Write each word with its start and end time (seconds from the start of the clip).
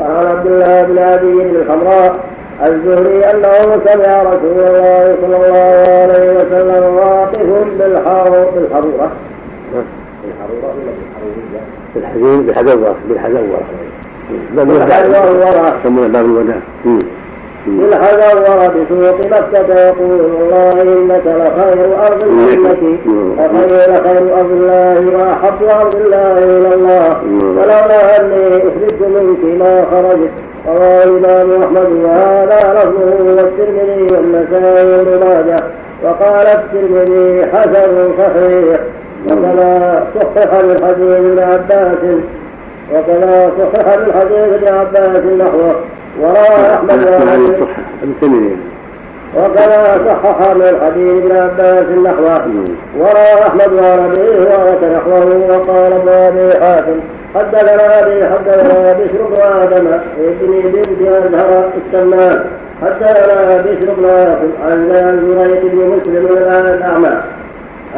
وعن 0.00 0.26
عبد 0.26 0.46
الله 0.46 0.82
بن 0.82 0.98
أبي 0.98 1.32
بن 1.32 1.56
الحمراء 1.56 2.12
الزهري 2.64 3.24
أنه 3.30 3.60
سمع 3.84 4.22
رسول 4.22 4.58
الله 4.58 5.16
صلى 5.22 5.36
الله 5.36 5.84
عليه 6.02 6.30
وسلم 6.32 6.94
واقف 6.94 7.42
بالحرورة 7.78 8.50
بالحرورة. 8.54 9.12
بالحرورة 10.24 10.74
ولا 10.74 10.92
بالحرورية؟ 11.94 12.34
بالحزورة 12.44 12.96
بالحزورة 13.08 13.60
بالحزورة 14.54 15.78
يسمونه 15.80 16.08
باب 16.08 16.24
الوداع. 16.24 16.60
بالحزورة 17.66 18.66
بسوق 18.66 19.18
مكة 19.26 19.74
يقول 19.88 20.20
الله 20.20 20.82
إنك 20.82 21.22
لخير 21.26 22.06
أرض 22.06 22.24
الجنة 22.24 22.98
لخير 23.38 24.02
خير 24.04 24.40
أرض 24.40 24.50
الله 24.50 25.18
وأحب 25.18 25.62
أرض 25.80 25.94
الله 25.96 26.38
إلى 26.38 26.74
الله. 26.74 27.16
ولولا 27.42 28.20
أني 28.20 28.56
أخرجت 28.56 29.00
منك 29.00 29.60
ما 29.60 29.84
خرجت 29.90 30.32
رواه 30.68 31.04
الإمام 31.04 31.62
أحمد 31.62 31.90
وهذا 32.04 32.58
لفظه 32.74 33.24
والترمذي 33.36 34.06
والنسائي 34.14 34.86
وابن 34.86 35.26
ماجه 35.26 35.56
وقال 36.04 36.46
الترمذي 36.46 37.46
حسن 37.52 38.08
صحيح. 38.18 38.80
وكما 39.30 40.04
صحح 40.14 40.52
من 40.54 40.76
حديث 40.84 41.16
ابن 41.16 41.38
عباس 41.38 41.98
وكما 42.92 43.50
صحح 43.58 43.96
من 43.98 44.12
حديث 44.20 44.54
ابن 44.54 44.68
عباس 44.78 45.24
نحوه 45.24 45.74
وروى 46.20 46.74
أحمد 46.74 47.06
وكما 49.36 49.98
صحح 50.08 50.54
من 50.54 50.80
حديث 50.84 51.24
ابن 51.24 51.36
عباس 51.36 51.86
نحوه 52.04 52.64
وروى 52.98 53.34
أحمد 53.48 53.72
وربيه 53.72 54.40
نحوه 54.96 55.36
وقال 55.50 55.92
ابن 55.92 56.08
أبي 56.08 56.60
حاتم 56.60 57.00
حدثنا 57.34 58.00
أبي 58.02 58.26
حدثنا 58.26 58.92
بشر 58.92 59.22
بن 59.30 59.42
آدم 59.62 59.86
ابن 60.20 60.60
بنت 60.72 61.08
أزهر 61.08 61.70
السمان 61.86 62.44
حدثنا 62.82 63.56
بشر 63.56 63.94
بن 63.94 64.04
آدم 64.04 64.50
عن 64.64 64.88
زريق 65.38 65.62
بن 65.62 65.78
مسلم 65.96 66.26
الأعمى 66.26 67.16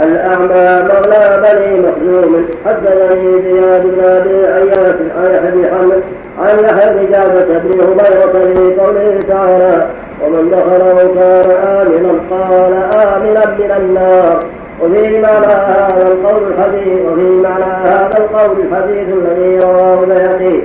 الأعمى 0.02 0.88
مولى 0.88 1.42
بني 1.42 1.80
مخزوم 1.80 2.46
حدثني 2.66 3.42
زياد 3.42 3.82
بن 3.82 4.04
أبي 4.04 4.46
عياش 4.46 4.96
عن 5.16 5.30
يحيى 5.34 5.70
حمد 5.70 6.02
عن 6.38 6.58
يحيى 6.64 6.94
بن 6.94 7.12
جابة 7.12 7.58
بن 7.58 7.80
هبيرة 7.80 8.54
في 8.54 8.80
قوله 8.80 9.18
تعالى 9.28 9.86
ومن 10.24 10.50
دخله 10.50 11.14
كان 11.14 11.50
آمنا 11.50 12.12
قال 12.30 12.72
آمنا 12.94 13.44
من 13.58 13.70
النار. 13.76 14.38
وفي 14.82 15.20
معنى 15.20 15.46
هذا 15.46 16.08
القول 16.12 16.42
الحديث 16.52 17.00
وفي 17.06 17.22
معنى 17.22 17.64
هذا 17.64 18.18
القول 18.18 18.56
الحديث 18.60 19.08
الذي 19.08 19.58
رواه 19.58 20.04
البيهقي. 20.04 20.62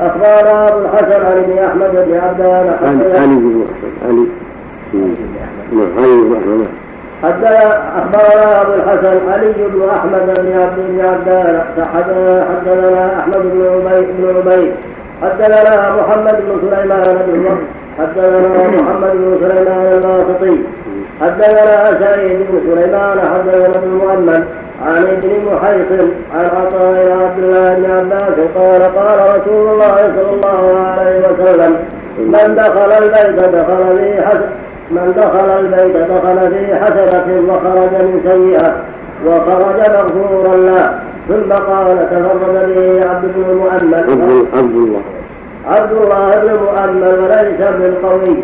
أخبرنا 0.00 0.68
أبو 0.68 0.78
الحسن 0.78 1.26
عن 1.26 1.38
ابن 1.38 1.58
أحمد 1.58 1.90
بن 2.06 2.18
عبدان. 2.18 2.76
علي 2.84 3.26
بن 3.36 3.64
علي 4.08 4.26
علي 5.98 6.24
بن 6.24 6.36
أحمد. 6.36 6.68
حتى 7.22 7.48
اخبرنا 7.98 8.62
أبو 8.62 8.72
الحسن 8.74 9.32
علي 9.32 9.52
بن 9.52 9.88
أحمد 9.96 10.40
بن 10.40 10.58
عبد 10.60 10.76
بن 10.88 11.00
عبدان 11.00 11.62
حدثنا 11.94 13.20
أحمد 13.20 13.42
بن 13.42 13.66
عبيد 13.86 14.06
بن 14.18 14.36
عبيد 14.36 14.72
حدثنا 15.22 15.90
محمد 15.96 16.36
بن 16.46 16.60
سليمان 16.70 17.02
بن 17.26 17.58
حدثنا 17.98 18.68
محمد 18.82 19.10
بن 19.12 19.38
سليمان 19.48 20.00
الواسطي 20.04 20.58
حدثنا 21.20 21.98
سعيد 22.00 22.38
بن 22.50 22.60
سليمان 22.74 23.18
حدثنا 23.20 23.66
ابن 23.66 23.88
مؤمن 23.88 24.44
عن 24.86 25.02
ابن 25.02 25.30
محيص 25.52 26.00
عن 26.34 26.44
عطاء 26.44 27.18
عبد 27.22 27.38
الله 27.38 27.74
بن 27.74 27.90
عباس 27.90 28.34
قال 28.56 28.82
قال 28.96 29.18
رسول 29.40 29.68
الله 29.70 29.96
صلى 29.96 30.30
الله 30.30 30.78
عليه 30.86 31.18
وسلم 31.18 31.76
من 32.18 32.54
دخل 32.54 32.92
البيت 32.92 33.42
دخل 33.44 33.96
به 33.96 34.22
حسن 34.26 34.48
من 34.92 35.12
دخل 35.16 35.48
البيت 35.60 35.96
دخل 35.96 36.38
في 36.50 36.74
حسنة 36.74 37.28
وخرج 37.48 37.92
من 38.04 38.20
سيئة 38.28 38.70
وخرج 39.26 39.78
مغفورا 39.90 40.56
له. 40.56 41.00
ثم 41.28 41.52
قال 41.52 41.98
تفرد 42.10 42.74
به 42.74 43.10
عبد 43.10 43.24
بن 43.36 43.50
المؤمل 43.50 43.94
عبد 44.54 44.76
الله. 44.76 45.02
عبد 45.66 45.92
الله 45.92 46.30
بن 46.38 46.50
مؤمل 46.64 47.02
وليس 47.22 47.60
بالقوي 47.78 48.36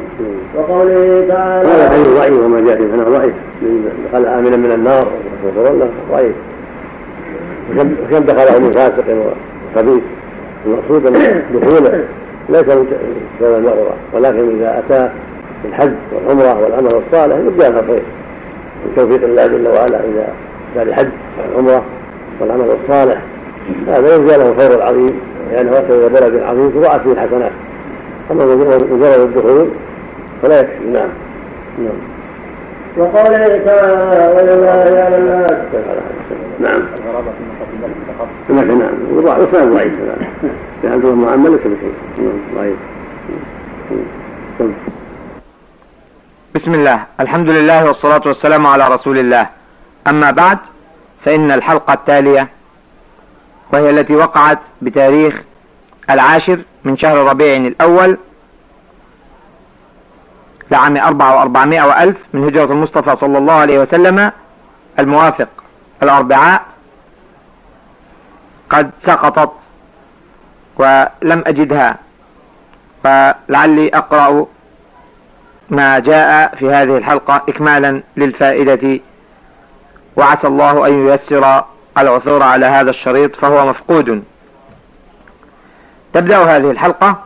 وقوله 0.56 1.26
تعالى 1.28 1.69
هذا 1.69 1.91
حديث 1.91 2.08
ضعيف 2.08 2.44
وما 2.44 2.60
جاء 2.60 2.76
فيه 2.76 3.19
ضعيف. 3.19 3.34
دخل 4.12 4.26
آمنا 4.26 4.56
من 4.56 4.72
النار. 4.72 5.06
وتولى 5.44 5.88
ضعيف. 6.10 6.37
وكم 7.70 8.25
دخله 8.25 8.58
من 8.58 8.70
فاسق 8.70 9.04
وخبيث. 9.08 10.03
المقصود 10.66 11.06
أن 11.06 11.42
دخوله 11.54 12.04
ليس 12.48 12.66
سبب 13.41 13.54
المرضى 13.58 13.94
ولكن 14.14 14.58
إذا 14.58 14.78
أتى 14.78 15.08
الحج 15.64 15.92
والعمرة 16.12 16.60
والعمل 16.62 16.86
الصالح 16.86 17.36
يبدأ 17.36 17.69
الخير 17.69 18.02
من 18.84 18.92
توفيق 18.96 19.24
الله 19.24 19.46
جل 19.46 19.69
وعلا 19.69 20.00
اذا 20.00 20.28
كان 20.74 20.88
الحج 20.88 21.08
والعمرة 21.38 21.82
والعمل 22.41 22.76
الصالح. 22.82 23.22
هذا 23.88 24.14
يرجى 24.14 24.36
له 24.36 24.48
الخير 24.48 24.74
العظيم 24.74 25.20
لأنه 25.52 25.70
وصل 25.70 25.91
إلى 25.91 26.08
بلد 26.08 26.42
عظيم 26.42 26.70
تضاعف 26.70 27.02
فيه 27.02 27.12
الحسنات. 27.12 27.52
أما 28.30 28.44
مجرد 28.46 29.20
الدخول 29.20 29.69
فلا 30.42 30.60
يكفي. 30.60 30.84
نعم. 30.84 31.08
نعم. 31.78 31.98
وقوله 32.96 33.62
تعالى 33.64 34.34
ولله 34.36 35.00
على 35.04 35.16
الناس 35.16 35.52
نعم. 36.60 36.82
نعم 38.48 38.78
نعم 38.78 39.75
ضعيف. 39.75 39.92
في 40.82 40.88
عبد 40.88 41.04
الله 41.04 41.14
معمل 41.14 41.50
ليس 41.50 41.60
بشيء 41.60 41.92
نعم. 42.19 42.38
ضعيف 42.54 42.76
بسم 46.58 46.74
الله. 46.74 47.04
الحمد 47.20 47.48
لله 47.50 47.84
والصلاة 47.84 48.22
والسلام 48.26 48.66
على 48.66 48.84
رسول 48.84 49.19
الله. 49.19 49.46
أما 50.06 50.30
بعد 50.30 50.58
فإن 51.24 51.50
الحلقة 51.50 51.92
التالية 51.92 52.48
وهي 53.72 53.91
التي 53.91 54.16
وقعت 54.16 54.58
بتاريخ 54.82 55.42
العاشر 56.10 56.58
من 56.84 56.96
شهر 56.96 57.16
ربيع 57.16 57.56
الأول 57.56 58.19
لعام 60.70 60.96
أربعة 60.96 61.36
وأربعمائة 61.36 61.82
وألف 61.82 62.16
من 62.32 62.44
هجرة 62.44 62.64
المصطفى 62.64 63.16
صلى 63.16 63.38
الله 63.38 63.54
عليه 63.54 63.78
وسلم 63.78 64.32
الموافق 64.98 65.48
الأربعاء. 66.02 66.62
قد 68.70 68.90
سقطت 69.00 69.52
ولم 70.76 71.42
أجدها 71.46 71.98
فلعلي 73.04 73.88
أقرأ 73.88 74.46
ما 75.71 75.99
جاء 75.99 76.55
في 76.56 76.71
هذه 76.71 76.97
الحلقة 76.97 77.43
إكمالا 77.49 78.03
للفائدة. 78.17 79.01
وعسى 80.17 80.47
الله 80.47 80.87
أن 80.87 81.09
ييسر 81.09 81.65
العثور 81.99 82.43
على 82.43 82.67
هذا 82.67 82.91
الشريط 82.91 83.37
فهو 83.37 83.67
مفقود. 83.67 84.23
تبدأ 86.12 86.39
هذه 86.39 86.71
الحلقة 86.71 87.17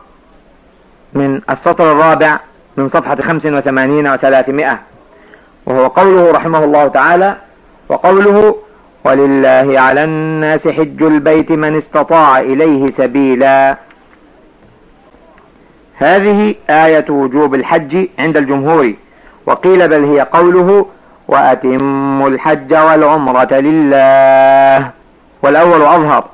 من 1.13 1.41
السطر 1.49 1.91
الرابع 1.91 2.39
من 2.77 2.87
صفحة 2.87 3.15
خمس 3.15 3.45
وثمانين 3.45 4.07
وثلاثمائة 4.07 4.79
وهو 5.65 5.87
قوله 5.87 6.31
رحمه 6.31 6.63
الله 6.63 6.87
تعالى 6.87 7.35
وقوله 7.89 8.55
ولله 9.03 9.79
على 9.79 10.03
الناس 10.03 10.67
حج 10.67 11.03
البيت 11.03 11.51
من 11.51 11.75
استطاع 11.75 12.39
إليه 12.39 12.87
سبيلا 12.87 13.77
هذه 15.97 16.55
آية 16.69 17.05
وجوب 17.09 17.55
الحج 17.55 18.07
عند 18.19 18.37
الجمهور 18.37 18.93
وقيل 19.45 19.87
بل 19.87 20.03
هي 20.03 20.21
قوله 20.21 20.85
وأتموا 21.27 22.29
الحج 22.29 22.73
والعمرة 22.73 23.53
لله. 23.53 24.89
والأول 25.43 25.81
أظهر. 25.81 26.25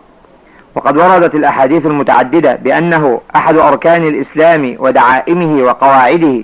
وقد 0.76 0.98
وردت 0.98 1.36
الأحاديث 1.36 1.86
المتعددة 1.86 2.56
بأنه 2.56 3.22
أحد 3.36 3.58
أركان 3.58 4.04
الإسلام 4.04 4.76
ودعائمه 4.80 5.64
وقواعده 5.64 6.44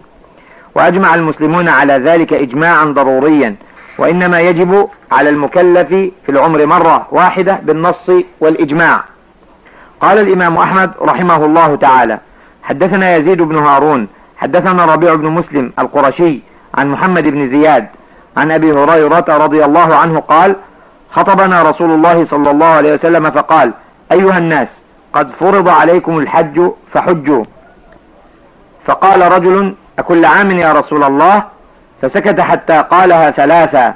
وأجمع 0.76 1.16
المسلمون 1.16 1.68
على 1.68 1.94
ذلك 1.94 2.34
إجماعا 2.34 2.86
ضروريا 2.86 3.56
وإنما 3.98 4.42
يجب 4.42 4.88
على 5.12 5.30
المكلف 5.30 5.88
في 5.90 6.30
العمر 6.30 6.66
مرة 6.66 7.08
واحدة 7.12 7.60
بالنص 7.64 8.12
والإجماع. 8.40 9.04
قال 10.02 10.20
الإمام 10.20 10.58
أحمد 10.58 10.92
رحمه 11.02 11.46
الله 11.46 11.76
تعالى 11.76 12.20
حدثنا 12.66 13.16
يزيد 13.16 13.42
بن 13.42 13.58
هارون 13.58 14.08
حدثنا 14.38 14.86
ربيع 14.86 15.16
بن 15.16 15.28
مسلم 15.28 15.74
القرشي 15.80 16.40
عن 16.76 16.90
محمد 16.90 17.30
بن 17.30 17.48
زياد 17.48 17.88
عن 18.38 18.52
أبي 18.52 18.72
هريرة 18.72 19.26
رضي 19.30 19.66
الله 19.66 19.96
عنه 19.96 20.20
قال 20.20 20.56
خطبنا 21.12 21.62
رسول 21.64 21.92
الله 21.92 22.24
صلى 22.24 22.52
الله 22.52 22.66
عليه 22.66 22.94
وسلم 22.94 23.32
فقال 23.32 23.74
أيها 24.12 24.38
الناس 24.38 24.68
قد 25.14 25.32
فرض 25.32 25.70
عليكم 25.70 26.20
الحج 26.20 26.72
فحجوا. 26.94 27.44
فقال 28.86 29.32
رجل 29.32 29.74
أكل 30.00 30.26
عام 30.26 30.52
يا 30.52 30.74
رسول 30.74 31.04
الله؟ 31.04 31.44
فسكت 32.02 32.40
حتى 32.40 32.84
قالها 32.92 33.32
ثلاثا 33.32 33.94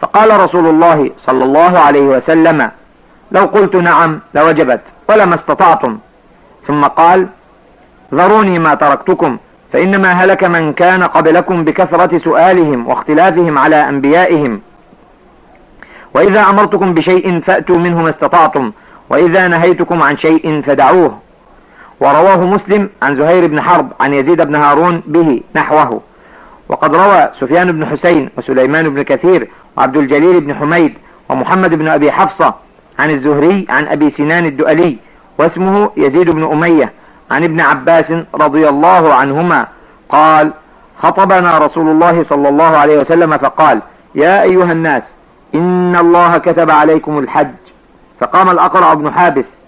فقال 0.00 0.40
رسول 0.40 0.66
الله 0.66 1.10
صلى 1.18 1.44
الله 1.44 1.78
عليه 1.78 2.00
وسلم 2.02 2.70
لو 3.32 3.44
قلت 3.44 3.76
نعم 3.76 4.20
لوجبت 4.34 4.80
ولما 5.08 5.34
استطعتم. 5.34 5.98
ثم 6.66 6.84
قال 6.84 7.26
ذروني 8.14 8.58
ما 8.58 8.74
تركتكم 8.74 9.38
فإنما 9.72 10.12
هلك 10.12 10.44
من 10.44 10.72
كان 10.72 11.02
قبلكم 11.02 11.64
بكثرة 11.64 12.18
سؤالهم 12.18 12.88
واختلافهم 12.88 13.58
على 13.58 13.88
أنبيائهم. 13.88 14.60
وإذا 16.14 16.40
أمرتكم 16.40 16.94
بشيء 16.94 17.40
فأتوا 17.40 17.78
منه 17.78 18.02
ما 18.02 18.10
استطعتم 18.10 18.72
وإذا 19.10 19.48
نهيتكم 19.48 20.02
عن 20.02 20.16
شيء 20.16 20.62
فدعوه. 20.62 21.18
ورواه 22.00 22.44
مسلم 22.44 22.90
عن 23.02 23.14
زهير 23.14 23.46
بن 23.46 23.60
حرب 23.60 23.92
عن 24.00 24.14
يزيد 24.14 24.46
بن 24.46 24.54
هارون 24.54 25.02
به 25.06 25.40
نحوه. 25.54 26.00
وقد 26.68 26.94
روى 26.94 27.30
سفيان 27.40 27.72
بن 27.72 27.86
حسين 27.86 28.28
وسليمان 28.38 28.88
بن 28.88 29.02
كثير 29.02 29.48
وعبد 29.76 29.96
الجليل 29.96 30.40
بن 30.40 30.54
حميد 30.54 30.94
ومحمد 31.28 31.74
بن 31.74 31.88
أبي 31.88 32.12
حفصة 32.12 32.54
عن 32.98 33.10
الزهري 33.10 33.66
عن 33.68 33.86
أبي 33.86 34.10
سنان 34.10 34.46
الدؤلي 34.46 34.96
واسمه 35.38 35.90
يزيد 35.96 36.30
بن 36.30 36.44
أمية. 36.52 36.92
عن 37.32 37.44
ابن 37.44 37.60
عباس 37.60 38.12
رضي 38.34 38.68
الله 38.68 39.14
عنهما 39.14 39.66
قال 40.08 40.52
خطبنا 41.02 41.58
رسول 41.58 41.88
الله 41.88 42.22
صلى 42.22 42.48
الله 42.48 42.76
عليه 42.76 42.96
وسلم 42.96 43.36
فقال 43.36 43.80
يا 44.14 44.42
أيها 44.42 44.72
الناس 44.72 45.12
إن 45.54 45.96
الله 45.96 46.38
كتب 46.38 46.70
عليكم 46.70 47.18
الحج. 47.18 47.54
فقام 48.20 48.50
الأقرع 48.50 48.94
بن 48.94 49.12
حابس 49.12 49.58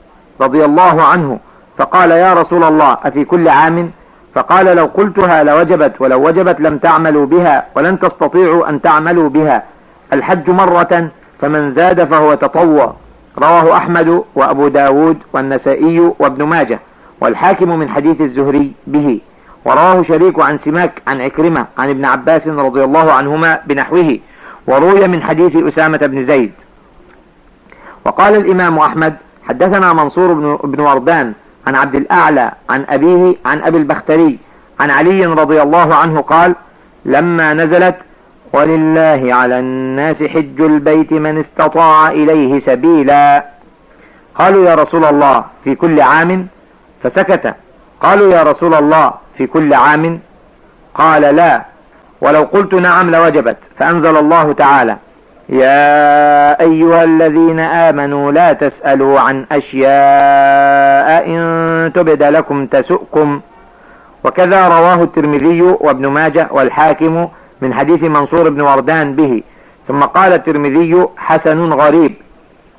رضي 0.40 0.64
الله 0.64 1.02
عنه 1.02 1.38
فقال 1.78 2.10
يا 2.10 2.34
رسول 2.34 2.64
الله 2.64 2.98
أفي 3.04 3.24
كل 3.24 3.48
عام؟ 3.48 3.90
فقال 4.34 4.66
لو 4.66 4.84
قلتها 4.84 5.44
لوجبت 5.44 6.00
ولو 6.00 6.26
وجبت 6.26 6.60
لم 6.60 6.78
تعملوا 6.78 7.26
بها 7.26 7.66
ولن 7.74 7.98
تستطيعوا 7.98 8.68
أن 8.68 8.82
تعملوا 8.82 9.28
بها. 9.28 9.62
الحج 10.12 10.50
مرة 10.50 11.08
فمن 11.40 11.70
زاد 11.70 12.04
فهو 12.04 12.34
تطوع. 12.34 12.94
رواه 13.38 13.76
أحمد 13.76 14.22
وأبو 14.34 14.68
داود 14.68 15.18
والنسائي 15.32 16.12
وابن 16.18 16.44
ماجه. 16.44 16.78
والحاكم 17.20 17.78
من 17.78 17.88
حديث 17.88 18.20
الزهري 18.20 18.72
به. 18.86 19.20
ورواه 19.64 20.02
شريك 20.02 20.40
عن 20.40 20.58
سماك 20.58 21.02
عن 21.06 21.20
عكرمة 21.20 21.66
عن 21.78 21.90
ابن 21.90 22.04
عباس 22.04 22.48
رضي 22.48 22.84
الله 22.84 23.12
عنهما 23.12 23.60
بنحوه. 23.66 24.18
وروي 24.66 25.06
من 25.08 25.22
حديث 25.22 25.56
أسامة 25.56 25.98
بن 25.98 26.22
زيد. 26.22 26.52
وقال 28.04 28.34
الإمام 28.34 28.78
أحمد 28.78 29.16
حدثنا 29.48 29.92
منصور 29.92 30.32
بن 30.64 30.80
وردان 30.80 31.32
عن 31.66 31.74
عبد 31.74 31.94
الأعلى 31.94 32.52
عن 32.70 32.84
أبيه 32.88 33.36
عن 33.44 33.62
أبي 33.62 33.78
البختري 33.78 34.38
عن 34.80 34.90
علي 34.90 35.26
رضي 35.26 35.62
الله 35.62 35.94
عنه 35.94 36.20
قال 36.20 36.54
لما 37.04 37.54
نزلت 37.54 37.96
ولله 38.52 39.34
على 39.34 39.58
الناس 39.58 40.22
حج 40.22 40.60
البيت 40.60 41.12
من 41.12 41.38
استطاع 41.38 42.08
إليه 42.08 42.58
سبيلا 42.58 43.44
قالوا 44.34 44.70
يا 44.70 44.74
رسول 44.74 45.04
الله 45.04 45.44
في 45.64 45.74
كل 45.74 46.00
عام 46.00 46.46
فسكت. 47.04 47.54
قالوا 48.00 48.32
يا 48.34 48.42
رسول 48.42 48.74
الله 48.74 49.12
في 49.38 49.46
كل 49.46 49.74
عام. 49.74 50.20
قال 50.94 51.22
لا. 51.22 51.62
ولو 52.20 52.42
قلت 52.42 52.74
نعم 52.74 53.10
لوجبت. 53.10 53.56
فأنزل 53.78 54.16
الله 54.16 54.52
تعالى 54.52 54.96
يا 55.48 56.60
أيها 56.60 57.04
الذين 57.04 57.60
آمنوا 57.60 58.32
لا 58.32 58.52
تسألوا 58.52 59.20
عن 59.20 59.46
أشياء 59.52 61.26
إن 61.26 61.92
تبد 61.94 62.22
لكم 62.22 62.66
تسؤكم. 62.66 63.40
وكذا 64.24 64.68
رواه 64.68 65.02
الترمذي 65.02 65.62
وابن 65.62 66.06
ماجه 66.06 66.48
والحاكم 66.50 67.28
من 67.60 67.74
حديث 67.74 68.02
منصور 68.02 68.48
بن 68.50 68.60
وردان 68.60 69.16
به. 69.16 69.42
ثم 69.88 70.02
قال 70.02 70.32
الترمذي 70.32 71.06
حسن 71.16 71.72
غريب. 71.72 72.14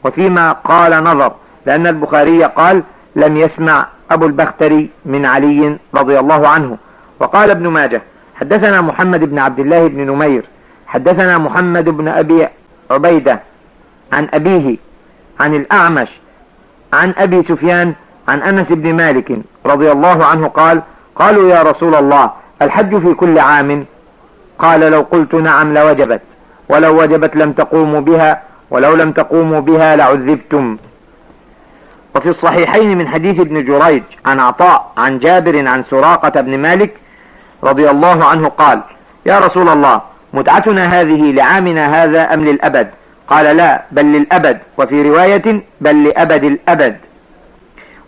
وفيما 0.04 0.52
قال 0.52 1.04
نظر 1.04 1.32
لأن 1.66 1.88
البخاري 1.88 2.44
قال 2.44 2.84
لم 3.16 3.38
يسمع 3.38 3.88
أبو 4.12 4.26
البختري 4.26 4.90
من 5.06 5.26
علي 5.26 5.78
رضي 5.96 6.20
الله 6.20 6.48
عنه. 6.48 6.78
وقال 7.20 7.52
ابن 7.52 7.68
ماجه 7.68 8.02
حدثنا 8.36 8.82
محمد 8.82 9.24
بن 9.24 9.40
عبد 9.40 9.60
الله 9.60 9.88
بن 9.88 10.02
نمير 10.12 10.46
حدثنا 10.88 11.38
محمد 11.38 11.90
بن 11.90 12.08
أبي 12.08 12.48
عبيدة 12.92 13.40
عن 14.14 14.28
أبيه 14.34 14.78
عن 15.40 15.56
الأعمش 15.56 16.20
عن 16.94 17.14
أبي 17.18 17.42
سفيان 17.42 17.94
عن 18.28 18.42
أنس 18.42 18.72
بن 18.72 18.94
مالك 18.94 19.38
رضي 19.66 19.92
الله 19.92 20.26
عنه 20.26 20.48
قال 20.48 20.82
قالوا 21.16 21.50
يا 21.50 21.64
رسول 21.64 21.96
الله 21.96 22.32
الحج 22.62 22.98
في 22.98 23.14
كل 23.14 23.40
عام؟ 23.40 23.86
قال 24.60 24.80
لو 24.80 25.02
قلت 25.02 25.36
نعم 25.36 25.74
لوجبت 25.74 26.22
ولو 26.70 27.02
وجبت 27.02 27.36
لم 27.36 27.52
تقوموا 27.52 28.00
بها 28.00 28.42
ولو 28.70 28.96
لم 28.96 29.12
تقوموا 29.12 29.60
بها 29.60 29.96
لعذبتم. 29.96 30.78
وفي 32.16 32.30
الصحيحين 32.30 32.98
من 32.98 33.08
حديث 33.08 33.40
ابن 33.40 33.64
جريج 33.64 34.04
عن 34.26 34.40
عطاء 34.40 34.92
عن 34.98 35.20
جابر 35.20 35.68
عن 35.68 35.84
سراقة 35.84 36.42
بن 36.42 36.60
مالك 36.60 36.94
رضي 37.64 37.90
الله 37.90 38.26
عنه 38.26 38.48
قال 38.48 38.82
يا 39.26 39.40
رسول 39.40 39.70
الله 39.70 40.02
متعتنا 40.34 41.02
هذه 41.02 41.32
لعامنا 41.32 42.04
هذا 42.04 42.34
أم 42.34 42.44
للأبد؟ 42.46 42.88
قال 43.28 43.58
لا 43.58 43.84
بل 43.92 44.06
للأبد. 44.06 44.60
وفي 44.78 45.10
رواية 45.10 45.64
بل 45.82 46.04
لأبد 46.04 46.44
الأبد. 46.44 46.98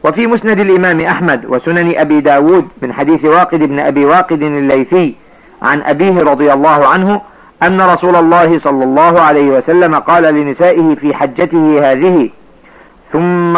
وفي 0.03 0.27
مسند 0.27 0.59
الإمام 0.59 1.01
أحمد 1.01 1.45
وسنن 1.45 1.93
أبي 1.97 2.21
داود 2.21 2.67
من 2.81 2.93
حديث 2.93 3.25
واقد 3.25 3.59
بن 3.59 3.79
أبي 3.79 4.05
واقد 4.05 4.41
الليثي 4.41 5.15
عن 5.61 5.81
أبيه 5.81 6.17
رضي 6.17 6.53
الله 6.53 6.87
عنه 6.87 7.21
أن 7.63 7.81
رسول 7.81 8.15
الله 8.15 8.57
صلى 8.57 8.83
الله 8.83 9.21
عليه 9.21 9.49
وسلم 9.49 9.95
قال 9.95 10.23
لنسائه 10.23 10.95
في 10.95 11.13
حجته 11.13 11.91
هذه 11.91 12.29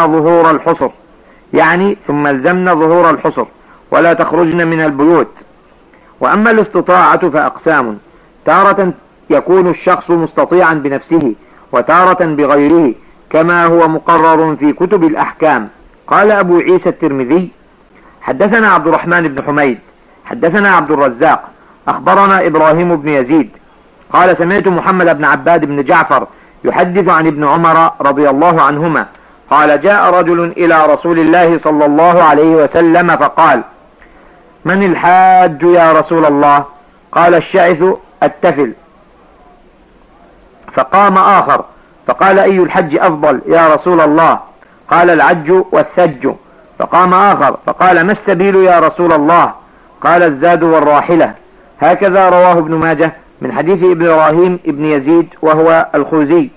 ظهور 0.06 0.50
الحصر. 0.50 0.88
يعني 1.52 1.96
ثم 2.06 2.26
الزمن 2.26 2.80
ظهور 2.80 3.10
الحصر. 3.10 3.44
ولا 3.90 4.12
تخرجن 4.12 4.66
من 4.66 4.80
البيوت. 4.80 5.30
وأما 6.20 6.50
الاستطاعة 6.50 7.30
فأقسام. 7.30 7.98
تارة 8.44 8.92
يكون 9.30 9.68
الشخص 9.68 10.10
مستطيعا 10.10 10.74
بنفسه 10.74 11.34
وتارة 11.72 12.24
بغيره 12.24 12.94
كما 13.30 13.64
هو 13.64 13.88
مقرر 13.88 14.56
في 14.56 14.72
كتب 14.72 15.04
الأحكام. 15.04 15.68
قال 16.06 16.30
أبو 16.30 16.58
عيسى 16.58 16.88
الترمذي 16.88 17.50
حدثنا 18.22 18.68
عبد 18.68 18.86
الرحمن 18.86 19.28
بن 19.28 19.44
حميد 19.44 19.78
حدثنا 20.24 20.70
عبد 20.70 20.90
الرزاق 20.90 21.48
أخبرنا 21.88 22.46
إبراهيم 22.46 22.96
بن 22.96 23.08
يزيد. 23.08 23.50
قال 24.12 24.36
سمعت 24.36 24.68
محمد 24.68 25.18
بن 25.18 25.24
عباد 25.24 25.64
بن 25.64 25.84
جعفر 25.84 26.26
يحدث 26.64 27.08
عن 27.08 27.26
ابن 27.26 27.44
عمر 27.44 27.90
رضي 28.00 28.30
الله 28.30 28.62
عنهما 28.62 29.06
قال 29.50 29.80
جاء 29.80 30.10
رجل 30.10 30.52
إلى 30.56 30.86
رسول 30.86 31.18
الله 31.18 31.58
صلى 31.58 31.86
الله 31.86 32.22
عليه 32.22 32.50
وسلم 32.50 33.16
فقال 33.16 33.62
من 34.64 34.82
الحاج 34.82 35.62
يا 35.62 35.92
رسول 35.92 36.24
الله؟ 36.26 36.64
قال 37.12 37.34
الشعث 37.34 37.84
التفل. 38.22 38.72
فقام 40.72 41.18
آخر 41.18 41.64
فقال 42.06 42.38
أي 42.38 42.58
الحج 42.58 42.96
أفضل 42.96 43.40
يا 43.46 43.74
رسول 43.74 44.00
الله؟ 44.00 44.38
قال 44.88 45.10
العج 45.10 45.52
والثج. 45.72 46.28
فقام 46.78 47.14
آخر 47.14 47.56
فقال 47.66 48.00
ما 48.06 48.12
السبيل 48.12 48.56
يا 48.56 48.78
رسول 48.78 49.12
الله؟ 49.12 49.52
قال 50.00 50.22
الزاد 50.22 50.62
والراحلة. 50.62 51.34
هكذا 51.80 52.28
رواه 52.28 52.52
ابن 52.52 52.74
ماجه 52.74 53.12
من 53.40 53.52
حديث 53.52 53.84
إبراهيم 53.84 54.58
ابن 54.66 54.84
يزيد 54.84 55.28
وهو 55.42 55.86
الخوزي. 55.94 56.50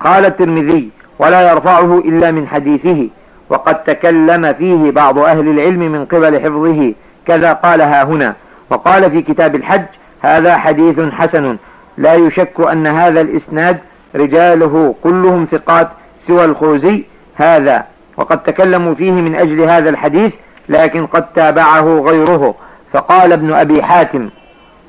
قال 0.00 0.26
الترمذي 0.26 0.90
ولا 1.20 1.50
يرفعه 1.50 1.98
إلا 1.98 2.30
من 2.30 2.48
حديثه. 2.48 3.08
وقد 3.50 3.84
تكلم 3.84 4.52
فيه 4.52 4.90
بعض 4.90 5.18
أهل 5.18 5.48
العلم 5.48 5.92
من 5.92 6.04
قبل 6.04 6.40
حفظه. 6.40 6.94
كذا 7.26 7.52
قالها 7.52 8.02
هنا. 8.02 8.34
وقال 8.70 9.10
في 9.10 9.22
كتاب 9.22 9.54
الحج 9.54 9.84
هذا 10.20 10.56
حديث 10.56 11.00
حسن. 11.00 11.56
لا 11.98 12.14
يشك 12.14 12.60
أن 12.72 12.86
هذا 12.86 13.20
الإسناد 13.20 13.78
رجاله 14.14 14.94
كلهم 15.02 15.44
ثقات 15.44 15.88
سوى 16.20 16.44
الخوزي 16.44 17.04
هذا. 17.34 17.84
وقد 18.16 18.42
تكلموا 18.42 18.94
فيه 18.94 19.12
من 19.12 19.34
أجل 19.34 19.60
هذا 19.60 19.90
الحديث 19.90 20.32
لكن 20.68 21.06
قد 21.06 21.32
تابعه 21.32 22.00
غيره. 22.00 22.54
فقال 22.92 23.32
ابن 23.32 23.52
أبي 23.52 23.82
حاتم 23.82 24.30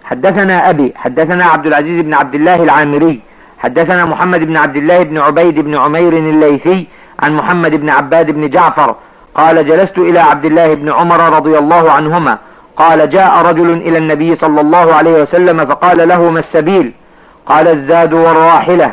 حدثنا 0.04 0.70
أبي 0.70 0.94
حدثنا 0.96 1.46
عبد 1.46 1.66
العزيز 1.66 2.02
بن 2.02 2.14
عبد 2.14 2.36
الله 2.36 2.64
العامري. 2.64 3.20
حدثنا 3.64 4.06
محمد 4.06 4.40
بن 4.40 4.58
عبد 4.58 4.76
الله 4.76 5.04
بن 5.04 5.18
عبيد 5.18 5.60
بن 5.60 5.76
عمير 5.78 6.14
الليثي 6.14 6.88
عن 7.20 7.36
محمد 7.36 7.76
بن 7.76 7.90
عباد 7.90 8.32
بن 8.32 8.50
جعفر 8.50 8.96
قال 9.36 9.68
جلست 9.68 9.98
إلى 9.98 10.20
عبد 10.20 10.46
الله 10.46 10.74
بن 10.74 10.92
عمر 10.92 11.36
رضي 11.36 11.58
الله 11.58 11.92
عنهما 11.92 12.38
قال 12.78 13.10
جاء 13.10 13.42
رجل 13.46 13.70
إلى 13.70 13.98
النبي 13.98 14.36
صلى 14.36 14.62
الله 14.62 14.94
عليه 14.94 15.22
وسلم 15.22 15.66
فقال 15.66 16.08
له 16.08 16.32
ما 16.32 16.40
السبيل؟ 16.40 16.94
قال 17.46 17.68
الزاد 17.68 18.14
والراحلة. 18.14 18.92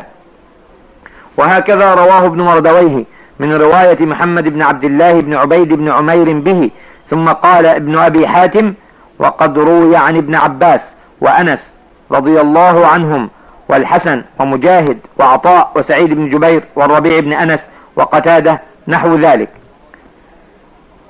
وهكذا 1.37 1.93
رواه 1.93 2.25
ابن 2.25 2.41
مردويه 2.41 3.05
من 3.39 3.53
رواية 3.53 4.05
محمد 4.05 4.47
بن 4.47 4.61
عبد 4.61 4.83
الله 4.83 5.19
بن 5.19 5.33
عبيد 5.33 5.73
بن 5.73 5.91
عمير 5.91 6.39
به 6.39 6.71
ثم 7.09 7.25
قال 7.29 7.65
ابن 7.65 7.97
أبي 7.97 8.27
حاتم 8.27 8.73
وقد 9.19 9.59
روي 9.59 9.95
عن 9.95 10.17
ابن 10.17 10.35
عباس 10.35 10.81
وأنس 11.21 11.73
رضي 12.11 12.41
الله 12.41 12.87
عنهم 12.87 13.29
والحسن 13.69 14.23
ومجاهد 14.39 14.97
وعطاء 15.19 15.71
وسعيد 15.75 16.13
بن 16.13 16.29
جبير 16.29 16.63
والربيع 16.75 17.19
بن 17.19 17.33
أنس 17.33 17.67
وقتادة 17.95 18.61
نحو 18.87 19.15
ذلك. 19.15 19.49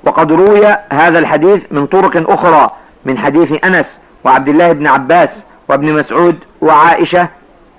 وقد 0.04 0.32
روي 0.32 0.76
هذا 0.92 1.18
الحديث 1.18 1.62
من 1.70 1.86
طرق 1.86 2.30
أخرى 2.30 2.70
من 3.04 3.18
حديث 3.18 3.64
أنس 3.64 4.00
وعبد 4.24 4.48
الله 4.48 4.72
بن 4.72 4.86
عباس 4.86 5.44
وابن 5.68 5.92
مسعود 5.92 6.38
وعائشة 6.60 7.28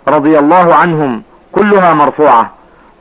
رضي 0.08 0.40
الله 0.40 0.76
عنهم 0.76 1.24
كلها 1.52 1.94
مرفوعة 1.94 2.52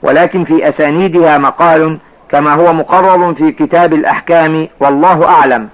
ولكن 0.03 0.45
في 0.45 0.69
أسانيدها 0.69 1.39
مقال 1.39 1.99
كما 2.29 2.55
هو 2.55 2.73
مقرر 2.73 3.35
في 3.35 3.53
كتاب 3.53 3.93
الأحكام 3.93 4.69
والله 4.81 5.29
أعلم. 5.29 5.69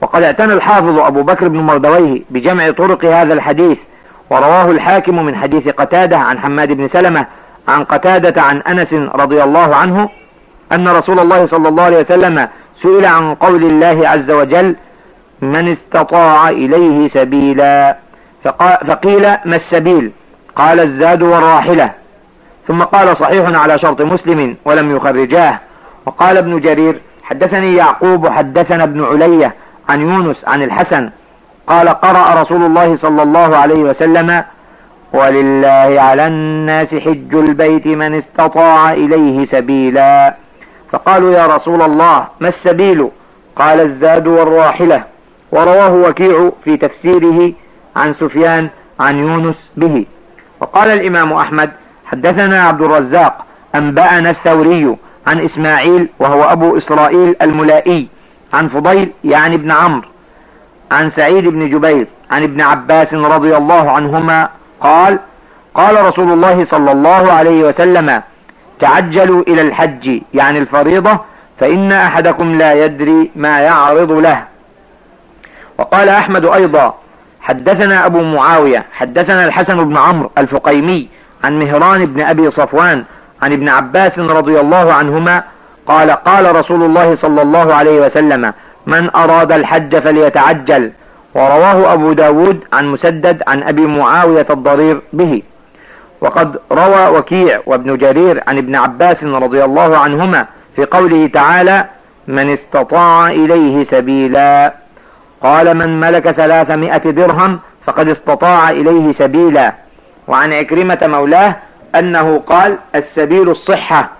وقد 0.00 0.22
اعتنى 0.22 0.52
الحافظ 0.52 0.98
أبو 0.98 1.22
بكر 1.22 1.48
بن 1.48 1.60
مردويه 1.60 2.22
بجمع 2.30 2.70
طرق 2.70 3.04
هذا 3.04 3.34
الحديث 3.34 3.78
ورواه 4.30 4.70
الحاكم 4.70 5.24
من 5.24 5.36
حديث 5.36 5.68
قتادة 5.68 6.16
عن 6.16 6.38
حماد 6.38 6.72
بن 6.72 6.86
سلمة 6.86 7.26
عن 7.68 7.84
قتادة 7.84 8.42
عن 8.42 8.60
أنس 8.60 8.94
رضي 8.94 9.42
الله 9.42 9.74
عنه 9.74 10.08
أن 10.72 10.88
رسول 10.88 11.18
الله 11.18 11.46
صلى 11.46 11.68
الله 11.68 11.82
عليه 11.82 12.00
وسلم 12.00 12.48
سئل 12.82 13.06
عن 13.06 13.34
قول 13.34 13.64
الله 13.64 14.08
عز 14.08 14.30
وجل 14.30 14.76
من 15.42 15.68
استطاع 15.68 16.48
إليه 16.48 17.08
سبيلا؟ 17.08 17.96
فقيل 18.88 19.22
ما 19.22 19.56
السبيل؟ 19.56 20.10
قال 20.56 20.80
الزاد 20.80 21.22
والراحلة. 21.22 21.88
ثم 22.68 22.82
قال 22.82 23.16
صحيح 23.16 23.60
على 23.60 23.78
شرط 23.78 24.02
مسلم 24.02 24.56
ولم 24.64 24.96
يخرجاه. 24.96 25.60
وقال 26.06 26.36
ابن 26.36 26.60
جرير 26.60 27.00
حدثني 27.22 27.76
يعقوب 27.76 28.28
حدثنا 28.28 28.84
ابن 28.84 29.04
علية 29.04 29.54
عن 29.88 30.00
يونس 30.00 30.44
عن 30.44 30.62
الحسن. 30.62 31.10
قال 31.66 31.88
قرأ 31.88 32.40
رسول 32.40 32.62
الله 32.62 32.96
صلى 32.96 33.22
الله 33.22 33.56
عليه 33.56 33.82
وسلم 33.82 34.44
ولله 35.12 36.00
على 36.00 36.26
الناس 36.26 36.94
حج 36.94 37.34
البيت 37.34 37.86
من 37.86 38.14
استطاع 38.14 38.92
إليه 38.92 39.44
سبيلا 39.44 40.34
فقالوا 40.92 41.32
يا 41.32 41.46
رسول 41.46 41.82
الله 41.82 42.26
ما 42.40 42.48
السبيل؟ 42.48 43.08
قال 43.56 43.80
الزاد 43.80 44.26
والراحلة 44.26 45.04
ورواه 45.52 45.92
وكيع 45.92 46.50
في 46.64 46.76
تفسيره 46.76 47.52
عن 47.96 48.12
سفيان 48.12 48.68
عن 49.00 49.18
يونس 49.18 49.70
به. 49.76 50.06
وقال 50.60 50.90
الإمام 50.90 51.32
أحمد 51.32 51.70
حدثنا 52.06 52.62
عبد 52.62 52.82
الرزاق 52.82 53.44
أنبأنا 53.74 54.30
الثوري 54.30 54.96
عن 55.26 55.40
إسماعيل 55.40 56.08
وهو 56.18 56.44
أبو 56.44 56.76
إسرائيل 56.76 57.36
الملائي 57.42 58.08
عن 58.52 58.68
فضيل 58.68 59.12
يعني 59.24 59.54
ابن 59.54 59.70
عمرو. 59.70 60.08
عن 60.90 61.10
سعيد 61.10 61.48
بن 61.48 61.68
جبير 61.68 62.06
عن 62.30 62.42
ابن 62.42 62.60
عباس 62.60 63.14
رضي 63.14 63.56
الله 63.56 63.90
عنهما 63.90 64.48
قال 64.80 65.18
قال 65.74 66.04
رسول 66.04 66.32
الله 66.32 66.64
صلى 66.64 66.92
الله 66.92 67.32
عليه 67.32 67.64
وسلم 67.64 68.22
تعجلوا 68.80 69.42
إلى 69.48 69.60
الحج 69.62 70.20
يعني 70.34 70.58
الفريضة 70.58 71.20
فإن 71.60 71.92
أحدكم 71.92 72.58
لا 72.58 72.84
يدري 72.84 73.30
ما 73.36 73.60
يعرض 73.60 74.12
له. 74.12 74.44
وقال 75.78 76.08
أحمد 76.08 76.46
أيضا 76.46 76.94
حدثنا 77.40 78.06
أبو 78.06 78.22
معاوية 78.22 78.86
حدثنا 78.92 79.44
الحسن 79.44 79.84
بن 79.84 79.96
عمرو 79.96 80.30
الفقيمي 80.38 81.08
عن 81.44 81.58
مهران 81.58 82.04
بن 82.04 82.20
أبي 82.20 82.50
صفوان 82.50 83.04
عن 83.42 83.52
ابن 83.52 83.68
عباس 83.68 84.18
رضي 84.18 84.60
الله 84.60 84.92
عنهما 84.92 85.44
قال 85.88 86.10
قال 86.10 86.56
رسول 86.56 86.82
الله 86.82 87.14
صلى 87.14 87.42
الله 87.42 87.74
عليه 87.74 88.00
وسلم 88.00 88.52
من 88.86 89.10
أراد 89.16 89.52
الحج 89.52 89.98
فليتعجل. 89.98 90.92
ورواه 91.34 91.92
أبو 91.92 92.12
داود 92.12 92.64
عن 92.72 92.88
مسدد 92.88 93.42
عن 93.46 93.62
أبي 93.62 93.86
معاوية 93.86 94.46
الضرير 94.50 95.00
به. 95.12 95.42
وقد 96.20 96.56
روى 96.72 97.18
وكيع 97.18 97.60
وابن 97.66 97.96
جرير 97.96 98.42
عن 98.48 98.58
ابن 98.58 98.74
عباس 98.76 99.24
رضي 99.24 99.64
الله 99.64 99.98
عنهما 99.98 100.46
في 100.76 100.84
قوله 100.84 101.26
تعالى 101.26 101.84
من 102.28 102.52
استطاع 102.52 103.30
إليه 103.30 103.84
سبيلا. 103.84 104.74
قال 105.42 105.76
من 105.76 106.00
ملك 106.00 106.30
ثلاثمائة 106.30 107.10
درهم 107.10 107.58
فقد 107.86 108.08
استطاع 108.08 108.70
إليه 108.70 109.12
سبيلا. 109.12 109.74
وعن 110.28 110.52
عكرمة 110.52 110.98
مولاه 111.02 111.56
أنه 111.94 112.38
قال 112.38 112.78
السبيل 112.94 113.50
الصحة. 113.50 114.17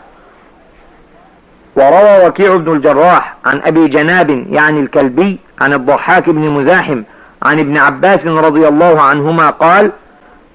وروى 1.78 2.26
وكيع 2.26 2.56
بن 2.56 2.72
الجراح 2.72 3.36
عن 3.44 3.60
أبي 3.64 3.88
جناب 3.88 4.30
يعني 4.50 4.80
الكلبي 4.80 5.38
عن 5.60 5.72
الضحاك 5.72 6.30
بن 6.30 6.54
مزاحم 6.54 7.02
عن 7.42 7.58
ابن 7.58 7.76
عباس 7.76 8.26
رضي 8.26 8.68
الله 8.68 9.00
عنهما 9.02 9.50
قال 9.50 9.90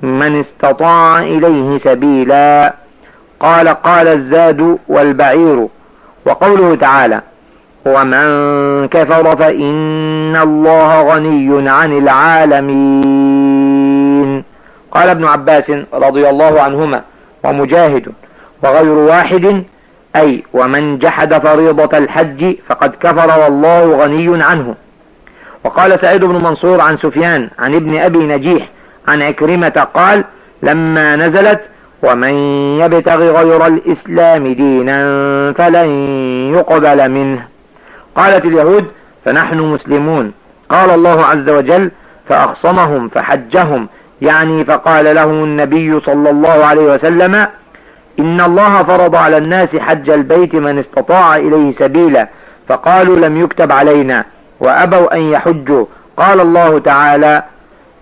من 0.01 0.39
استطاع 0.39 1.19
إليه 1.19 1.77
سبيلا 1.77 2.73
قال 3.39 3.67
قال 3.67 4.07
الزاد 4.07 4.77
والبعير 4.87 5.67
وقوله 6.25 6.75
تعالى 6.75 7.21
ومن 7.85 8.27
كفر 8.87 9.37
فإن 9.37 10.35
الله 10.35 11.01
غني 11.01 11.69
عن 11.69 11.97
العالمين 11.97 13.23
قال 14.91 15.09
ابن 15.09 15.25
عباس 15.25 15.71
رضي 15.93 16.29
الله 16.29 16.61
عنهما 16.61 17.01
ومجاهد 17.43 18.11
وغير 18.63 18.89
واحد 18.89 19.63
أي 20.15 20.43
ومن 20.53 20.97
جحد 20.99 21.43
فريضة 21.47 21.97
الحج 21.97 22.55
فقد 22.67 22.95
كفر 22.95 23.39
والله 23.39 23.97
غني 23.97 24.43
عنه. 24.43 24.75
وقال 25.63 25.99
سعيد 25.99 26.25
بن 26.25 26.45
منصور 26.45 26.81
عن 26.81 26.97
سفيان 26.97 27.49
عن 27.59 27.75
ابن 27.75 27.97
أبي 27.97 28.17
نجيح 28.17 28.69
عن 29.07 29.21
عكرمة 29.21 29.87
قال 29.93 30.23
لما 30.63 31.15
نزلت 31.15 31.61
ومن 32.03 32.33
يبتغ 32.79 33.41
غير 33.41 33.67
الإسلام 33.67 34.47
دينا 34.47 34.97
فلن 35.53 35.89
يقبل 36.53 37.09
منه 37.11 37.45
قالت 38.15 38.45
اليهود 38.45 38.85
فنحن 39.25 39.59
مسلمون 39.59 40.31
قال 40.69 40.89
الله 40.89 41.23
عز 41.23 41.49
وجل 41.49 41.91
فأخصمهم 42.29 43.09
فحجهم 43.09 43.87
يعني 44.21 44.65
فقال 44.65 45.15
لهم 45.15 45.43
النبي 45.43 45.99
صلى 45.99 46.29
الله 46.29 46.65
عليه 46.65 46.93
وسلم 46.93 47.47
إن 48.19 48.41
الله 48.41 48.83
فرض 48.83 49.15
على 49.15 49.37
الناس 49.37 49.75
حج 49.75 50.09
البيت 50.09 50.55
من 50.55 50.79
استطاع 50.79 51.35
إليه 51.35 51.71
سبيلا 51.71 52.27
فقالوا 52.67 53.15
لم 53.15 53.37
يكتب 53.37 53.71
علينا 53.71 54.25
وأبوا 54.59 55.15
أن 55.15 55.19
يحجوا 55.19 55.85
قال 56.17 56.39
الله 56.39 56.79
تعالى 56.79 57.43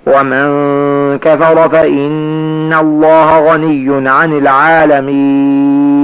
ومن 0.05 0.47
كفر 1.19 1.69
فإن 1.69 2.73
الله 2.73 3.39
غني 3.53 4.09
عن 4.09 4.33
العالمين 4.37 6.01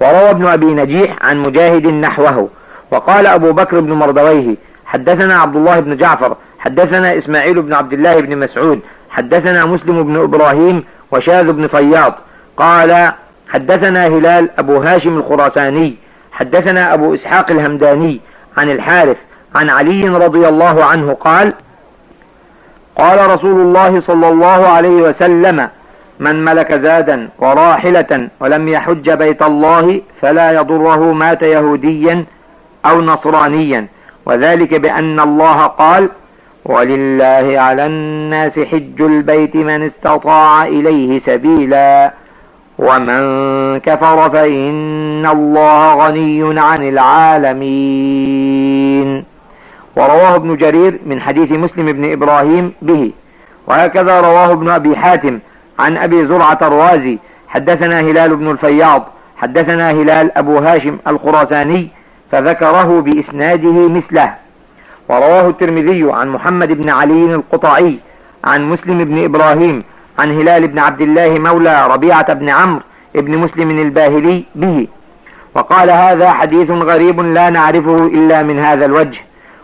وروى 0.00 0.30
ابن 0.30 0.46
أبي 0.46 0.66
نجيح 0.66 1.16
عن 1.20 1.38
مجاهد 1.38 1.86
نحوه 1.86 2.48
وقال 2.92 3.26
أبو 3.26 3.52
بكر 3.52 3.80
بن 3.80 3.92
مردويه 3.92 4.56
حدثنا 4.86 5.38
عبد 5.38 5.56
الله 5.56 5.80
بن 5.80 5.96
جعفر 5.96 6.36
حدثنا 6.58 7.18
إسماعيل 7.18 7.62
بن 7.62 7.72
عبد 7.72 7.92
الله 7.92 8.20
بن 8.20 8.38
مسعود 8.38 8.80
حدثنا 9.10 9.66
مسلم 9.66 10.02
بن 10.02 10.16
إبراهيم 10.16 10.84
وشاذ 11.16 11.52
بن 11.52 11.66
فياض 11.66 12.14
قال 12.56 13.12
حدثنا 13.48 14.06
هلال 14.06 14.50
أبو 14.58 14.76
هاشم 14.76 15.16
الخراساني 15.16 15.96
حدثنا 16.32 16.94
أبو 16.94 17.14
إسحاق 17.14 17.50
الهمداني 17.50 18.20
عن 18.56 18.70
الحارث 18.70 19.16
عن 19.54 19.70
علي 19.70 20.08
رضي 20.08 20.48
الله 20.48 20.84
عنه 20.84 21.12
قال 21.12 21.52
قال 22.96 23.30
رسول 23.30 23.60
الله 23.60 24.00
صلى 24.00 24.28
الله 24.28 24.68
عليه 24.68 25.02
وسلم 25.02 25.68
من 26.20 26.44
ملك 26.44 26.74
زادا 26.74 27.28
وراحلة 27.38 28.28
ولم 28.40 28.68
يحج 28.68 29.10
بيت 29.10 29.42
الله 29.42 30.00
فلا 30.22 30.50
يضره 30.52 31.12
مات 31.12 31.42
يهوديا 31.42 32.24
أو 32.86 33.00
نصرانيا 33.00 33.86
وذلك 34.26 34.74
بأن 34.74 35.20
الله 35.20 35.66
قال 35.66 36.08
ولله 36.66 37.60
على 37.60 37.86
الناس 37.86 38.60
حج 38.60 39.02
البيت 39.02 39.56
من 39.56 39.82
استطاع 39.82 40.64
إليه 40.64 41.18
سبيلا. 41.18 42.12
ومن 42.78 43.22
كفر 43.80 44.30
فإن 44.30 45.26
الله 45.26 45.94
غني 45.94 46.60
عن 46.60 46.88
العالمين. 46.88 48.26
ورواه 49.96 50.34
ابن 50.34 50.56
جرير 50.56 51.00
من 51.06 51.20
حديث 51.20 51.52
مسلم 51.52 51.86
بن 51.92 52.12
إبراهيم 52.12 52.72
به. 52.82 53.12
وهكذا 53.66 54.20
رواه 54.20 54.52
ابن 54.52 54.70
أبي 54.70 54.96
حاتم 54.96 55.38
عن 55.78 55.96
أبي 55.96 56.24
زرعة 56.24 56.58
الرازي. 56.62 57.18
حدثنا 57.48 58.00
هلال 58.00 58.36
بن 58.36 58.50
الفياض. 58.50 59.06
حدثنا 59.36 59.90
هلال 59.90 60.38
أبو 60.38 60.58
هاشم 60.58 60.98
الخراساني. 61.08 61.88
فذكره 62.32 63.00
بإسناده 63.00 63.88
مثله. 63.88 64.45
ورواه 65.08 65.48
الترمذي 65.48 66.12
عن 66.12 66.28
محمد 66.28 66.72
بن 66.72 66.90
علي 66.90 67.34
القطعي 67.34 67.98
عن 68.44 68.70
مسلم 68.70 69.04
بن 69.04 69.24
إبراهيم 69.24 69.78
عن 70.18 70.40
هلال 70.40 70.68
بن 70.68 70.78
عبد 70.78 71.00
الله 71.00 71.38
مولى 71.38 71.86
ربيعة 71.90 72.32
بن 72.32 72.48
عمرو 72.48 72.80
بن 73.14 73.38
مسلم 73.38 73.70
الباهلي 73.70 74.44
به. 74.54 74.88
وقال 75.54 75.90
هذا 75.90 76.32
حديث 76.32 76.70
غريب 76.70 77.20
لا 77.20 77.50
نعرفه 77.50 77.96
إلا 77.96 78.42
من 78.42 78.58
هذا 78.58 78.84
الوجه 78.84 79.20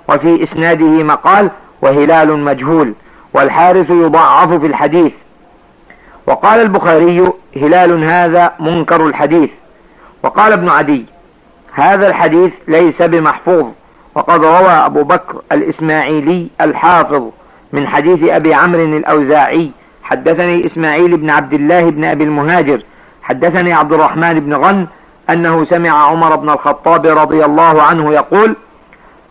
وفي 0.09 0.43
إسناده 0.43 1.03
مقال 1.03 1.51
وهلال 1.83 2.39
مجهول 2.39 2.95
والحارث 3.35 3.91
يضعف 3.91 4.53
في 4.53 4.67
الحديث. 4.67 5.13
وقال 6.27 6.61
البخاري 6.61 7.25
هلال 7.57 8.05
هذا 8.05 8.53
منكر 8.61 9.07
الحديث. 9.07 9.51
وقال 10.23 10.53
ابن 10.53 10.69
عدي 10.69 11.07
هذا 11.73 12.09
الحديث 12.09 12.53
ليس 12.69 13.03
بمحفوظ. 13.03 13.67
وقد 14.15 14.45
روى 14.45 14.71
أبو 14.71 15.03
بكر 15.03 15.43
الإسماعيلي 15.53 16.49
الحافظ 16.61 17.23
من 17.73 17.87
حديث 17.87 18.25
أبي 18.25 18.55
عمرو 18.55 18.85
الأوزاعي 18.85 19.71
حدثني 20.03 20.67
إسماعيل 20.67 21.17
بن 21.17 21.31
عبد 21.31 21.53
الله 21.53 21.91
بن 21.91 22.05
أبي 22.05 22.25
المهاجر 22.25 22.83
حدثني 23.23 23.73
عبد 23.73 23.93
الرحمن 23.93 24.41
بن 24.41 24.55
غن 24.55 24.87
أنه 25.31 25.65
سمع 25.65 25.91
عمر 25.91 26.37
بن 26.37 26.51
الخطاب 26.51 27.07
رضي 27.07 27.45
الله 27.45 27.83
عنه 27.83 28.13
يقول 28.13 28.57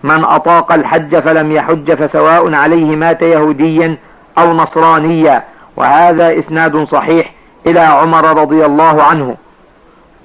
من 0.04 0.24
أطاق 0.24 0.72
الحج 0.72 1.16
فلم 1.20 1.52
يحج 1.52 1.94
فسواء 1.94 2.54
عليه 2.54 2.96
مات 2.96 3.22
يهوديا 3.22 3.98
أو 4.38 4.54
نصرانيا 4.54 5.44
وهذا 5.78 6.38
إسناد 6.38 6.84
صحيح 6.84 7.34
إلى 7.68 7.80
عمر 7.80 8.42
رضي 8.42 8.66
الله 8.66 9.04
عنه. 9.04 9.36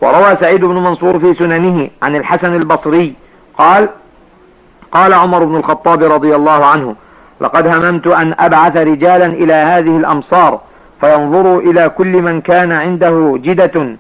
وروى 0.01 0.37
سعيد 0.37 0.65
بن 0.65 0.75
منصور 0.75 1.19
في 1.19 1.33
سننه 1.33 1.89
عن 2.03 2.17
الحسن 2.17 2.55
البصري 2.55 3.15
قال 3.59 3.89
قال 4.93 5.15
عمر 5.15 5.45
بن 5.45 5.57
الخطاب 5.57 6.03
رضي 6.03 6.37
الله 6.37 6.65
عنه 6.65 6.97
لقد 7.41 7.67
هممت 7.67 8.07
أن 8.07 8.35
أبعث 8.39 8.77
رجالا 8.77 9.27
إلى 9.27 9.53
هذه 9.53 9.97
الأمصار 9.97 10.61
فينظروا 11.01 11.61
إلى 11.61 11.89
كل 11.89 12.23
من 12.23 12.41
كان 12.41 12.73
عنده 12.73 13.39
جدة 13.43 13.97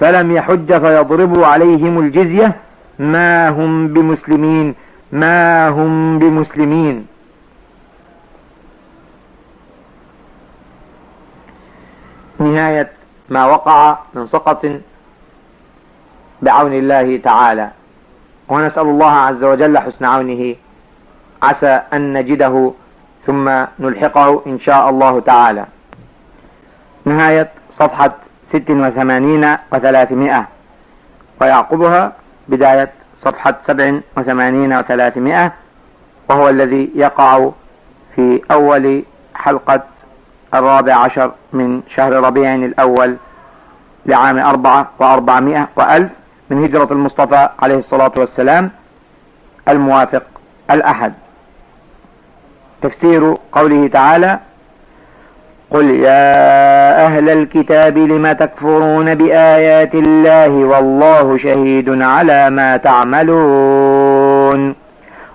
فلم 0.00 0.32
يحج 0.32 0.78
فيضربوا 0.80 1.46
عليهم 1.46 1.98
الجزية 1.98 2.56
ما 2.98 3.48
هم 3.48 3.88
بمسلمين 3.88 4.74
ما 5.12 5.68
هم 5.68 6.18
بمسلمين. 6.18 7.06
نهاية 12.38 12.92
ما 13.28 13.46
وقع 13.46 13.98
من 14.14 14.26
سقط 14.26 14.66
بعون 16.42 16.72
الله 16.72 17.16
تعالى. 17.16 17.70
ونسأل 18.52 18.82
الله 18.82 19.10
عز 19.10 19.44
وجل 19.44 19.78
حسن 19.78 20.04
عونه. 20.04 20.54
عسى 21.42 21.80
أن 21.92 22.12
نجده 22.12 22.72
ثم 23.26 23.64
نلحقه 23.78 24.42
إن 24.46 24.58
شاء 24.58 24.90
الله 24.90 25.20
تعالى. 25.20 25.64
نهاية 27.04 27.48
صفحة 27.70 28.12
ست 28.46 28.70
وثمانين 28.70 29.56
وثلاثمائة. 29.72 30.46
ويعقبها 31.40 32.12
بداية 32.48 32.92
صفحة 33.20 33.54
سبع 33.66 34.00
وثمانين 34.16 34.72
وثلاثمائة. 34.72 35.52
وهو 36.28 36.48
الذي 36.48 36.90
يقع 36.94 37.50
في 38.14 38.42
أول 38.50 39.02
حلقة 39.34 39.82
الرابع 40.54 40.94
عشر 40.94 41.32
من 41.52 41.82
شهر 41.88 42.12
ربيع 42.12 42.54
الأول 42.54 43.16
لعام 44.06 44.38
أربعة 44.38 44.90
وأربعمائة 44.98 45.68
وألف. 45.76 46.21
من 46.52 46.64
هجرة 46.64 46.88
المصطفى 46.90 47.48
عليه 47.58 47.76
الصلاة 47.76 48.12
والسلام 48.18 48.70
الموافق 49.68 50.22
الأحد. 50.70 51.12
تفسير 52.82 53.34
قوله 53.52 53.88
تعالى 53.88 54.38
قل 55.70 55.90
يا 55.90 57.06
أهل 57.06 57.28
الكتاب 57.28 57.98
لم 57.98 58.32
تكفرون 58.32 59.14
بآيات 59.14 59.94
الله 59.94 60.48
والله 60.48 61.36
شهيد 61.36 62.02
على 62.02 62.50
ما 62.50 62.76
تعملون؟ 62.76 64.74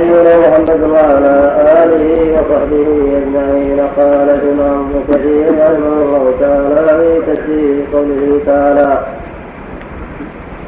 نبينا 0.00 0.38
محمد 0.38 0.82
وعلى 0.90 1.34
آله 1.82 2.32
وصحبه 2.34 2.88
أجمعين. 3.20 3.80
قال 3.96 4.28
الإمام 4.30 4.78
ابن 4.90 5.12
كثير 5.12 5.46
رحمه 5.58 5.94
الله 6.02 6.34
تعالى 6.40 6.88
في 6.98 7.32
تفسير 7.32 7.84
قوله 7.92 8.40
تعالى 8.46 8.98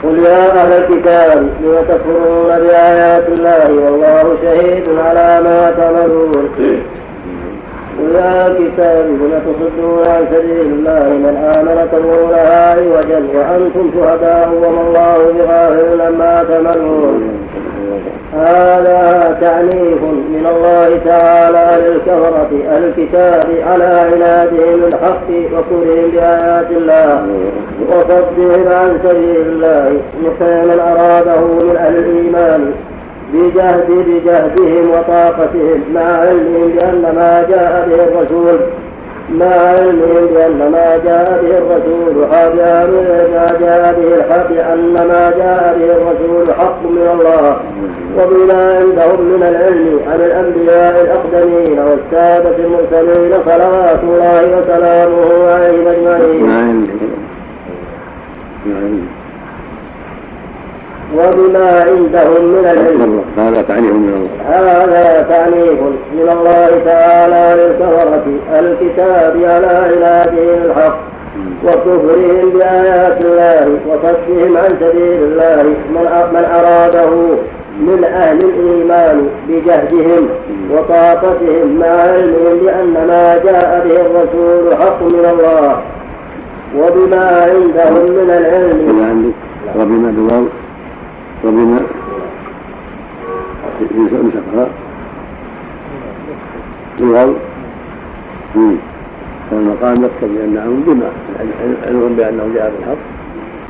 قل 0.03 0.19
يا 0.19 0.63
أهل 0.63 0.73
الكتاب 0.73 1.43
لم 1.63 1.85
تكفرون 1.89 2.49
بآيات 2.49 3.29
الله 3.29 3.83
والله 3.83 4.37
شهيد 4.43 4.89
على 4.89 5.41
ما 5.45 5.71
تعملون؟ 5.79 6.33
لم 8.01 9.43
تصدون 9.47 10.03
عن 10.07 10.27
سبيل 10.35 10.61
الله 10.61 11.05
من 11.09 11.53
آمن 11.57 11.89
تبغونها 11.93 12.73
عوجا 12.73 13.21
وأنتم 13.35 13.91
شهداء 13.95 14.49
وما 14.63 14.81
الله 14.81 15.33
بغافل 15.33 16.01
عما 16.01 16.45
تعملون. 16.49 17.39
هذا 18.35 19.37
تعنيف 19.41 20.03
من 20.35 20.47
الله 20.51 21.01
تعالى 21.05 21.89
للكفرة 21.89 22.51
الكتاب 22.77 23.45
على 23.69 23.85
عنادهم 23.85 24.85
الحق 24.85 25.29
وكفرهم 25.53 26.11
بآيات 26.13 26.71
الله. 26.71 27.27
وصدهم 27.89 28.69
عن 28.73 28.99
سبيل 29.05 29.47
الله 29.47 30.01
من 30.23 30.81
أراده 30.81 31.41
من 31.41 31.77
أهل 31.77 31.97
الإيمان. 31.97 32.73
بجهد 33.33 33.89
بجهدهم 33.91 34.91
وطاقتهم. 34.91 35.81
مع 35.95 36.01
علمهم 36.01 36.69
بأن 36.69 37.03
ما 37.03 37.47
جاء 37.51 37.89
به 37.89 37.95
الرسول. 37.95 38.61
مع 39.31 39.47
علمهم 39.47 40.27
بأن 40.35 40.59
ما 40.73 40.97
جاء 41.05 41.43
به 41.43 41.59
الرسول. 41.59 42.15
حق 42.33 42.55
ما 43.35 43.47
جاء 43.61 43.95
به 43.99 44.15
الحق 44.15 44.51
أن 44.73 44.95
ما 44.95 45.33
جاء 45.39 45.79
به 45.79 45.91
الرسول 45.97 46.55
حق 46.55 46.83
من 46.83 47.07
الله. 47.13 47.57
وبما 48.19 48.63
عندهم 48.79 49.21
من 49.25 49.43
العلم 49.43 50.01
عن 50.09 50.21
الأنبياء 50.21 50.95
الأقدمين 51.05 51.79
والسادة 51.79 52.57
المرسلين 52.57 53.33
صلوات 53.47 54.01
الله 54.03 54.59
وسلامه 54.59 55.51
عليهم 55.51 55.87
أجمعين. 55.87 56.83
وبما 61.17 61.85
عندهم 61.89 62.45
من 62.45 62.65
العلم. 62.65 63.25
هذا 63.39 63.63
تعنيف 63.63 63.93
من 63.93 64.13
الله. 64.17 64.31
هذا 64.49 65.27
تعنيف 65.29 65.81
من 66.13 66.29
الله 66.33 66.71
تعالى 66.85 67.63
للكفرة 67.63 68.25
الكتاب 68.61 69.37
على 69.45 69.67
علاجهم 69.67 70.59
الحق 70.65 70.99
وكفرهم 71.65 72.51
بآيات 72.51 73.25
الله 73.25 73.79
وصدهم 73.89 74.57
عن 74.57 74.69
سبيل 74.81 75.23
الله 75.23 75.63
من 75.95 76.07
من 76.35 76.45
أراده 76.59 77.11
من 77.81 78.05
أهل 78.05 78.39
الإيمان 78.39 79.29
بجهدهم 79.49 80.29
وطاقتهم 80.73 81.79
مع 81.79 81.87
علمهم 81.87 82.59
بأن 82.63 82.93
ما 83.09 83.41
جاء 83.45 83.87
به 83.89 83.97
الرسول 84.01 84.77
حق 84.77 85.03
من 85.03 85.27
الله. 85.33 85.83
وبما 86.79 87.25
عندهم 87.51 88.05
من 88.19 88.31
العلم. 88.31 89.33
وبما 89.77 90.11
بالواو. 90.11 90.45
وبما 91.45 91.77
مسكها 94.13 94.69
بالواو 96.99 97.33
فالمقام 99.51 99.95
يقتضي 100.03 100.45
انهم 100.45 100.83
بما 100.87 101.11
علمهم 101.87 102.17
بانه 102.17 102.49
جاء 102.55 102.73
بالحق. 102.79 102.97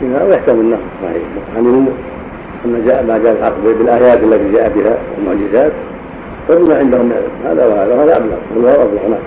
بما 0.00 0.24
ويحتمل 0.24 0.60
النص 0.60 0.78
صحيح. 1.02 1.22
علموا 1.56 1.92
أن 2.64 2.82
جاء 2.86 3.04
ما 3.04 3.18
جاء 3.18 3.32
الحق 3.32 3.52
بالآيات 3.64 4.22
التي 4.22 4.52
جاء 4.52 4.72
بها 4.76 4.98
المعجزات 5.18 5.72
فبما 6.48 6.78
عندهم 6.78 7.12
هذا 7.44 7.66
وهذا 7.66 7.94
وهذا 7.94 8.16
أبلغ. 8.16 8.36
والله 8.54 8.74
أبلغ 8.74 9.08
نعم. 9.08 9.20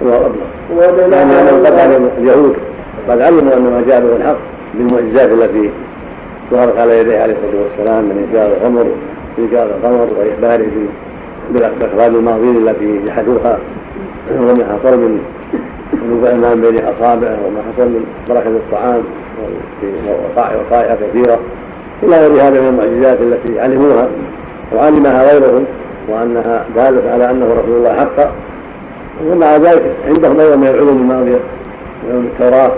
والله 0.00 0.26
أبلغ. 0.26 1.16
يعني 1.16 1.48
قد 1.48 2.10
اليهود 2.18 2.56
قد 3.08 3.20
علموا 3.20 3.56
أن 3.56 3.62
ما 3.62 3.84
جاء 3.88 4.00
به 4.00 4.16
الحق 4.16 4.38
بالمعجزات 4.74 5.30
التي 5.30 5.70
ظهرت 6.50 6.78
على 6.78 6.98
يديه 6.98 7.18
عليه 7.18 7.34
الصلاة 7.34 7.62
والسلام 7.62 8.04
من 8.04 8.28
انكار 8.28 8.56
الخمر 8.56 8.86
انكار 9.38 9.66
القمر 9.66 10.08
وإخباره 10.18 10.70
بالأخبار 11.50 12.06
الماضين 12.06 12.68
التي 12.68 13.00
جحدوها 13.06 13.58
وما 14.40 14.78
حصل 14.82 14.98
من 14.98 15.20
نزوع 16.10 16.54
بين 16.54 16.84
أصابعه 16.84 17.38
وما 17.46 17.62
حصل 17.72 17.88
من 17.88 18.04
بركه 18.28 18.48
الطعام 18.48 19.02
وقائع 20.70 20.94
كثيرة. 20.94 21.38
إلى 22.02 22.16
غير 22.16 22.32
هذا 22.32 22.60
من 22.60 22.68
المعجزات 22.68 23.20
التي 23.20 23.60
علموها 23.60 24.08
وعلمها 24.74 25.32
غيرهم 25.32 25.64
وأنها 26.08 26.64
داله 26.76 27.10
على 27.10 27.30
أنه 27.30 27.46
رسول 27.46 27.76
الله 27.76 27.94
حقا. 27.96 28.32
ومع 29.26 29.56
ذلك 29.56 29.82
عندهم 30.06 30.40
أيضا 30.40 30.56
من 30.56 30.66
العلوم 30.66 30.96
الماضية 30.96 31.40
من 32.08 32.30
التوراة 32.32 32.72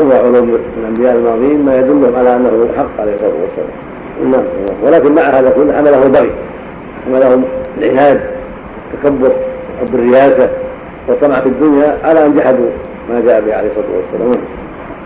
وعلوم 0.00 0.58
الأنبياء 0.78 1.14
الماضيين 1.14 1.64
ما 1.64 1.76
يدلهم 1.76 2.16
على 2.16 2.36
أنه 2.36 2.68
حق 2.78 3.00
عليه 3.00 3.14
الصلاة 3.14 3.30
والسلام. 3.30 3.70
نعم. 4.30 4.44
ولكن 4.84 5.14
مع 5.14 5.22
هذا 5.22 5.50
كله 5.50 5.72
حمله 5.72 6.02
البغي 6.06 6.30
حملهم 7.06 7.44
العناد 7.78 8.20
التكبر 8.94 9.32
حب 9.80 9.94
الرياسة 9.94 10.48
والطمع 11.08 11.34
في 11.34 11.46
الدنيا 11.46 11.98
على 12.04 12.26
أن 12.26 12.34
جحدوا 12.34 12.70
ما 13.10 13.20
جاء 13.20 13.40
به 13.40 13.54
عليه 13.54 13.68
الصلاة 13.68 13.86
والسلام. 13.96 14.44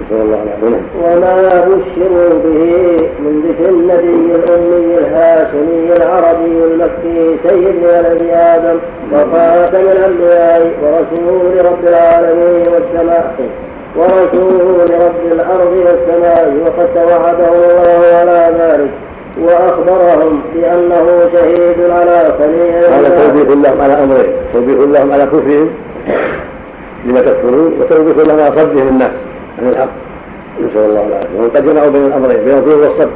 نسأل 0.06 0.20
الله 0.20 0.42
العافية. 0.42 0.80
وما 1.02 1.36
بشروا 1.66 2.28
به 2.44 2.96
من 3.20 3.42
ذكر 3.48 3.70
النبي 3.70 4.34
الأمي 4.34 4.98
الهاشمي 4.98 5.92
العربي 5.98 6.64
المكي 6.64 7.36
سيد 7.48 7.76
ولد 7.84 8.22
آدم 8.32 8.78
وخاتم 9.12 9.80
الأنبياء 9.80 10.72
ورسول 10.82 11.66
رب 11.66 11.88
العالمين 11.88 12.64
والسماء. 12.72 13.34
ورسول 13.96 14.80
رب 14.90 15.32
الأرض 15.32 15.72
والسماء 15.86 16.56
وقد 16.64 16.88
توعده 16.94 17.48
الله 17.48 18.00
على 18.16 18.54
ذلك 18.58 18.90
وأخبرهم 19.42 20.42
بأنه 20.54 21.06
شهيد 21.32 21.90
على 21.90 22.34
صنيع 22.38 22.80
هذا 22.98 23.08
توبيخ 23.08 23.56
لهم 23.56 23.80
على 23.80 23.92
امرين 23.92 24.32
توبيخ 24.52 24.78
لهم 24.78 25.12
على 25.12 25.24
كفرهم 25.24 25.70
لما 27.04 27.20
تكفرون 27.20 27.80
وتوبيخ 27.80 28.28
لهم 28.28 28.40
على 28.40 28.50
صدهم 28.50 28.88
الناس 28.88 29.10
عن 29.58 29.68
الحق. 29.68 29.88
نسأل 30.60 30.84
الله 30.84 31.06
العافية. 31.06 31.40
وقد 31.40 31.64
جمعوا 31.66 31.90
بين 31.90 32.06
الأمرين 32.06 32.44
بين 32.44 32.54
الظلم 32.54 32.80
والصبر 32.80 33.10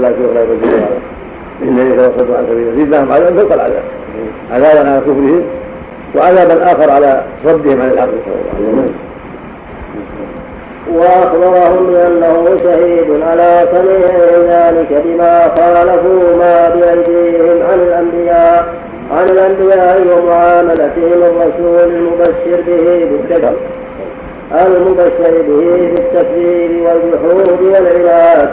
لا 0.00 0.10
تغلى 0.10 0.42
الرجل 0.42 0.84
انني 1.62 1.96
توصلت 1.96 2.30
عن 2.36 2.46
سبيل 2.50 2.68
يزيد 2.68 2.88
لهم 2.88 3.12
عذابا 3.12 3.42
فوق 3.42 3.52
العذاب. 3.52 3.82
عذابا 4.52 4.90
على 4.90 5.00
كفرهم. 5.00 5.42
وعذابا 6.16 6.72
اخر 6.72 6.90
على 6.90 7.22
صدهم 7.44 7.82
عن 7.82 7.90
الحق 7.90 8.08
نسال 8.08 8.34
الله 8.60 8.70
العافيه 8.74 8.94
وأخبرهم 10.92 11.86
بأنه 11.86 12.56
شهيد 12.56 13.22
على 13.22 13.68
سميع 13.72 14.18
ذلك 14.48 15.02
بما 15.04 15.54
خالفوا 15.58 16.36
ما 16.36 16.68
بأيديهم 16.68 17.62
عن 17.62 17.78
الأنبياء. 17.80 18.74
عن 19.10 19.24
الأنبياء 19.24 20.02
ومعاملتهم 20.18 21.22
الرسول 21.22 21.94
المبشر 21.94 22.60
به 22.66 23.06
بالتكبير 23.10 23.56
المبشر 24.66 25.42
به 25.42 25.92
بالتكذيب 25.94 26.86
والجحود 26.86 27.60
والعناد 27.62 28.48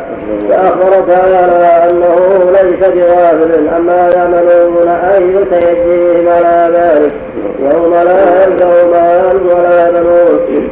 فأخبر 0.49 1.07
تعالى 1.07 1.89
أنه 1.91 2.15
ليس 2.51 2.89
بغافل 2.89 3.69
عما 3.75 4.09
يعملون 4.15 4.87
أي 4.87 5.35
سيجزيهم 5.51 6.27
على 6.29 6.71
ذلك. 6.73 7.13
يوم 7.59 7.93
لا 7.93 8.43
ينفع 8.43 8.67
مال 8.91 9.41
ولا 9.45 9.91
بنون 9.91 10.69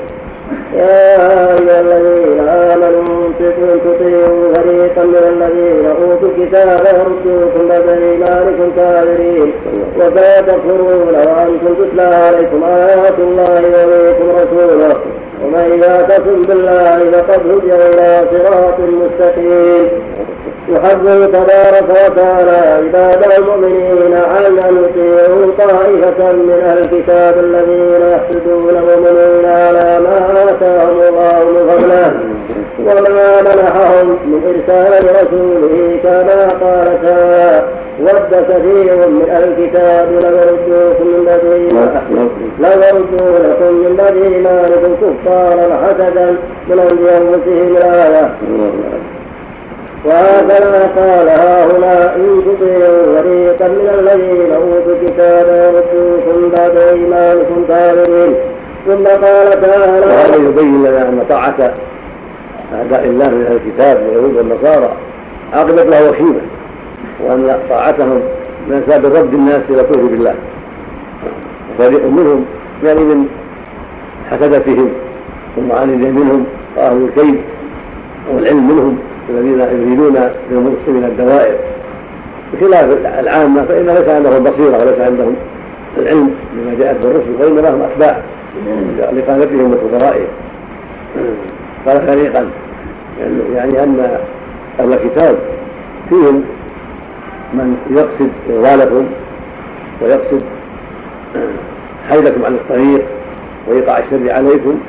يا 0.73 1.15
أيها 1.15 1.81
الذين 1.81 2.39
آمنوا 2.49 3.29
تطيعوا 3.85 4.53
فريقا 4.53 5.03
من 5.03 5.15
الذين 5.15 5.85
أوتوا 5.85 6.29
الكتاب 6.29 6.79
يردوكم 6.95 7.67
بعد 7.67 7.89
إيمانكم 7.89 8.71
كافرين 8.75 9.53
وسيتكفرون 9.97 11.13
وأنتم 11.15 11.73
تتلى 11.73 12.01
عليكم 12.15 12.63
آيات 12.63 13.19
الله 13.19 13.61
وفيكم 13.69 14.29
رسوله 14.29 14.95
ومن 15.43 15.81
يعتصم 15.83 16.41
بالله 16.41 17.11
فقد 17.11 17.51
هدي 17.51 17.75
إلى 17.75 18.21
صراط 18.31 18.79
مستقيم 18.79 19.89
يحذر 20.69 21.25
تبارك 21.25 21.83
وتعالى 21.89 22.51
عباده 22.51 23.37
المؤمنين 23.37 24.13
عن 24.13 24.45
ان 24.45 24.83
يطيعوا 24.83 25.51
طائفه 25.57 26.31
من 26.31 26.61
أهل 26.65 26.79
الكتاب 26.79 27.37
الذين 27.39 28.01
يحسدون 28.11 28.69
المؤمنين 28.69 29.45
على 29.45 29.99
ما 30.03 30.38
وما 32.87 33.41
منحهم 33.41 34.07
من 34.25 34.41
ارسال 34.47 35.09
رسوله 35.15 35.99
كما 36.03 36.47
قال 36.47 37.01
تعالى 37.03 37.63
ود 37.99 38.31
كثير 38.49 38.95
من 39.07 39.29
أهل 39.29 39.43
الكتاب 39.43 40.07
لو 40.11 40.37
يردوكم 40.37 41.07
من 41.07 41.25
بعد 41.25 41.43
لو 42.59 42.81
يردونكم 42.81 43.73
من 43.73 43.95
كفارا 45.01 45.87
حسدا 45.87 46.35
من 46.69 46.79
عند 46.79 47.07
انفسهم 47.07 47.77
الايه 47.77 48.35
وهكذا 50.05 50.91
قال 50.95 51.29
ها 51.29 51.65
هنا 51.65 52.15
إن 52.15 52.41
تطيعوا 52.45 53.21
فريقا 53.21 53.67
من 53.67 53.89
الذين 53.99 54.51
أوتوا 54.53 54.93
الكتاب 55.01 55.47
يردوكم 55.47 56.49
بعد 56.57 56.77
إيمانكم 56.77 57.65
كافرين 57.67 58.35
ثم 58.87 59.03
قال 59.03 59.61
تعالى 59.61 60.05
وهذا 60.05 60.35
يبين 60.35 60.83
لنا 60.83 61.09
أن 61.09 61.25
طاعة 61.29 61.73
أعداء 62.73 63.05
الله 63.05 63.29
من 63.29 63.45
أهل 63.45 63.59
الكتاب 63.65 64.03
واليهود 64.07 64.35
والنصارى 64.35 64.93
عاقبة 65.53 65.83
له 65.83 66.09
وخيمة 66.09 66.41
وأن 67.23 67.59
طاعتهم 67.69 68.21
من 68.67 68.83
أسباب 68.83 69.05
رد 69.05 69.33
الناس 69.33 69.61
إلى 69.69 69.81
الكفر 69.81 70.01
بالله. 70.01 70.35
وفريق 71.79 72.05
منهم 72.05 72.45
يعني 72.83 72.99
من 72.99 73.25
حسدتهم 74.31 74.89
والمعاندين 75.57 76.15
منهم 76.15 76.45
وأهل 76.77 77.07
الكيد 77.07 77.41
والعلم 78.33 78.67
منهم 78.67 78.97
الذين 79.29 79.59
يريدون 79.59 80.13
من 80.51 80.57
المسلمين 80.57 81.03
الدوائر. 81.03 81.55
بخلاف 82.53 82.97
العامة 83.19 83.65
فإن 83.65 83.85
ليس 83.85 84.09
عندهم 84.09 84.43
بصيرة 84.43 84.77
وليس 84.81 84.99
عندهم 84.99 85.35
العلم 85.97 86.31
بما 86.53 86.75
جاءت 86.79 87.05
بالرسل 87.05 87.31
وإنما 87.39 87.69
هم 87.69 87.81
أتباع 87.81 88.21
لقادتهم 89.13 89.71
وكبرائهم 89.71 90.27
قال 91.85 92.07
فريقا. 92.07 92.49
يعني 93.55 93.83
أن 93.83 94.19
أهل 94.79 94.93
الكتاب 94.93 95.35
فيهم 96.09 96.43
من 97.53 97.77
يقصد 97.89 98.29
إضلالكم 98.49 99.05
ويقصد 100.01 100.43
حيلكم 102.09 102.45
عن 102.45 102.53
الطريق 102.53 103.05
ويقع 103.67 103.97
الشر 103.97 104.31
عليكم 104.33 104.79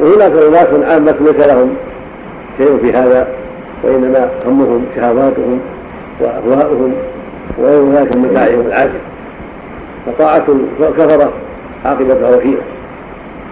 وهناك 0.00 0.32
أناس 0.32 0.90
عامة 0.90 1.14
ليس 1.20 1.48
لهم 1.48 1.74
شيء 2.58 2.78
في 2.82 2.96
هذا 2.98 3.28
وإنما 3.82 4.30
همهم 4.46 4.84
شهواتهم 4.96 5.60
وأهواؤهم 6.20 6.92
وغير 7.58 7.92
ذلك 7.92 8.16
من 8.16 8.22
متاعهم 8.22 8.60
العاجل 8.60 9.00
فطاعة 10.06 10.44
الكفرة 10.80 11.32
عاقبتها 11.84 12.36
وخيمة 12.36 12.62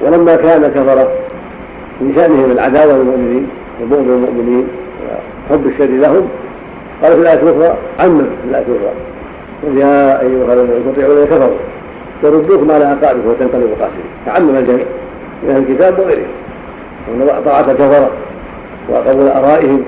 ولما 0.01 0.37
كان 0.37 0.63
كفرة 0.63 1.22
من 2.03 2.13
شأنهم 2.17 2.51
العداوة 2.51 2.93
للمؤمنين 2.93 3.47
وبغض 3.83 4.09
المؤمنين 4.09 4.67
وحب 5.51 5.67
الشر 5.67 5.85
لهم. 5.85 6.29
قال 7.03 7.13
في 7.13 7.19
الآية 7.19 7.43
الأخرى 7.43 7.77
عمم 8.01 8.19
في 8.19 8.49
الآية 8.51 8.65
الأخرى. 8.69 8.95
قل 9.63 9.79
يا 9.79 10.21
أيها 10.21 10.55
الذين 10.55 10.93
تطيعون 10.93 11.25
كفروا. 11.25 11.57
يردوكم 12.25 12.71
على 12.71 12.85
أعقابكم 12.85 13.29
وتنقلبوا 13.29 13.77
خاسرين. 13.81 14.11
تعمم 14.27 14.57
الجميع 14.57 14.85
من 15.43 15.51
أهل 15.51 15.63
الكتاب 15.63 15.99
وغيرهم. 15.99 16.31
وأن 17.09 17.43
طاعة 17.45 17.61
الكفرة 17.61 18.11
وقبول 18.91 19.29
آرائهم. 19.29 19.83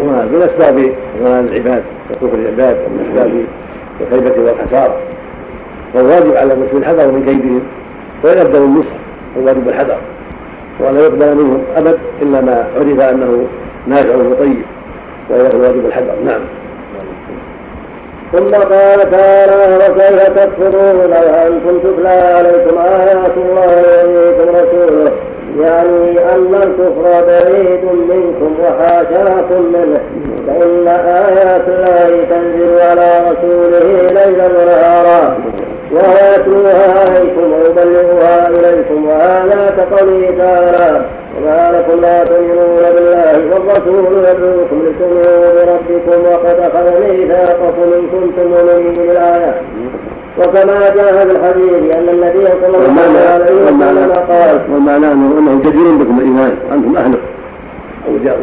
وما 0.00 0.24
من 0.24 0.42
أسباب 0.42 0.92
ضلال 1.22 1.48
العباد 1.48 1.82
وكفر 2.10 2.38
العباد 2.38 2.76
ومن 2.86 3.06
أسباب 3.10 3.44
الخيبة 4.00 4.42
والخسارة. 4.42 4.96
فالواجب 5.94 6.36
على 6.36 6.52
المسلم 6.52 6.78
الحذر 6.78 7.12
من 7.12 7.24
كيدهم. 7.24 7.62
وإن 8.24 8.38
أبدلوا 8.38 8.66
النصح 8.66 8.94
فالواجب 9.34 9.68
الحذر. 9.68 9.96
ولا 10.80 11.00
يقبل 11.00 11.34
منهم 11.34 11.62
أبد 11.76 11.98
إلا 12.22 12.40
ما 12.40 12.66
عرف 12.76 13.00
أنه 13.10 13.46
نافع 13.86 14.16
وطيب 14.16 14.64
وهو 15.30 15.48
الواجب 15.54 15.86
الحذر. 15.86 16.14
نعم. 16.24 16.40
ثم 18.32 18.46
قال 18.46 19.10
تعالى 19.10 19.76
وكيف 19.76 20.28
تكفرون؟ 20.28 20.96
وأنتم 20.96 21.78
تتلى 21.78 22.08
عليكم 22.08 22.78
آيات 22.78 23.32
الله 23.36 23.66
ويريكم 23.66 24.56
رسوله 24.56 25.12
يعني 25.60 26.18
أن 26.34 26.54
الكفر 26.54 27.24
بعيد 27.26 27.84
منكم 27.84 28.56
وحاشاكم 28.62 29.62
منه 29.72 30.00
فإن 30.46 30.88
آيات 30.88 31.68
الله 31.68 32.24
تنزل 32.30 32.80
على 32.80 33.30
رسوله 33.30 34.08
ليلا 34.12 34.46
ونهارا. 34.46 35.36
وهو 35.92 36.44
عليكم 37.00 37.52
ويبلغها 37.52 38.48
إليكم 38.48 39.04
وهذا 39.04 39.74
كقوله 39.76 40.34
تعالى 40.38 41.06
وما 41.36 41.72
لكم 41.78 42.00
لا 42.00 42.24
تؤمنون 42.24 42.82
بالله 42.94 43.54
والرسول 43.54 44.04
يدعوكم 44.28 44.82
لتؤمنوا 44.86 45.52
بربكم 45.54 46.22
وقد 46.32 46.56
أخذ 46.60 47.00
ميثاقكم 47.00 47.82
إن 47.82 48.06
كنتم 48.12 48.50
مؤمنين 48.50 48.92
بالآية 48.92 49.60
وكما 50.38 50.94
جاء 50.96 51.12
في 51.12 51.30
الحديث 51.30 51.96
ان 51.96 52.08
النبي 52.08 52.46
صلى 52.46 52.66
الله 52.66 53.20
عليه 53.32 53.54
وسلم 53.54 54.12
قال 54.30 54.60
والمعنى 54.72 55.12
انه 55.12 55.60
جدير 55.64 55.90
بكم 56.00 56.18
الايمان 56.18 56.56
أنتم 56.72 56.96
اهله 56.96 57.18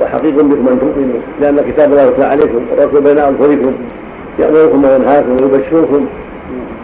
وحقيق 0.01 0.35
بكم 0.35 0.67
أن 0.67 0.79
تؤمنوا 0.79 1.19
لأن 1.41 1.71
كتاب 1.71 1.91
الله 1.91 2.09
تعالى 2.17 2.23
عليكم 2.25 2.65
والرسول 2.71 3.01
بين 3.01 3.17
اظهركم 3.17 3.73
يأمركم 4.39 4.85
وينهاكم 4.85 5.37
ويبشركم. 5.41 6.05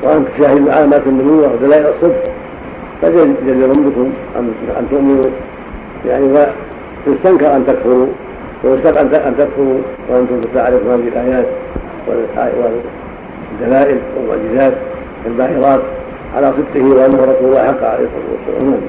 وأنتم 0.05 0.31
تشاهدوا 0.37 0.71
علامات 0.73 1.01
النبوه 1.07 1.53
ودلائل 1.53 1.85
الصدق 1.85 2.23
فجدير 3.01 3.67
بكم 3.67 4.13
ان 4.39 4.53
أن 4.79 4.87
تؤمنوا. 4.91 5.23
يعني 6.05 6.47
فيستنكر 7.05 7.55
أن 7.55 7.65
تكفروا 7.67 8.07
ويستحب 8.63 9.13
أن 9.13 9.37
تكفروا 9.37 9.77
وأنتم 10.09 10.41
تعرفون 10.53 10.91
هذه 10.91 11.07
الايات 11.07 11.45
والدلائل 12.07 13.97
والمعجزات 14.17 14.73
الباهرات 15.25 15.81
على 16.35 16.51
صدقه 16.51 16.85
وانه 16.85 17.21
رسول 17.23 17.49
الله 17.49 17.63
حق 17.63 17.83
عليه 17.83 18.05
الصلاة 18.05 18.29
والسلام. 18.31 18.81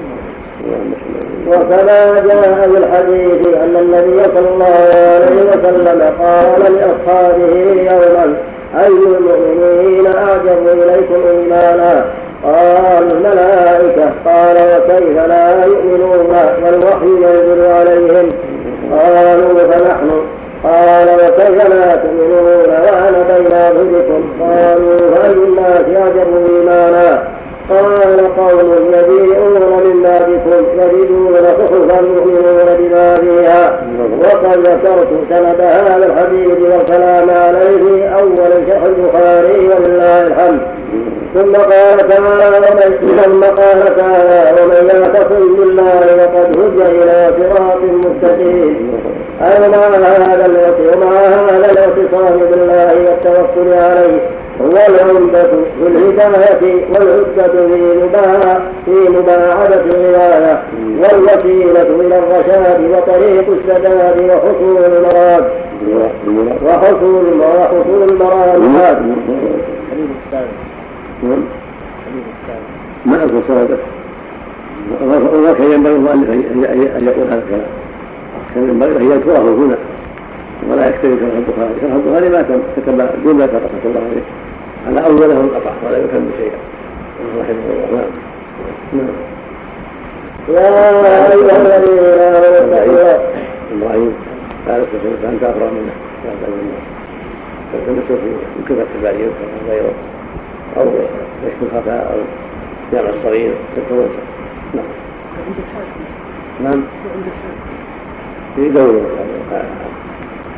وكما 1.47 2.19
جاء 2.27 2.69
في 2.71 2.77
الحديث 2.77 3.47
أن 3.47 3.75
النبي 3.75 4.23
صلى 4.35 4.49
الله 4.49 4.65
عليه 4.65 5.49
وسلم 5.49 6.01
قال 6.19 6.61
لأصحابه 6.73 7.55
يوما 7.71 8.37
اي 8.75 8.87
المؤمنين 8.87 10.05
اعجب 10.05 10.67
إليكم 10.67 11.21
إيمانا. 11.27 12.05
قال 12.43 13.07
الملائكة 13.11 14.11
قال 14.25 14.55
وكيف 14.55 15.17
لا 15.27 15.65
يؤمنون 15.65 16.27
والوحي 16.63 17.07
ينزل 17.07 17.65
عليهم؟ 17.71 18.29
قالوا 18.91 19.59
فنحن. 19.71 20.09
قال 20.63 21.07
وكيف 21.15 21.69
لا 21.69 21.95
تؤمنون 21.95 22.45
وأنا 22.69 23.23
بين 23.29 23.53
اظهركم 23.53 24.23
قالوا 24.41 24.97
فاي 24.97 25.31
الناس 25.31 25.97
اعجب 25.97 26.29
إيمانا. 26.49 27.37
قال 27.69 28.35
قوم 28.37 28.71
يبيعون 28.93 29.61
من 29.83 30.01
بابكم 30.03 30.65
يجدون 30.79 31.33
صحفا 31.33 32.01
يؤمنون 32.01 32.76
وقد 34.19 34.67
ذكرت 34.67 35.07
سند 35.29 35.61
هذا 35.61 36.05
الحديث 36.05 36.57
والكلام 36.71 37.29
عليه 37.29 38.07
أول 38.09 38.51
شرح 38.67 38.83
البخاري 38.83 39.69
ثم 41.37 41.53
قال 41.53 42.07
تعالى 42.07 42.57
ومن 42.57 43.21
ثم 43.23 43.43
قال 43.43 43.95
تعالى 43.95 44.61
ومن 44.61 44.89
يعتصم 44.89 45.55
بالله 45.57 46.05
وقد 46.19 46.57
هدي 46.57 46.83
إلى 47.03 47.33
صراط 47.37 47.81
مستقيم. 48.05 49.01
اي 49.41 49.69
مع 49.69 49.77
هذا 49.77 50.45
ومع 50.95 51.11
هذا 51.11 51.71
الاعتصام 51.71 52.37
بالله 52.51 52.89
والتوكل 53.05 53.73
عليه؟ 53.73 54.21
هو 54.61 54.77
العمدة 54.89 55.43
في 55.43 55.87
الهداية 55.87 56.85
والعدة 56.93 57.47
في 57.47 58.09
في 58.85 59.09
مباعدة 59.09 59.83
الغاية. 59.95 60.63
والوسيلة 60.99 61.81
إلى 61.81 62.17
الرشاد 62.17 62.79
وطريق 62.91 63.47
السداد 63.49 64.17
وحصول 64.29 64.83
المراد. 64.85 65.45
وحصول 66.65 67.25
وحصول 67.41 68.07
المراد. 68.11 68.61
ما 73.05 73.23
أذكر 73.23 73.41
صلاته 73.47 73.77
وكان 75.49 75.71
ينبغي 75.71 75.95
المؤلف 75.95 76.29
أن 76.29 77.07
يقول 77.07 77.27
هذا 77.27 77.43
الكلام. 77.43 77.71
كان 78.55 78.63
ينبغي 78.69 78.97
أن 78.97 79.11
يذكره 79.11 79.37
هنا. 79.37 79.77
ولا 80.69 80.87
يكتفي 80.87 81.15
شرح 81.19 81.35
البخاري. 81.37 81.73
شرح 81.81 81.93
البخاري 81.93 82.29
ما 82.29 82.41
كتب 82.77 82.97
دون 83.23 83.41
ذكر 83.41 83.55
رحمة 83.55 83.83
الله 83.85 84.01
عليه. 84.09 84.25
على 84.87 84.99
أوله 85.07 85.41
انقطع 85.41 85.71
ولا 85.87 85.97
يكمل 85.97 86.31
شيئا. 86.37 86.59
رحمه 87.39 87.67
الله. 87.89 88.05
نعم. 88.93 89.15
يا 90.49 90.59
أيها 91.31 91.57
الذين 91.61 91.99
آمنوا 91.99 93.17
إبراهيم. 93.73 94.13
قال 94.67 94.81
أنت 95.33 95.43
أقرأ 95.43 95.69
منه. 95.71 95.93
لا 96.25 96.31
فالتمسوا 97.73 98.15
في 98.15 98.29
كتب 98.65 98.79
التبعير 98.79 99.29
غيره. 99.69 99.93
أو 100.77 100.85
كشف 101.45 101.55
الخفاء 101.63 102.13
أو 102.13 102.19
جامع 102.93 103.09
الصغير 103.09 103.53
تتوسع 103.75 104.23
نعم. 104.73 104.85
نعم. 106.63 106.83
في 108.55 108.69
دوره 108.69 109.01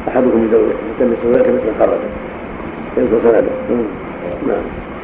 أحدكم 0.08 0.48
بدوره 0.48 0.74
يلتمس 1.00 1.18
يلتمس 1.26 1.62
الخرج 1.76 2.00
يذكر 2.98 3.20
سنده. 3.24 3.84
نعم. 4.48 4.64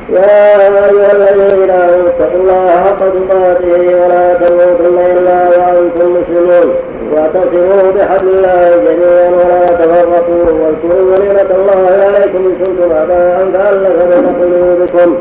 يا 0.09 0.57
أيها 0.61 1.11
الذين 1.11 1.69
آمنوا 1.69 2.07
اتقوا 2.07 2.41
الله 2.41 2.67
حق 2.69 2.97
تقاته 2.97 3.73
ولا 3.73 4.33
تموتن 4.33 4.97
إلا 5.17 5.47
وأنتم 5.49 6.13
مسلمون. 6.13 6.75
واعتصموا 7.13 7.91
بحبل 7.91 8.27
الله 8.29 8.77
جميعا 8.85 9.29
ولا 9.29 9.65
تفرقوا 9.65 10.43
واذكروا 10.59 11.25
نعمة 11.25 11.55
الله 11.55 11.89
عليكم 12.03 12.45
إن 12.45 12.55
كنتم 12.65 12.91
أعداء 12.91 13.49
فألف 13.53 14.03
بين 14.03 14.25
قلوبكم. 14.41 15.15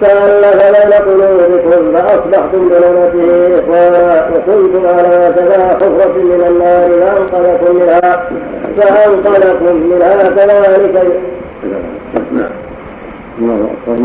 فألف 0.00 0.64
بين 0.64 0.92
قلوبكم 0.92 1.92
فأصبحتم 1.92 2.68
بنعمته 2.68 3.54
إخوانا 3.58 4.28
وكنتم 4.34 4.86
على 4.86 5.34
شفا 5.36 5.68
حفرة 5.68 6.16
من 6.16 6.44
النار 6.48 6.90
فأنقذكم 7.00 7.76
منها 7.76 8.28
فأنقذكم 8.76 9.76
منها 9.76 10.22
كذلك 10.22 11.06
نعم 12.32 12.50
بسم 13.38 13.46
الله 13.50 13.60
الرحمن 13.64 14.04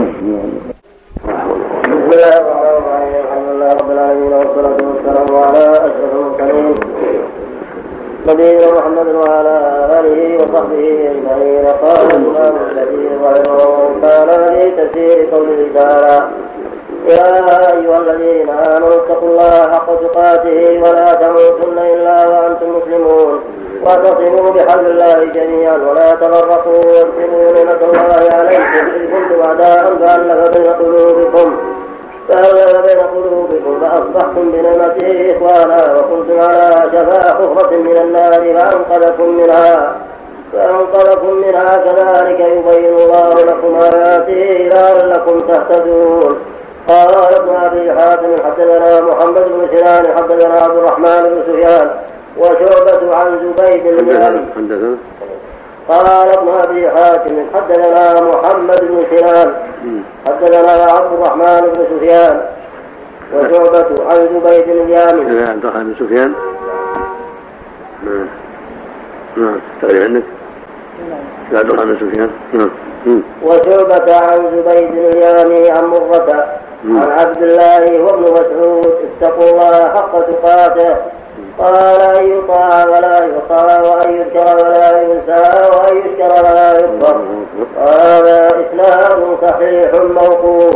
الرحيم 2.78 3.14
الحمد 3.26 3.48
لله 3.50 3.70
رب 3.82 3.92
العالمين 3.92 4.34
والصلاة 4.34 4.78
والسلام 4.90 5.30
على 5.46 5.64
أشرف 5.88 6.14
المرسلين 6.14 6.76
نبينا 8.28 8.72
محمد 8.78 9.08
وعلى 9.16 9.56
آله 10.00 10.38
وصحبه 10.38 10.86
أجمعين 11.12 11.66
قال 11.66 12.06
الإمام 12.16 12.56
الذي 12.72 13.10
رحمه 13.24 13.90
تعالى 14.02 14.38
في 14.56 14.72
تفسير 14.78 15.18
قوله 15.32 15.70
تعالى 15.76 16.28
يا 17.08 17.78
أيها 17.78 17.98
الذين 17.98 18.50
آمنوا 18.50 18.96
اتقوا 18.96 19.30
الله 19.30 19.72
حق 19.72 19.90
تقاته 20.02 20.80
ولا 20.84 21.14
تموتن 21.14 21.78
إلا 21.94 22.18
وأنتم 22.30 22.68
مسلمون 22.78 23.40
واعتصموا 23.86 24.52
بحبل 24.52 24.86
الله 24.86 25.24
جميعا 25.26 25.78
ولا 25.78 26.16
تفرقوا 26.16 26.74
واذكروا 26.74 27.52
نعمة 27.52 27.82
الله 27.92 28.30
عليكم 28.34 28.64
إذ 28.96 29.06
كنتم 29.12 29.42
أعداء 29.48 29.84
فألف 29.84 30.58
بين 30.58 30.72
قلوبكم. 30.72 31.58
فألف 32.30 32.78
بين 32.88 33.00
قلوبكم 33.00 33.80
فأصبحتم 33.82 34.52
بنعمته 34.52 35.36
إخوانا 35.36 35.96
وكنتم 36.00 36.40
على 36.40 36.90
شفا 36.94 37.34
حفرة 37.34 37.78
من 37.78 37.98
النار 37.98 38.32
فأنقذكم 38.32 39.30
منها. 39.30 39.96
فأنقذكم 40.54 41.34
منها 41.34 41.78
كذلك 41.78 42.40
يبين 42.40 42.98
الله 42.98 43.30
لكم 43.30 43.76
آياته 43.76 44.70
لعلكم 44.74 45.38
تهتدون. 45.38 46.40
قال 46.88 47.16
ابن 47.40 47.56
أبي 47.64 47.92
حاتم 47.92 48.36
حدثنا 48.46 49.02
محمد 49.02 49.42
بن 49.42 49.78
سنان 49.78 50.18
حدثنا 50.18 50.60
عبد 50.60 50.78
الرحمن 50.78 51.24
بن 51.24 51.44
سفيان 51.48 51.90
وشعبة 52.38 53.16
عن 53.16 53.54
زبيد 53.58 53.84
بن 53.84 54.98
قال 55.90 56.30
ابن 56.30 56.48
أبي 56.48 56.90
حاتم 56.90 57.46
حدثنا 57.54 58.22
محمد 58.22 58.80
بن 58.82 59.04
سنان 59.12 59.54
حدثنا 60.28 60.92
عبد 60.92 61.14
الرحمن 61.14 61.62
بن 61.62 61.86
سفيان 61.96 62.42
وشعبة 63.34 64.06
عن 64.06 64.18
زبيد 64.18 64.70
اليامي. 64.70 65.50
عبد 65.50 65.66
الرحمن 65.66 65.84
بن 65.84 66.06
سفيان. 66.06 66.34
نعم. 68.04 68.28
نعم 69.38 69.60
عندك. 69.84 70.24
عبد 71.54 71.70
الرحمن 71.70 71.94
بن 71.94 72.12
سفيان. 72.12 72.30
نعم. 72.54 72.70
وشعبة 73.44 74.16
عن 74.16 74.40
زبيد 74.56 75.16
اليامي 75.16 75.70
عن 75.70 75.86
مرة 75.86 76.46
عن 76.86 77.12
عبد 77.20 77.44
الله 77.44 78.04
وابن 78.04 78.22
مسعود 78.22 78.94
اتقوا 79.22 79.50
الله 79.50 79.90
حق 79.90 80.22
تقاته 80.22 80.96
قال 81.60 82.02
أن 82.02 82.38
يطاع 82.38 82.86
ولا 82.86 83.26
يطاع 83.26 83.82
وأن 83.82 84.14
يذكر 84.14 84.56
ولا 84.56 85.02
ينسى 85.02 85.70
وأن 85.78 85.98
يذكر 85.98 86.34
ولا 86.34 86.72
يكفر. 86.80 87.18
هذا 87.80 88.48
إسناد 88.48 89.38
صحيح 89.42 89.94
موقوف. 89.94 90.76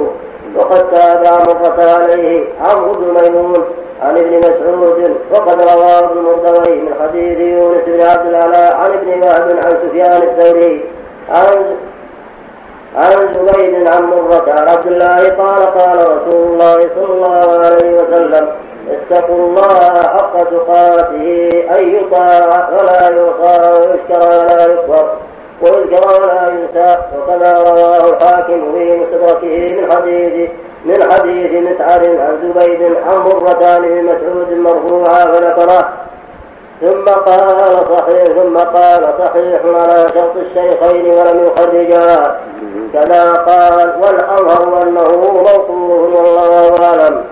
وقد 0.55 0.91
تابع 0.91 1.31
مرة 1.31 1.83
عليه 2.01 2.43
عمرو 2.65 2.91
بن 2.91 3.21
ميمون 3.21 3.65
عن 4.01 4.17
ابن 4.17 4.37
مسعود. 4.37 5.17
وقد 5.31 5.61
رواه 5.61 5.99
ابن 5.99 6.21
مردوي 6.21 6.75
من 6.75 6.93
حديث 7.01 7.39
يونس 7.39 7.81
بن 7.87 8.01
عبد 8.01 8.27
العلاء 8.27 8.75
عن 8.75 8.91
ابن 8.91 9.23
وهب 9.23 9.59
عن 9.65 9.77
سفيان 9.87 10.23
الثوري. 10.23 10.85
عن 11.29 11.75
عن 12.95 13.33
زبيد 13.33 13.87
عن 13.87 14.03
مرة 14.03 14.45
عن 14.47 14.67
عبد 14.67 14.87
الله 14.87 15.17
قال 15.17 15.67
قال 15.77 15.97
رسول 15.97 16.43
الله 16.43 16.75
صلى 16.95 17.13
الله 17.13 17.65
عليه 17.65 17.93
وسلم 17.93 18.47
اتقوا 18.91 19.35
الله 19.35 20.01
حق 20.01 20.43
تقاته 20.43 21.49
أن 21.79 21.95
يطاع 21.95 22.69
ولا 22.69 23.09
يعصى 23.09 23.71
ويشكر 23.71 24.27
ولا 24.27 24.65
يكفر 24.65 25.07
ويذكر 25.61 26.07
ولا 26.07 26.47
ينسى 26.47 26.97
وكذا 27.17 27.53
رواه 27.53 28.09
الحاكم 28.09 28.73
في 28.73 28.97
مستدركه 28.97 29.75
من 29.75 29.91
حديث 29.91 30.49
من 30.85 31.11
حديث 31.11 31.51
مسعر 31.51 32.01
عن 32.19 32.37
زبيد 32.43 32.81
عن 32.81 33.17
مرة 33.17 33.77
بن 33.77 34.03
مسعود 34.03 34.51
مرفوعا 34.51 35.25
فذكره 35.25 35.89
ثم 36.81 37.05
قال 37.05 37.79
صحيح 37.97 38.23
ثم 38.23 38.57
قال 38.57 39.13
صحيح 39.19 39.61
على 39.65 40.07
شرط 40.13 40.35
الشيخين 40.35 41.05
ولم 41.05 41.45
يخرجا. 41.45 42.37
كذا 42.93 43.33
قال 43.33 43.93
والأظهر 44.01 44.83
أنه 44.83 45.17
موقوف 45.17 45.69
والله 45.69 46.85
أعلم. 46.85 47.23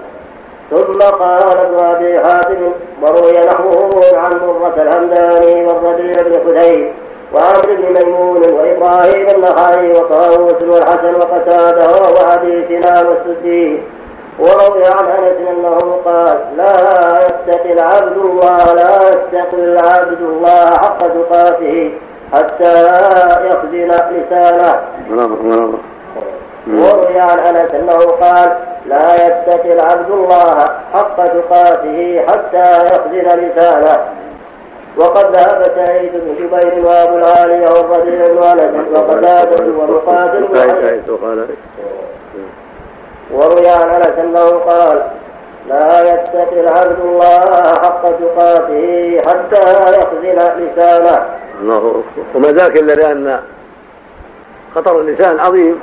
ثم 0.71 0.99
قال 0.99 1.57
ابن 1.57 1.79
أبي 1.79 2.19
حاتم 2.19 2.71
وروي 3.01 3.31
نحوه 3.31 4.17
عن 4.17 4.31
مرة 4.31 4.73
الهمداني 4.77 5.65
والربيع 5.65 6.21
بن 6.21 6.33
خديج 6.47 6.87
وعمرو 7.33 7.75
بن 7.75 7.93
ميمون 7.93 8.41
وإبراهيم 8.53 9.29
النخعي 9.35 9.91
وطاووس 9.91 10.63
والحسن 10.63 11.15
وقتاده 11.15 11.87
وأبي 11.91 12.65
سنان 12.67 13.05
والسدي 13.07 13.79
وروي 14.39 14.85
عن 14.85 15.05
أنس 15.05 15.49
أنه 15.49 15.77
قال 16.05 16.37
لا 16.57 17.19
يتقي 17.25 17.73
العبد 17.73 18.17
الله 18.17 18.73
لا 18.73 19.09
يتقي 19.09 19.57
العبد 19.63 20.21
الله 20.21 20.65
حق 20.65 20.97
تقاته 20.97 21.91
حتى 22.33 22.87
يخزن 23.45 23.91
لسانه. 24.11 24.79
وروي 26.67 27.19
عن 27.19 27.39
أنس 27.39 27.73
أنه 27.73 27.97
قال 27.97 28.57
لا 28.85 29.15
يتقي 29.15 29.73
العبد 29.73 30.11
الله 30.11 30.65
حق 30.93 31.17
تقاته 31.17 32.21
حتى 32.27 32.85
يخزن 32.85 33.39
لسانه. 33.39 33.97
وقد 34.97 35.35
ذهب 35.35 35.71
سعيد 35.75 36.11
بن 36.13 36.35
جبير 36.35 36.85
وأبو 36.85 37.17
العالية 37.17 37.69
والربيع 37.69 38.27
بن 38.27 38.43
أنس 38.43 38.97
وقتادة 38.97 39.65
ومقاتل 39.77 40.43
وروي 43.31 43.69
عن 43.69 43.89
أنس 43.89 44.19
أنه 44.19 44.49
قال 44.49 45.03
لا 45.69 46.13
يتقي 46.13 46.59
العبد 46.59 46.99
الله 46.99 47.73
حق 47.73 48.01
تقاته 48.01 49.17
حتى 49.27 49.61
يخزن 49.89 50.39
لسانه. 50.59 51.25
الله 51.61 52.03
وما 52.35 52.51
ذاك 52.51 52.77
إلا 52.77 52.93
لأن 52.93 53.39
خطر 54.75 54.99
اللسان 54.99 55.39
عظيم. 55.39 55.79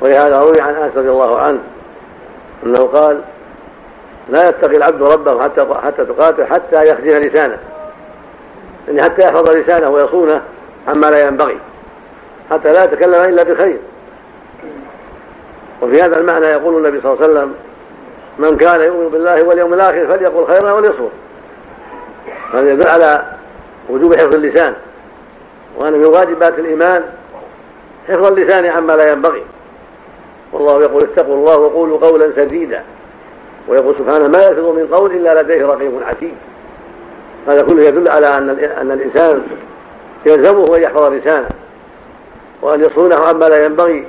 ولهذا 0.00 0.40
روي 0.40 0.60
عن 0.60 0.74
انس 0.74 0.96
رضي 0.96 1.10
الله 1.10 1.38
عنه 1.38 1.58
انه 2.66 2.84
قال 2.84 3.20
لا 4.28 4.48
يتقي 4.48 4.76
العبد 4.76 5.02
ربه 5.02 5.42
حتى 5.42 5.66
حتى 5.82 6.04
تقاتل 6.04 6.46
حتى 6.46 6.88
يخزن 6.88 7.20
لسانه. 7.20 7.58
يعني 8.88 9.02
حتى 9.02 9.22
يحفظ 9.22 9.50
لسانه 9.50 9.90
ويصونه 9.90 10.42
عما 10.88 11.06
لا 11.06 11.22
ينبغي. 11.22 11.58
حتى 12.50 12.72
لا 12.72 12.84
يتكلم 12.84 13.22
إلا 13.22 13.42
بخير. 13.42 13.78
وفي 15.82 16.02
هذا 16.02 16.20
المعنى 16.20 16.46
يقول 16.46 16.76
النبي 16.76 17.00
صلى 17.00 17.12
الله 17.12 17.24
عليه 17.24 17.32
وسلم 17.32 17.54
من 18.38 18.56
كان 18.56 18.80
يؤمن 18.80 19.08
بالله 19.08 19.42
واليوم 19.42 19.74
الآخر 19.74 20.06
فليقل 20.06 20.46
خيرا 20.46 20.72
وليصمت. 20.72 21.10
هذا 22.54 22.72
يدل 22.72 22.88
على 22.88 23.22
وجوب 23.88 24.14
حفظ 24.14 24.34
اللسان. 24.34 24.74
وأن 25.76 25.92
من 25.92 26.04
واجبات 26.04 26.58
الإيمان 26.58 27.04
حفظ 28.08 28.26
اللسان 28.26 28.66
عما 28.66 28.92
لا 28.92 29.12
ينبغي. 29.12 29.42
والله 30.52 30.82
يقول 30.82 31.02
اتقوا 31.02 31.34
الله 31.34 31.56
وقولوا 31.56 31.98
قولا 31.98 32.32
سديدا. 32.36 32.82
ويقول 33.68 33.94
سبحانه 33.98 34.28
ما 34.28 34.44
يلفظ 34.44 34.68
من 34.68 34.88
قول 34.92 35.12
إلا 35.12 35.42
لديه 35.42 35.66
رقيب 35.66 35.92
عتيد. 36.02 36.34
هذا 37.48 37.62
كله 37.62 37.82
يدل 37.82 38.08
على 38.08 38.38
أن 38.38 38.48
أن 38.80 38.90
الإنسان 38.90 39.42
يلزمه 40.26 40.76
أن 40.76 40.82
يحفظ 40.82 41.12
لسانه 41.12 41.48
وأن 42.62 42.84
يصونه 42.84 43.16
عما 43.16 43.44
لا 43.44 43.64
ينبغي. 43.64 44.04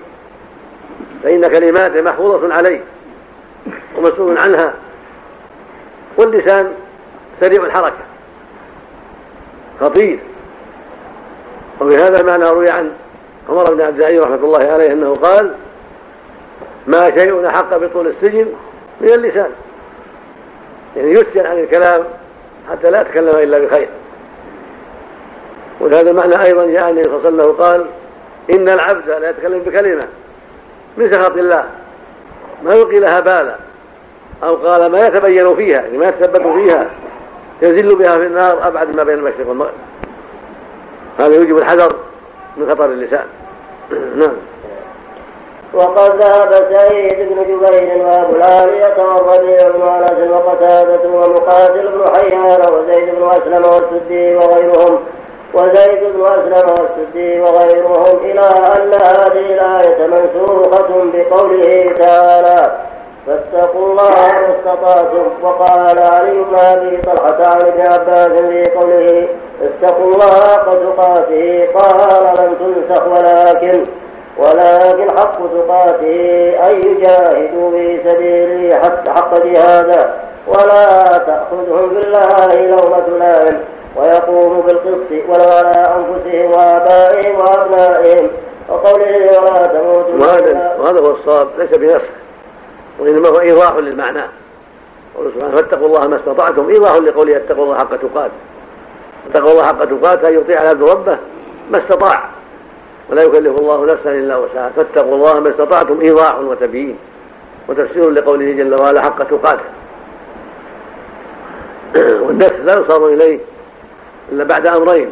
فإن 1.24 1.48
كلماته 1.48 2.02
محفوظة 2.02 2.54
عليه 2.54 2.82
ومسؤول 3.98 4.38
عنها 4.38 4.74
واللسان 6.18 6.72
سريع 7.40 7.66
الحركة. 7.66 8.04
خطير. 9.82 10.20
وبهذا 11.82 12.22
المعنى 12.22 12.50
روي 12.50 12.70
عن 12.70 12.92
عمر 13.50 13.74
بن 13.74 13.82
عبد 13.82 14.00
العزيز 14.00 14.22
رحمة 14.22 14.36
الله 14.36 14.72
عليه 14.72 14.94
أنه 14.94 15.14
قال 15.14 15.56
ما 16.90 17.12
شيء 17.12 17.48
أحق 17.48 17.78
بطول 17.78 18.08
السجن 18.08 18.48
من 19.02 19.10
اللسان. 19.10 19.50
يعني 20.98 21.12
يسجن 21.12 21.46
عن 21.46 21.60
الكلام 21.60 22.04
حتى 22.72 22.92
لا 22.92 23.02
يتكلم 23.02 23.30
إلا 23.30 23.60
بخير. 23.60 23.90
وهذا 25.80 26.12
المعنى 26.12 26.44
أيضا 26.44 26.66
جاء 26.66 26.90
النبي 26.90 27.04
صلى 27.04 27.16
الله 27.16 27.28
عليه 27.28 27.44
وسلم 27.44 27.52
قال 27.52 27.86
إن 28.56 28.70
العبد 28.70 29.10
لا 29.10 29.30
يتكلم 29.30 29.60
بكلمة 29.60 30.04
من 30.98 31.12
سخط 31.12 31.38
الله. 31.38 31.64
ما 32.64 32.74
يلقي 32.74 33.00
لها 33.00 33.20
بالا. 33.20 33.56
أو 34.44 34.56
قال 34.56 34.92
ما 34.92 35.08
يتبين 35.08 35.56
فيها 35.56 35.82
يعني 35.82 35.98
ما 35.98 36.08
يتثبت 36.08 36.42
فيها 36.42 36.90
يزل 37.62 37.96
بها 37.96 38.18
في 38.18 38.26
النار 38.26 38.68
أبعد 38.68 38.96
ما 38.96 39.04
بين 39.04 39.18
المشرق 39.20 39.48
والمغرب. 39.48 39.74
هذا 41.20 41.36
يوجب 41.36 41.58
الحذر 41.58 41.96
من 42.58 42.70
خطر 42.70 42.86
اللسان. 42.86 43.26
نعم. 44.20 44.34
وقد 45.74 46.22
ذهب 46.22 46.52
سعيد 46.74 47.14
بن 47.30 47.44
جبير 47.44 48.06
وابو 48.06 48.36
العالية 48.36 48.96
والربيع 48.98 49.68
بن 49.70 49.82
انس 49.82 50.32
وقتادة 50.32 51.10
ومقاتل 51.10 51.88
بن 51.88 52.04
حيان 52.16 52.62
وزيد 52.74 53.16
بن 53.16 53.30
أسلم 53.30 53.66
والسدي 53.66 54.36
وغيرهم. 54.36 55.00
وزيد 55.54 56.00
بن 56.04 56.26
أسلم 56.26 56.70
والسدي 56.70 57.42
وغيرهم 57.42 58.20
إلى 58.24 58.42
أن 58.78 58.94
هذه 58.94 59.54
الآية 59.54 60.08
منسوخة 60.08 60.88
بقوله 61.14 61.94
تعالى 61.98 62.72
فاتقوا 63.28 63.86
الله 63.86 64.10
ما 64.10 64.56
استطعتم. 64.60 65.28
وقال 65.44 66.00
علي 66.00 66.32
بن 66.32 66.56
أبي 66.56 66.98
طلحة 66.98 67.46
عن 67.54 67.62
ابن 67.62 67.82
عباس 67.82 68.42
في 68.42 68.72
قوله 68.72 69.28
اتقوا 69.64 70.12
الله 70.14 70.32
حق 70.32 70.66
تقاته 70.66 71.68
قال 71.76 72.24
لم 72.40 72.56
تنسخ 72.60 73.04
ولكن 73.08 73.84
ولكن 74.40 75.18
حق 75.18 75.38
تقاته 75.38 76.20
أن 76.70 76.76
يجاهدوا 76.78 77.72
في 77.72 78.00
سبيله 78.04 78.80
حتى 78.80 79.12
حق 79.12 79.46
جهاده. 79.46 80.14
ولا 80.48 81.18
تأخذهم 81.18 81.90
بالله 81.90 82.68
لومة 82.68 83.18
لائم 83.20 83.60
ويقوموا 83.96 84.62
بالقسط 84.62 85.12
ولو 85.30 85.50
على 85.50 85.70
أنفسهم 85.70 86.52
وآبائهم 86.52 87.36
وأبنائهم. 87.40 88.30
وقوله 88.70 89.40
ولا 89.42 89.68
تموتوا 89.68 90.28
وهذا 90.28 90.78
وهذا 90.80 91.00
هو 91.00 91.12
الصواب؟ 91.12 91.48
ليس 91.58 91.70
بنسخ 91.70 92.10
وإنما 93.00 93.30
هو 93.30 93.40
إيضاح 93.40 93.76
للمعنى. 93.76 94.22
قوله 95.16 95.32
سبحانه 95.36 95.56
فاتقوا 95.56 95.88
الله 95.88 96.08
ما 96.08 96.16
استطعتم. 96.16 96.70
إيضاح 96.70 96.96
لقوله 96.96 97.38
اتقوا 97.38 97.64
الله 97.64 97.78
حق 97.78 97.96
تقاته. 97.96 98.40
اتقوا 99.32 99.52
الله 99.52 99.64
حق 99.64 99.86
تقاته 99.86 100.28
أن 100.28 100.34
يطيع 100.34 100.62
العبد 100.62 100.90
ربه 100.90 101.18
ما 101.72 101.78
استطاع. 101.78 102.24
ولا 103.12 103.24
يكلف 103.24 103.60
الله 103.60 103.86
نفسا 103.86 104.12
إلا 104.12 104.38
وسعها. 104.38 104.72
فاتقوا 104.76 105.16
الله 105.16 105.40
ما 105.40 105.50
استطعتم 105.50 106.02
إيضاح 106.02 106.40
وتبيين. 106.40 106.98
وتفسير 107.68 108.10
لقوله 108.10 108.52
جل 108.52 108.82
وعلا 108.82 109.02
حق 109.02 109.24
تقاته. 109.24 109.64
والنسخ 112.26 112.56
لا 112.64 112.80
يصار 112.80 113.08
إليه 113.08 113.40
إلا 114.32 114.44
بعد 114.44 114.68
أمرين. 114.68 115.10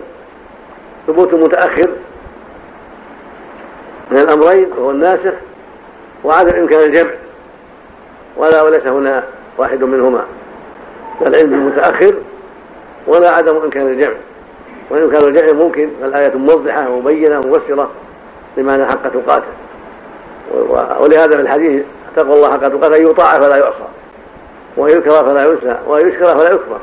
ثبوت 1.08 1.34
متأخر 1.34 1.90
من 4.12 4.18
الأمرين 4.18 4.72
وهو 4.78 4.92
الناسخ 4.92 5.34
وعدم 6.24 6.54
إمكان 6.54 6.80
الجمع. 6.80 7.12
ولا 8.38 8.62
وليس 8.62 8.88
هنا 8.88 9.24
واحد 9.58 9.84
منهما. 9.84 10.24
العلم 11.22 11.50
بالمتاخر 11.50 12.14
ولا 13.08 13.30
عدم 13.30 13.56
إمكان 13.56 13.88
الجمع. 13.88 14.14
وإن 14.90 15.12
كان 15.12 15.24
الجمع 15.24 15.52
ممكن 15.52 15.90
فالآية 16.02 16.36
موضحة 16.36 16.90
ومبينة 16.90 17.40
ومفسرة 17.40 17.90
لمعنى 18.58 18.86
حق 18.86 19.08
تقاته. 19.08 19.48
ولهذا 21.00 21.36
في 21.36 21.42
الحديث 21.42 21.84
اتقوا 22.14 22.36
الله 22.36 22.52
حق 22.52 22.68
تقاته 22.68 22.98
أن 22.98 23.08
يطاع 23.08 23.40
فلا 23.40 23.58
يعصى 23.58 23.88
وأن 24.78 24.98
يكره 24.98 25.22
فلا 25.22 25.46
ينسى 25.46 25.78
وأن 25.88 26.10
يشكر 26.10 26.40
فلا 26.40 26.52
يكفر. 26.52 26.80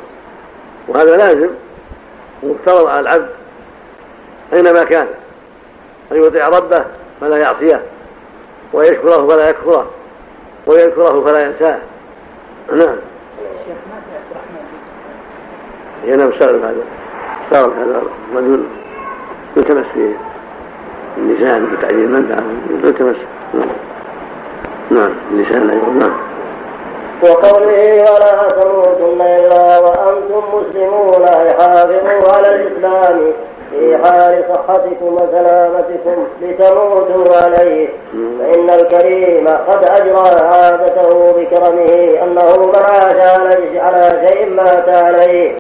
وهذا 0.89 1.17
لازم 1.17 1.49
مفترض 2.43 2.87
على 2.87 3.01
العبد 3.01 3.29
أينما 4.53 4.85
كان 4.85 5.07
أن 6.13 6.23
يطيع 6.23 6.49
ربه 6.49 6.85
فلا 7.21 7.37
يعصيه 7.37 7.83
ويشكره 8.73 9.29
فلا 9.29 9.49
يكفره 9.49 9.87
ويذكره 10.67 11.25
فلا 11.25 11.47
ينساه. 11.47 11.79
نعم. 12.73 12.97
هنا 16.05 16.27
مستغرب 16.27 16.63
هذا. 16.63 17.04
صار 17.51 17.65
هذا 17.65 18.03
الرجل 18.33 18.63
يلتمس 19.57 19.87
في 19.95 20.11
اللسان 21.19 21.67
بتعديل 21.77 22.05
المنفعة 22.05 22.45
يلتمس 22.85 23.17
نعم. 23.55 23.69
نعم. 24.91 25.13
اللسان 25.31 25.71
أيضا. 25.71 25.87
نعم. 25.87 26.17
وقوله 27.23 28.01
ولا 28.01 28.49
تموتن 28.49 29.21
إلا 29.21 29.79
وأنتم 29.79 30.43
مسلمون. 30.55 31.27
حافظوا 31.59 32.33
على 32.33 32.55
الإسلام. 32.55 33.33
في 33.71 33.99
حال 33.99 34.45
صحتكم 34.49 35.15
وسلامتكم 35.15 36.27
لتموتوا 36.43 37.37
عليه. 37.45 37.89
فإن 38.13 38.71
الكريم 38.71 39.49
قد 39.49 39.85
أجرى 39.85 40.47
عادته 40.47 41.33
بكرمه 41.33 42.23
أنه 42.23 42.67
من 42.67 42.77
عاش 42.77 43.17
على 43.77 44.29
شيء 44.29 44.51
مات 44.51 44.89
عليه. 44.89 45.57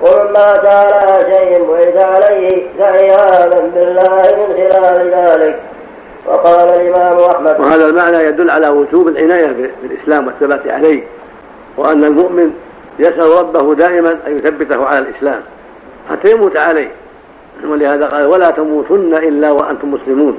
ومن 0.00 0.32
مات 0.32 0.66
على 0.66 1.34
شيء 1.34 1.60
وإذا 1.62 2.04
عليه 2.04 2.66
فعياذا 2.78 3.70
بالله 3.74 4.22
من 4.36 4.70
خلال 4.70 5.14
ذلك 5.14 5.60
وقال 6.26 6.68
الإمام 6.68 7.18
أحمد 7.18 7.60
وهذا 7.60 7.86
المعنى 7.86 8.16
يدل 8.16 8.50
على 8.50 8.68
وجوب 8.68 9.08
العناية 9.08 9.70
بالإسلام 9.82 10.26
والثبات 10.26 10.68
عليه 10.68 11.02
وأن 11.76 12.04
المؤمن 12.04 12.52
يسأل 12.98 13.38
ربه 13.38 13.74
دائما 13.74 14.18
أن 14.26 14.36
يثبته 14.36 14.86
على 14.86 14.98
الإسلام. 14.98 15.40
حتى 16.10 16.30
يموت 16.30 16.56
عليه 16.56 16.90
ولهذا 17.66 18.06
قال 18.06 18.26
ولا 18.26 18.50
تموتن 18.50 19.14
إلا 19.14 19.50
وأنتم 19.50 19.90
مسلمون 19.90 20.38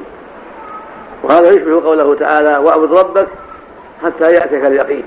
وهذا 1.23 1.49
يشبه 1.49 1.83
قوله 1.83 2.15
تعالى 2.15 2.57
واعبد 2.57 2.93
ربك 2.93 3.27
حتى 4.03 4.31
يأتيك 4.31 4.65
اليقين 4.65 5.03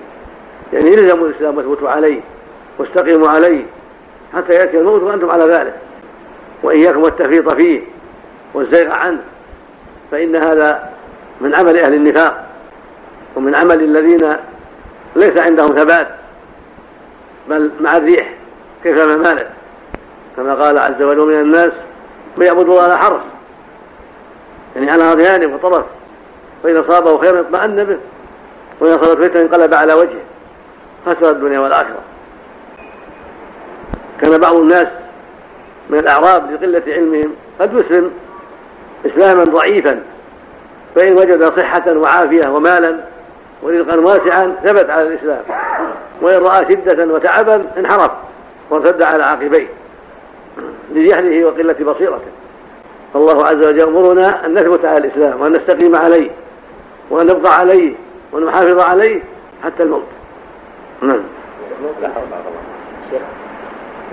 يعني 0.72 0.94
الزموا 0.94 1.26
الإسلام 1.26 1.57
واثبتوا 1.57 1.90
عليه 1.90 2.20
واستقيموا 2.78 3.28
عليه 3.28 3.62
حتى 4.37 4.53
يأتي 4.53 4.78
الموت 4.78 5.03
وأنتم 5.03 5.30
على 5.30 5.45
ذلك. 5.45 5.74
وإياكم 6.62 7.03
والتفريط 7.03 7.55
فيه 7.55 7.80
والزيغ 8.55 8.91
عنه. 8.91 9.20
فإن 10.11 10.37
هذا 10.37 10.93
من 11.41 11.55
عمل 11.55 11.78
أهل 11.78 11.95
النفاق 11.95 12.45
ومن 13.37 13.55
عمل 13.55 13.83
الذين 13.85 14.37
ليس 15.16 15.39
عندهم 15.39 15.68
ثبات 15.68 16.09
بل 17.49 17.70
مع 17.80 17.97
الريح 17.97 18.35
كيفما 18.83 19.16
مالت 19.16 19.49
كما 20.37 20.55
قال 20.55 20.78
عز 20.78 21.03
وجل 21.03 21.26
من 21.26 21.41
الناس 21.41 21.72
من 22.37 22.47
يعبد 22.47 22.68
الله 22.68 22.83
على 22.83 22.99
حرف. 22.99 23.20
يعني 24.76 24.91
على 24.91 25.03
هذيان 25.03 25.55
وطرف. 25.55 25.85
فإذا 26.62 26.80
أصابه 26.80 27.18
خير 27.18 27.41
اطمأن 27.41 27.85
به 27.85 27.99
وإذا 28.80 28.95
أصابت 28.95 29.24
فتنة 29.24 29.43
انقلب 29.43 29.74
على 29.74 29.95
وجهه. 29.95 30.22
خسر 31.07 31.30
الدنيا 31.30 31.59
والآخرة. 31.59 31.99
كان 34.23 34.39
بعض 34.39 34.57
الناس 34.57 34.89
من 35.91 35.99
الأعراب 35.99 36.51
لقلة 36.53 36.83
علمهم 36.87 37.35
قد 37.61 37.75
يسلم 37.75 38.11
إسلاما 39.07 39.45
ضعيفا 39.45 40.03
فإن 40.95 41.12
وجد 41.12 41.53
صحة 41.53 41.93
وعافية 41.93 42.49
ومالا 42.49 42.97
ورزقا 43.62 43.97
واسعا 43.97 44.57
ثبت 44.64 44.91
على 44.91 45.03
الإسلام. 45.03 45.43
وإن 46.23 46.43
رأى 46.43 46.64
شدة 46.64 47.14
وتعبا 47.14 47.62
انحرف 47.79 48.11
وارتد 48.70 49.03
على 49.03 49.25
عقبيه 49.25 49.68
لجهله 50.95 51.45
وقلة 51.45 51.93
بصيرته. 51.93 52.31
فالله 53.14 53.47
عز 53.47 53.57
وجل 53.57 53.79
يأمرنا 53.79 54.47
أن 54.47 54.55
نثبت 54.55 54.85
على 54.85 54.99
الإسلام 54.99 55.41
وأن 55.41 55.53
نستقيم 55.53 55.97
عليه 55.97 56.31
وأن 57.11 57.27
نبقى 57.27 57.59
عليه 57.59 57.95
وأن 58.33 58.45
نحافظ 58.45 58.81
عليه 58.81 59.23
حتى 59.64 59.83
الموت. 59.83 60.07
نعم. 61.03 61.23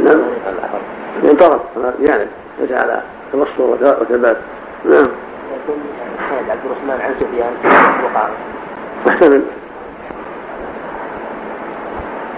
نعم. 0.03 0.21
انطرف 1.23 1.61
يعني 2.01 2.25
ليس 2.59 2.71
على 2.71 3.01
تبصر 3.33 3.63
وثبات 4.01 4.37
نعم. 4.85 5.05
يكون 5.63 5.79
عبد 6.49 6.59
الرحمن 6.65 7.01
عن 7.01 7.13
سفيان 7.19 7.53
وقع 8.03 8.27
محتمل. 9.05 9.41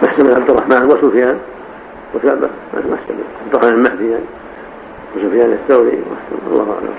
محتمل 0.04 0.36
عبد 0.36 0.50
الرحمن 0.50 0.92
وسفيان. 0.92 1.40
وثابت 2.14 2.50
محتمل. 2.74 3.24
عبد 3.46 3.54
الرحمن 3.54 3.74
المهدي 3.74 4.12
يعني. 4.12 4.26
وسفيان 5.16 5.52
الثوري. 5.52 6.04
الله 6.48 6.74
أعلم. 6.74 6.94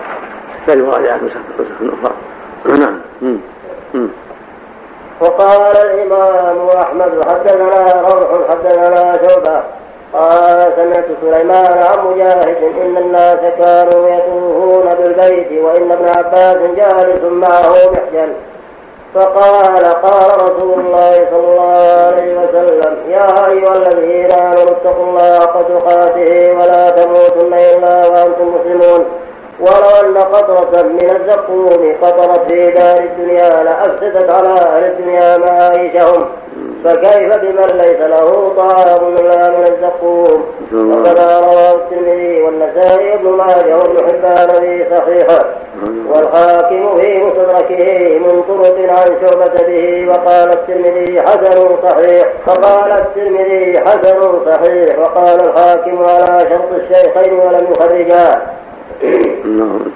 يحتاج 0.58 0.78
مراجعه 0.78 1.16
نسخ 1.16 1.36
أخرى 2.04 2.14
نعم. 2.78 3.00
وقال 5.20 5.76
الإمام 5.76 6.68
أحمد 6.68 7.24
حدثنا 7.28 8.00
روح 8.00 8.50
حدثنا 8.50 9.28
شعبة. 9.28 9.62
قال 10.12 10.72
سمعت 10.76 11.04
سليمان 11.22 11.82
عن 11.82 12.06
مجاهد 12.06 12.62
إن 12.84 12.96
الناس 12.96 13.38
كانوا 13.58 14.08
يطوفون 14.08 14.94
بالبيت 14.94 15.62
وإن 15.62 15.92
ابن 15.92 16.08
عباس 16.08 16.56
جالس 16.56 17.24
معه 17.24 17.72
محجن 17.92 18.32
فقال 19.14 19.84
قال 19.84 20.42
رسول 20.42 20.80
الله 20.80 21.26
صلى 21.30 21.46
الله 21.48 22.06
عليه 22.06 22.38
وسلم 22.38 22.96
يا 23.08 23.48
أيها 23.48 23.76
الذين 23.76 24.32
آمنوا 24.32 24.62
اتقوا 24.62 25.06
الله 25.06 25.40
حق 25.40 25.70
ولا 26.60 26.90
تموتن 26.90 27.54
إلا 27.54 28.06
وأنتم 28.06 28.54
مسلمون. 28.54 29.04
ولو 29.60 30.08
أن 30.08 30.16
قطرة 30.16 30.82
من 30.82 31.10
الزقوم 31.10 31.96
قطرت 32.02 32.52
في 32.52 32.70
دار 32.70 32.98
الدنيا 32.98 33.62
لأفسدت 33.62 34.30
على 34.30 34.48
أهل 34.48 34.84
الدنيا 34.84 35.38
معايشهم. 35.38 36.28
فكيف 36.84 37.36
بمن 37.36 37.78
ليس 37.78 38.00
له 38.00 38.52
طعام 38.56 39.14
إلا 39.14 39.50
من 39.50 39.66
الزقوم؟ 39.66 40.44
وكذا 40.74 41.40
رواه 41.40 41.74
الترمذي 41.74 42.42
والنسائي 42.42 43.14
ابن 43.14 43.28
ماجه 43.28 43.76
وابن 43.76 43.98
حبان 44.08 44.48
في 44.48 44.84
صحيحه. 44.96 45.44
والحاكم 46.08 46.96
في 46.96 47.18
مستدركه 47.24 48.18
من 48.18 48.42
طرق 48.48 48.76
عن 48.78 49.16
شعبة 49.20 49.66
به 49.68 50.08
وقال 50.08 50.48
الترمذي 50.48 51.22
حسن 51.22 51.76
صحيح. 51.82 52.28
فقال 52.46 52.92
الترمذي 52.92 53.80
حسن 53.80 54.44
صحيح. 54.46 54.98
وقال 54.98 55.40
الحاكم 55.48 56.04
على 56.04 56.48
شرط 56.50 56.72
الشيخين 56.72 57.32
ولم 57.32 57.66
يخرجاه 57.70 58.40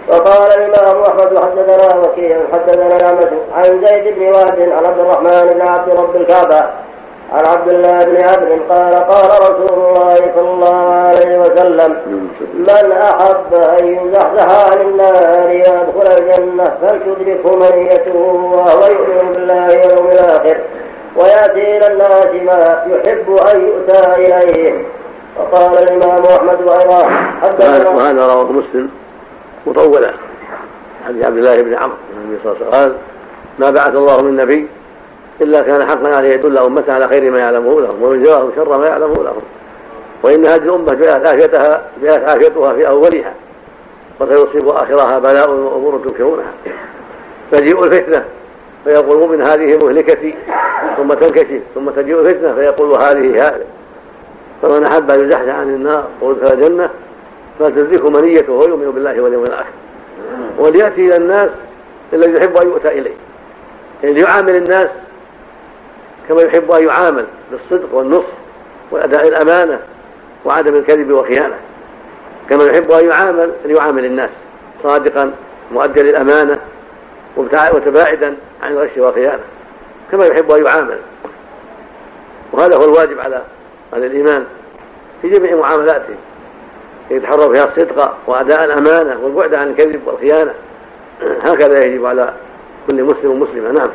وقال 0.08 0.52
الإمام 0.58 1.02
أحمد 1.02 1.38
حدثنا 1.38 1.96
وكيع 1.96 2.38
حدثنا 2.52 3.18
عن 3.54 3.84
زيد 3.86 4.14
بن 4.14 4.22
وهب 4.28 4.60
عن 4.60 4.84
عبد 4.84 5.00
الرحمن 5.00 5.52
بن 5.54 5.60
عبد 5.60 5.90
رب 5.90 6.16
الكعبة 6.16 6.64
عن 7.32 7.46
عبد 7.46 7.68
الله 7.68 8.04
بن 8.04 8.16
عبد 8.16 8.60
قال 8.70 8.94
قال 8.94 9.30
رسول 9.42 9.78
الله 9.78 10.16
صلى 10.36 10.50
الله 10.50 10.92
عليه 10.92 11.38
وسلم 11.38 11.96
من 12.54 12.92
أحب 12.92 13.54
أن 13.54 13.86
يزحزح 13.86 14.72
عن 14.72 14.80
النار 14.80 15.48
ويدخل 15.48 16.22
الجنة 16.22 16.76
فلتدركه 16.82 17.56
منيته 17.56 18.16
وهو 18.16 18.86
يؤمن 18.86 19.32
بالله 19.32 19.66
واليوم 19.66 20.08
الآخر 20.10 20.56
ويأتي 21.16 21.76
إلى 21.76 21.86
الناس 21.92 22.26
ما 22.42 22.84
يحب 22.86 23.36
أن 23.54 23.66
يؤتى 23.66 24.14
إليه 24.14 24.84
وقال 25.38 25.78
الإمام 25.78 26.22
أحمد 26.24 26.58
أيضا 26.68 27.02
وهذا 27.90 28.26
رواه 28.26 28.52
مسلم. 28.52 28.90
مطولا. 29.66 30.12
حديث 31.06 31.24
عبد 31.24 31.36
الله 31.36 31.56
بن 31.56 31.74
عمرو 31.74 31.96
النبي 32.16 32.38
صلى 32.44 32.52
الله 32.52 32.66
عليه 32.66 32.68
وسلم 32.68 32.80
قال 32.80 32.96
ما 33.58 33.70
بعث 33.70 33.96
الله 33.96 34.22
من 34.22 34.36
نبي 34.36 34.66
إلا 35.40 35.62
كان 35.62 35.88
حقا 35.88 36.14
عليه 36.14 36.28
يدل 36.28 36.58
أمته 36.58 36.94
على 36.94 37.08
خير 37.08 37.30
ما 37.30 37.38
يعلمه 37.38 37.80
لهم 37.80 38.02
ومن 38.02 38.22
جواهم 38.22 38.50
شر 38.56 38.78
ما 38.78 38.86
يعلمه 38.86 39.14
لهم. 39.14 39.42
وإن 40.22 40.46
هذه 40.46 40.62
الأمة 40.62 40.94
جاءت 40.94 41.26
عافيتها 41.26 41.82
جاءت 42.02 42.28
عافيتها 42.28 42.72
في 42.72 42.88
أولها 42.88 43.34
وسيصيب 44.20 44.68
آخرها 44.68 45.18
بلاء 45.18 45.50
وأمور 45.50 46.00
تنكرونها. 46.04 46.52
تجيء 47.52 47.84
الفتنة 47.84 48.24
فيقول 48.84 49.22
المؤمن 49.22 49.42
هذه 49.42 49.78
مهلكتي 49.82 50.34
ثم 50.96 51.08
تنكشف 51.08 51.60
ثم 51.74 51.90
تجيء 51.90 52.20
الفتنة 52.20 52.54
فيقول 52.54 53.02
هذه 53.02 53.46
هذه. 53.46 53.64
فمن 54.62 54.84
أحب 54.84 55.10
أن 55.10 55.28
يزحزح 55.28 55.54
عن 55.54 55.68
النار 55.68 56.04
ويدخل 56.22 56.52
الجنة 56.52 56.90
فتدرك 57.58 58.04
منيته 58.04 58.52
وهو 58.52 58.68
يؤمن 58.68 58.90
بالله 58.90 59.20
واليوم 59.20 59.44
الآخر. 59.44 59.72
وليأتي 60.58 61.06
إلى 61.06 61.16
الناس 61.16 61.50
الذي 62.12 62.32
يحب 62.32 62.56
أن 62.56 62.68
يؤتى 62.68 62.88
إليه. 62.88 63.14
يعني 64.02 64.20
يعامل 64.20 64.56
الناس 64.56 64.90
كما 66.28 66.42
يحب 66.42 66.70
أن 66.70 66.84
يعامل 66.84 67.26
بالصدق 67.50 67.94
والنصح 67.94 68.32
وأداء 68.90 69.28
الأمانة 69.28 69.80
وعدم 70.44 70.74
الكذب 70.74 71.10
والخيانة 71.10 71.56
كما 72.50 72.64
يحب 72.64 72.90
أن 72.90 73.08
يعامل 73.08 73.50
أن 73.64 73.76
يعامل 73.76 74.04
الناس 74.04 74.30
صادقا 74.82 75.32
مؤديا 75.72 76.02
للأمانة 76.02 76.58
وتباعدا 77.36 78.36
عن 78.62 78.72
الغش 78.72 78.90
والخيانة. 78.96 79.42
كما 80.12 80.26
يحب 80.26 80.50
أن 80.50 80.64
يعامل. 80.64 80.98
وهذا 82.52 82.76
هو 82.76 82.84
الواجب 82.84 83.20
على 83.20 83.42
على 83.92 84.06
الإيمان 84.06 84.44
في 85.22 85.28
جميع 85.28 85.56
معاملاته. 85.56 86.14
يتحرى 87.10 87.54
فيها 87.54 87.64
الصدق 87.64 88.12
وأداء 88.26 88.64
الأمانة 88.64 89.18
والبعد 89.22 89.54
عن 89.54 89.68
الكذب 89.70 90.00
والخيانة. 90.06 90.54
هكذا 91.42 91.84
يجب 91.84 92.06
على 92.06 92.32
كل 92.90 93.02
مسلم 93.02 93.30
ومسلمة. 93.30 93.72
نعم. 93.72 93.90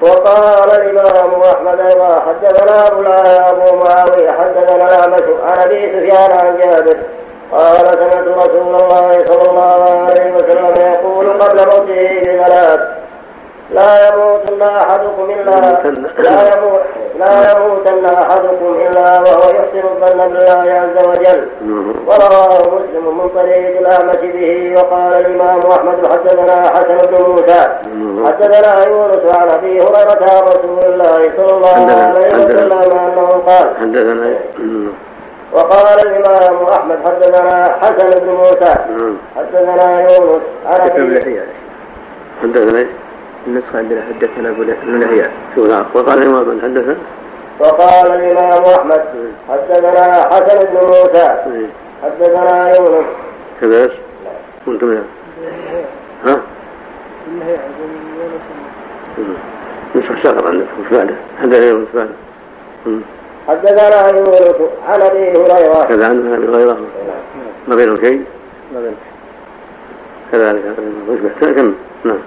وقال 0.00 0.70
الإمام 0.70 1.40
أحمد 1.40 1.80
أيضا 1.80 2.20
حدثنا 2.20 2.86
أبو 2.86 3.02
أبو 3.02 3.76
معاوية 3.76 4.30
حدثنا 4.30 4.76
الأعمش 4.76 5.22
عن 5.42 5.58
أبي 5.58 5.86
سفيان 5.86 6.30
عن 6.30 6.58
جابر. 6.58 6.96
قال 7.52 7.76
سمعت 7.76 8.28
رسول 8.28 8.74
الله 8.74 9.24
صلى 9.24 9.50
الله 9.50 10.06
عليه 10.10 10.32
وسلم 10.34 10.92
يقول 10.92 11.32
قبل 11.32 11.58
موته 11.58 12.20
بثلاث. 12.20 12.80
لا 13.70 14.08
يموتن 14.08 14.62
أحدكم 14.62 15.30
إلا 15.30 15.50
لا 16.18 16.56
يموت 16.56 16.80
لا 17.18 17.52
يموتن 17.52 18.04
أحدكم 18.04 18.76
إلا 18.82 19.20
وهو 19.20 19.50
يحسن 19.50 19.84
الظن 19.88 20.28
بالله 20.28 20.64
عز 20.82 21.06
وجل. 21.06 21.48
ورواه 22.06 22.58
مسلم 22.58 23.18
من 23.18 23.28
طريق 23.34 23.78
الأعمش 23.78 24.16
به 24.16 24.74
وقال 24.76 25.12
الإمام 25.12 25.60
أحمد 25.70 26.06
حدثنا 26.12 26.70
حسن 26.74 26.96
بن 26.96 27.24
موسى. 27.30 27.62
حدثنا 28.26 28.84
يونس 28.84 29.36
عن 29.36 29.48
أبي 29.48 29.80
هريرة 29.80 30.22
عن 30.22 30.42
رسول 30.42 30.84
الله 30.84 31.30
صلى 31.36 31.52
الله 31.56 31.76
عليه 31.92 32.26
وسلم 32.26 32.72
أنه 32.72 33.42
قال 33.46 33.66
حدثنا 33.80 34.34
وقال 35.52 36.06
الإمام 36.06 36.64
أحمد 36.64 36.98
حدثنا 37.06 37.76
حسن 37.82 38.10
بن 38.20 38.30
موسى. 38.30 38.74
حدثنا 39.36 40.00
يونس 40.00 40.42
عن 40.66 40.80
أبي 40.90 41.40
حدثنا 42.42 42.86
النسخة 43.46 43.78
عندنا 43.78 44.02
حدثنا 44.02 44.48
ابو 44.48 44.62
لهيعة 44.62 45.30
شو 45.54 45.66
نعم 45.66 45.84
وقال 45.94 46.22
الإمام 46.22 46.48
من 46.48 46.60
حدث 46.62 46.96
وقال 47.58 48.12
الإمام 48.12 48.62
أحمد 48.64 49.02
حدثنا 49.48 50.22
حسن 50.30 50.58
بن 50.58 50.74
موسى 50.80 51.42
إيه. 51.46 51.66
حدثنا 52.02 52.76
يونس. 52.76 53.06
كذا 53.60 53.84
إيش؟ 53.84 53.92
قلتم 54.66 54.92
يا 54.92 55.02
ها؟ 56.26 56.36
مم. 57.28 57.42
نسخ 59.94 60.22
شهر 60.22 60.46
عندك 60.48 60.66
وش 60.80 60.96
بعده؟ 60.96 61.14
حدثنا 61.42 61.64
يونس 61.66 61.88
بعده. 61.94 62.10
حدثنا 63.48 64.10
يونس 64.10 64.40
عن 64.88 65.02
أبي 65.02 65.30
هريرة. 65.30 65.84
كذا 65.88 66.08
عندنا 66.08 66.36
أبي 66.36 66.46
هريرة. 66.48 66.78
ما 67.68 67.74
بينهم 67.76 67.96
شيء؟ 67.96 68.24
ما 68.74 68.80
بين 68.80 68.94
كذلك 70.32 70.62
وش 71.08 71.18
بيحتاج 71.18 71.54
كم 71.54 71.74
نعم. 72.04 72.18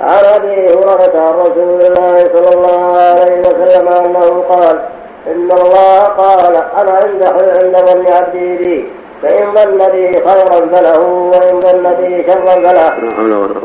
عن 0.00 0.24
أبي 0.24 0.68
هريرة 0.68 1.12
عن 1.14 1.34
رسول 1.34 1.80
الله 1.80 2.30
صلى 2.34 2.54
الله 2.54 2.96
عليه 2.96 3.40
وسلم 3.40 3.88
أنه 3.88 4.44
قال 4.48 4.80
إن 5.26 5.50
الله 5.52 5.98
قال 5.98 6.56
أنا 6.56 6.90
عند 6.90 7.22
عند 7.22 7.76
ظن 7.76 8.12
عبدي 8.12 8.56
بي 8.56 8.88
فإن 9.22 9.54
ظن 9.54 9.78
بي 9.92 10.12
خيرا 10.12 10.68
فله 10.72 11.00
وإن 11.32 11.60
ظن 11.60 11.94
بي 11.94 12.24
شرا 12.26 12.54
فله. 12.54 12.92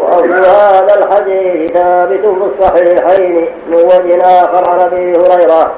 وأصل 0.02 0.34
هذا 0.34 0.96
الحديث 0.96 1.72
ثابت 1.72 2.20
في 2.20 2.44
الصحيحين 2.52 3.46
من 3.68 3.76
وجه 3.76 4.22
آخر 4.24 4.70
عن 4.70 4.80
أبي 4.80 5.18
هريرة. 5.18 5.72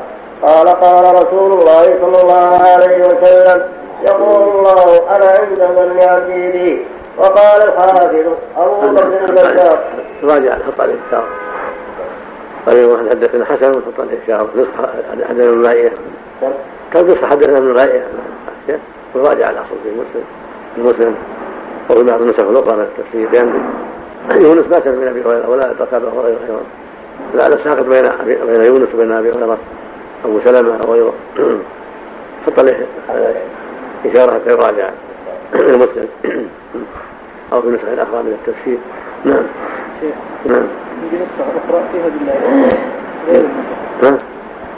قال 0.43 0.67
قال 0.67 1.15
رسول 1.15 1.53
الله 1.53 1.83
صلى 2.01 2.21
الله 2.21 2.59
عليه 2.75 3.05
وسلم 3.07 3.63
يقول 4.09 4.49
الله 4.49 5.15
أنا 5.15 5.25
عند 5.25 5.59
ظن 5.75 5.99
عبدي 6.09 6.51
بي 6.51 6.85
وقال 7.17 7.61
الحافظ 7.63 8.15
أبو 8.57 8.81
بكر 8.81 9.25
البزار 9.29 9.79
راجع 10.23 10.53
حط 10.53 10.81
عليه 10.81 10.95
الشعر 11.07 11.27
قال 12.65 12.85
واحد 12.85 13.09
حدثنا 13.09 13.45
حسن 13.45 13.69
وحط 13.69 13.99
عليه 13.99 14.17
الشعر 14.23 14.47
نصح 14.55 14.89
حدثنا 15.11 15.49
ابن 15.49 15.65
رائعة. 15.65 15.91
كم 16.93 17.11
قصة 17.11 17.27
حدثنا 17.27 17.57
ابن 17.57 17.71
رائعة؟ 17.71 18.07
وراجع 19.15 19.49
الأصل 19.49 19.75
في 19.83 19.89
مسلم 19.89 20.23
في 20.75 20.81
مسلم 20.81 21.15
وفي 21.89 22.03
بعض 22.03 22.21
النسخ 22.21 22.39
الأخرى 22.39 22.75
من 22.75 22.81
التفسير. 22.81 23.27
بأن 23.29 23.71
يونس 24.41 24.65
ما 24.67 24.79
سمع 24.79 24.93
من 24.93 25.07
أبي 25.07 25.21
هريرة 25.21 25.49
ولا 25.49 25.71
أدرك 25.71 25.93
أبا 25.93 26.07
هريرة 26.07 26.39
أيضا. 26.47 26.61
لعل 27.35 27.53
الساقط 27.53 27.85
بين 27.85 28.09
بين 28.47 28.63
يونس 28.63 28.87
وبين 28.95 29.11
أبي 29.11 29.31
هريرة 29.31 29.57
أبو 30.25 30.39
سلمة 30.45 30.79
أو 30.85 30.93
غيره 30.93 31.13
حط 32.45 32.59
عليه 32.59 32.85
إشارة 34.05 34.33
حتى 34.33 34.49
يراجع. 34.49 34.89
أو 37.53 37.61
في 37.61 37.67
نسخة 37.67 38.03
أخرى 38.03 38.23
من 38.23 38.37
التفسير 38.47 38.77
نعم 39.25 39.43
شيخ 40.01 40.15
نعم 40.45 40.67
عندي 41.03 41.15
نسخة 41.15 41.43
أخرى 41.65 41.83
فيها 41.91 42.07
النسخة 42.07 43.47
ها 44.03 44.17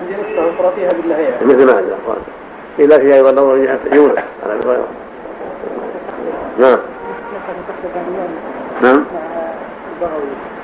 عندي 0.02 0.14
نسخة 0.22 0.50
أخرى 0.50 0.72
فيها 0.76 0.90
باللهيعة 0.90 1.44
مثل 1.44 1.66
ما 1.66 1.72
أخوان 1.72 2.22
إلا 2.80 2.98
في 2.98 3.14
أيضا 3.14 3.32
نظر 3.32 3.58
يونس 3.94 4.20
على 4.44 4.54
أبي 4.54 4.68
هريرة 4.68 4.88
نعم 6.60 6.78
نعم 8.84 9.04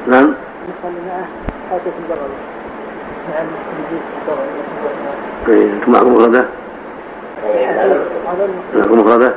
نعم 0.08 0.34
إيه، 5.48 5.74
أنتم 5.74 5.92
معكم 5.92 6.46
مفردة؟ 7.46 8.50
معكم 8.76 9.00
مفردة؟ 9.00 9.34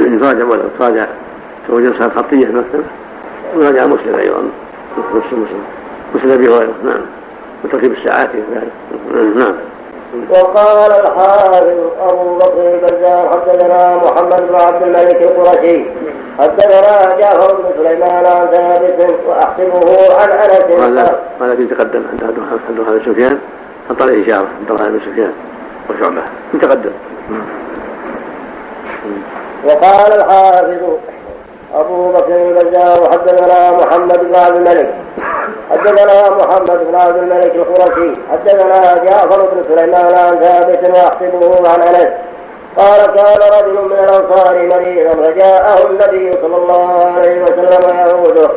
يراجع 0.00 0.44
ولا 0.44 0.62
تراجع 0.78 1.06
توجد 1.68 1.90
نسخة 1.90 2.08
خطية 2.08 2.44
في 2.44 2.50
المكتبة 2.50 2.84
ويراجع 3.56 3.86
مسلم 3.86 4.14
أيضا. 4.18 4.42
نفس 5.14 5.26
مسلم. 5.26 5.62
مسلم 6.14 6.30
أبي 6.30 6.48
هريرة. 6.48 6.74
نعم. 6.84 7.00
وترتيب 7.64 7.92
الساعات 7.92 8.28
كذلك 8.32 8.72
نعم. 9.36 9.54
وقال 10.30 10.92
الحافظ 10.92 11.66
أبو 12.00 12.38
بكر 12.38 12.74
البزار 12.74 13.30
حدثنا 13.30 13.96
محمد 13.96 14.48
بن 14.48 14.54
عبد 14.54 14.82
الملك 14.82 15.22
القرشي. 15.22 15.84
حدثنا 16.38 17.16
جعفر 17.20 17.54
بن 17.54 17.64
سليمان 17.76 18.26
عن 18.26 18.46
ثابت 18.52 19.14
وأحسبه 19.26 20.14
عن 20.20 20.30
أنس. 20.30 20.80
هذا 20.80 20.84
قال 20.84 21.18
هذا 21.40 21.52
الذي 21.52 21.66
تقدم 21.66 22.02
عند 22.12 22.22
عبد 22.22 22.38
الرحمن 22.38 22.58
بن 22.68 23.12
سفيان. 23.12 23.38
حط 23.90 24.02
عليه 24.02 24.26
إشارة 24.26 24.48
عبد 24.60 24.70
الرحمن 24.70 24.92
بن 24.92 25.00
سفيان. 25.00 25.32
وشعبة. 25.90 26.22
تقدم. 26.62 26.92
وقال 29.64 30.12
الحافظ 30.12 30.82
أبو 31.74 32.12
بكر 32.12 32.36
البزار 32.36 33.10
حدثنا 33.12 33.70
محمد 33.76 34.18
بن 34.18 34.34
عبد 34.36 34.56
الملك. 34.56 34.94
حدثنا 35.70 36.30
محمد 36.30 36.86
بن 36.88 36.94
عبد 36.94 37.16
الملك 37.16 37.54
القرشي. 37.54 38.12
حدثنا 38.32 39.04
جعفر 39.04 39.48
بن 39.52 39.62
سليمان 39.62 40.14
عن 40.14 40.40
ثابت 40.40 40.90
وأحسبه 40.90 41.68
عن 41.68 41.82
أنس. 41.82 42.08
قال 42.76 43.06
كان 43.06 43.40
رجل 43.58 43.84
من 43.84 43.92
الأنصار 43.92 44.54
مريضا 44.54 45.24
فجاءه 45.24 45.86
النبي 45.86 46.32
صلى 46.32 46.56
الله 46.56 47.04
عليه 47.04 47.42
وسلم 47.42 47.98
يعوده. 47.98 48.48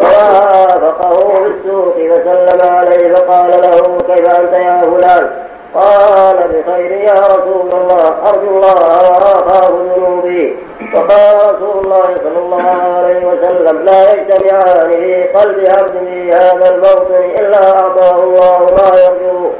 فوافقه 0.00 1.34
في 1.34 1.46
السوق 1.46 1.94
فسلم 1.94 2.74
عليه 2.74 3.12
فقال 3.12 3.50
له 3.50 3.98
كيف 4.14 4.40
أنت 4.40 4.52
يا 4.52 4.80
فلان؟ 4.80 5.30
قال 5.76 6.36
بخير 6.36 6.90
يا 6.90 7.20
رسول 7.20 7.68
الله 7.74 8.14
أرجو 8.28 8.48
الله 8.48 8.74
وأخاف 8.74 9.70
ذنوبي. 9.70 10.56
وقال 10.94 11.36
رسول 11.36 11.84
الله 11.84 12.06
صلى 12.16 12.38
الله 12.38 12.62
عليه 12.96 13.26
وسلم 13.26 13.84
لا 13.84 14.12
يجتمعان 14.12 14.90
في 14.90 15.24
قلب 15.24 15.58
عبد 15.70 15.94
في 16.08 16.32
هذا 16.32 16.74
الموطن 16.74 17.24
إلا 17.40 17.78
أعطاه 17.80 18.16
الله 18.22 18.58
ما 18.58 19.00
يرجو 19.00 19.50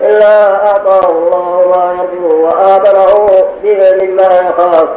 إلا 0.00 0.66
أعطاه 0.66 1.10
الله 1.10 1.72
ما 1.74 1.96
يرجو 1.98 2.46
وآمنه 2.46 3.28
بعلم 3.64 4.16
ما 4.16 4.48
يخاف. 4.48 4.88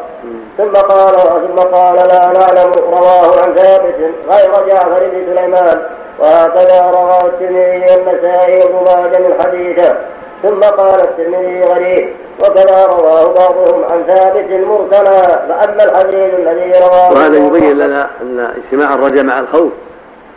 ثم 0.57 0.71
قال 0.71 1.15
ثم 1.15 1.59
قال 1.59 1.95
لا 1.95 2.27
نعلم 2.27 2.71
رواه 2.89 3.41
عن 3.43 3.55
ثابت 3.55 3.95
غير 4.31 4.51
جعفر 4.67 5.09
بن 5.11 5.35
سليمان. 5.35 5.81
وهكذا 6.19 6.91
رواه 6.95 7.25
الترمذي 7.25 7.85
والنسائي 7.91 8.63
وابن 8.73 9.21
من 9.21 9.33
حديثه. 9.43 9.95
ثم 10.43 10.59
قال 10.59 11.01
الترمذي 11.01 11.63
غريب 11.63 12.09
وكذا 12.39 12.85
رواه 12.85 13.33
بعضهم 13.33 13.83
عن 13.83 14.03
ثابت 14.07 14.49
مرسلا 14.49 15.21
فأما 15.21 15.83
الحديث 15.83 16.33
الذي 16.33 16.79
رواه 16.79 17.11
وهذا 17.11 17.37
يبين 17.37 17.77
لنا 17.77 18.09
أن 18.21 18.39
اجتماع 18.39 18.93
الرجاء 18.93 19.23
مع 19.23 19.39
الخوف 19.39 19.71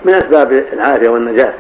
من 0.05 0.15
أسباب 0.15 0.53
العافية 0.53 1.09
والنجاة. 1.09 1.53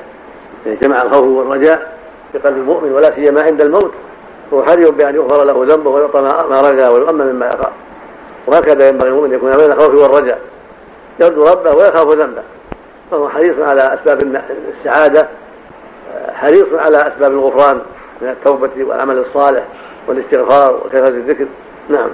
اجتماع 0.66 1.02
الخوف 1.02 1.24
والرجاء 1.24 1.92
في 2.32 2.38
قلب 2.38 2.56
المؤمن 2.56 2.92
ولا 2.92 3.14
سيما 3.14 3.42
عند 3.42 3.60
الموت. 3.60 3.92
هو 4.52 4.62
حري 4.62 4.90
بأن 4.90 5.14
يغفر 5.14 5.44
له 5.44 5.74
ذنبه 5.74 5.90
ويعطى 5.90 6.20
ما 6.50 6.60
رجا 6.60 6.88
ويؤمن 6.88 7.26
مما 7.26 7.46
يخاف. 7.46 7.72
وهكذا 8.46 8.88
ينبغي 8.88 9.08
المؤمن 9.08 9.34
يكون 9.34 9.56
بين 9.56 9.72
الخوف 9.72 9.94
والرجاء. 9.94 10.38
يرجو 11.20 11.44
ربه 11.44 11.74
ويخاف 11.74 12.08
ذنبه. 12.08 12.42
فهو 13.10 13.28
حريص 13.28 13.54
على 13.58 13.94
أسباب 13.94 14.40
السعادة 14.78 15.26
حريص 16.34 16.66
على 16.78 16.96
أسباب 16.96 17.32
الغفران. 17.32 17.80
من 18.20 18.28
التوبة 18.28 18.84
والعمل 18.84 19.18
الصالح 19.18 19.62
والاستغفار 20.08 20.74
وكثرة 20.74 21.08
الذكر. 21.08 21.46
نعم. 21.88 22.10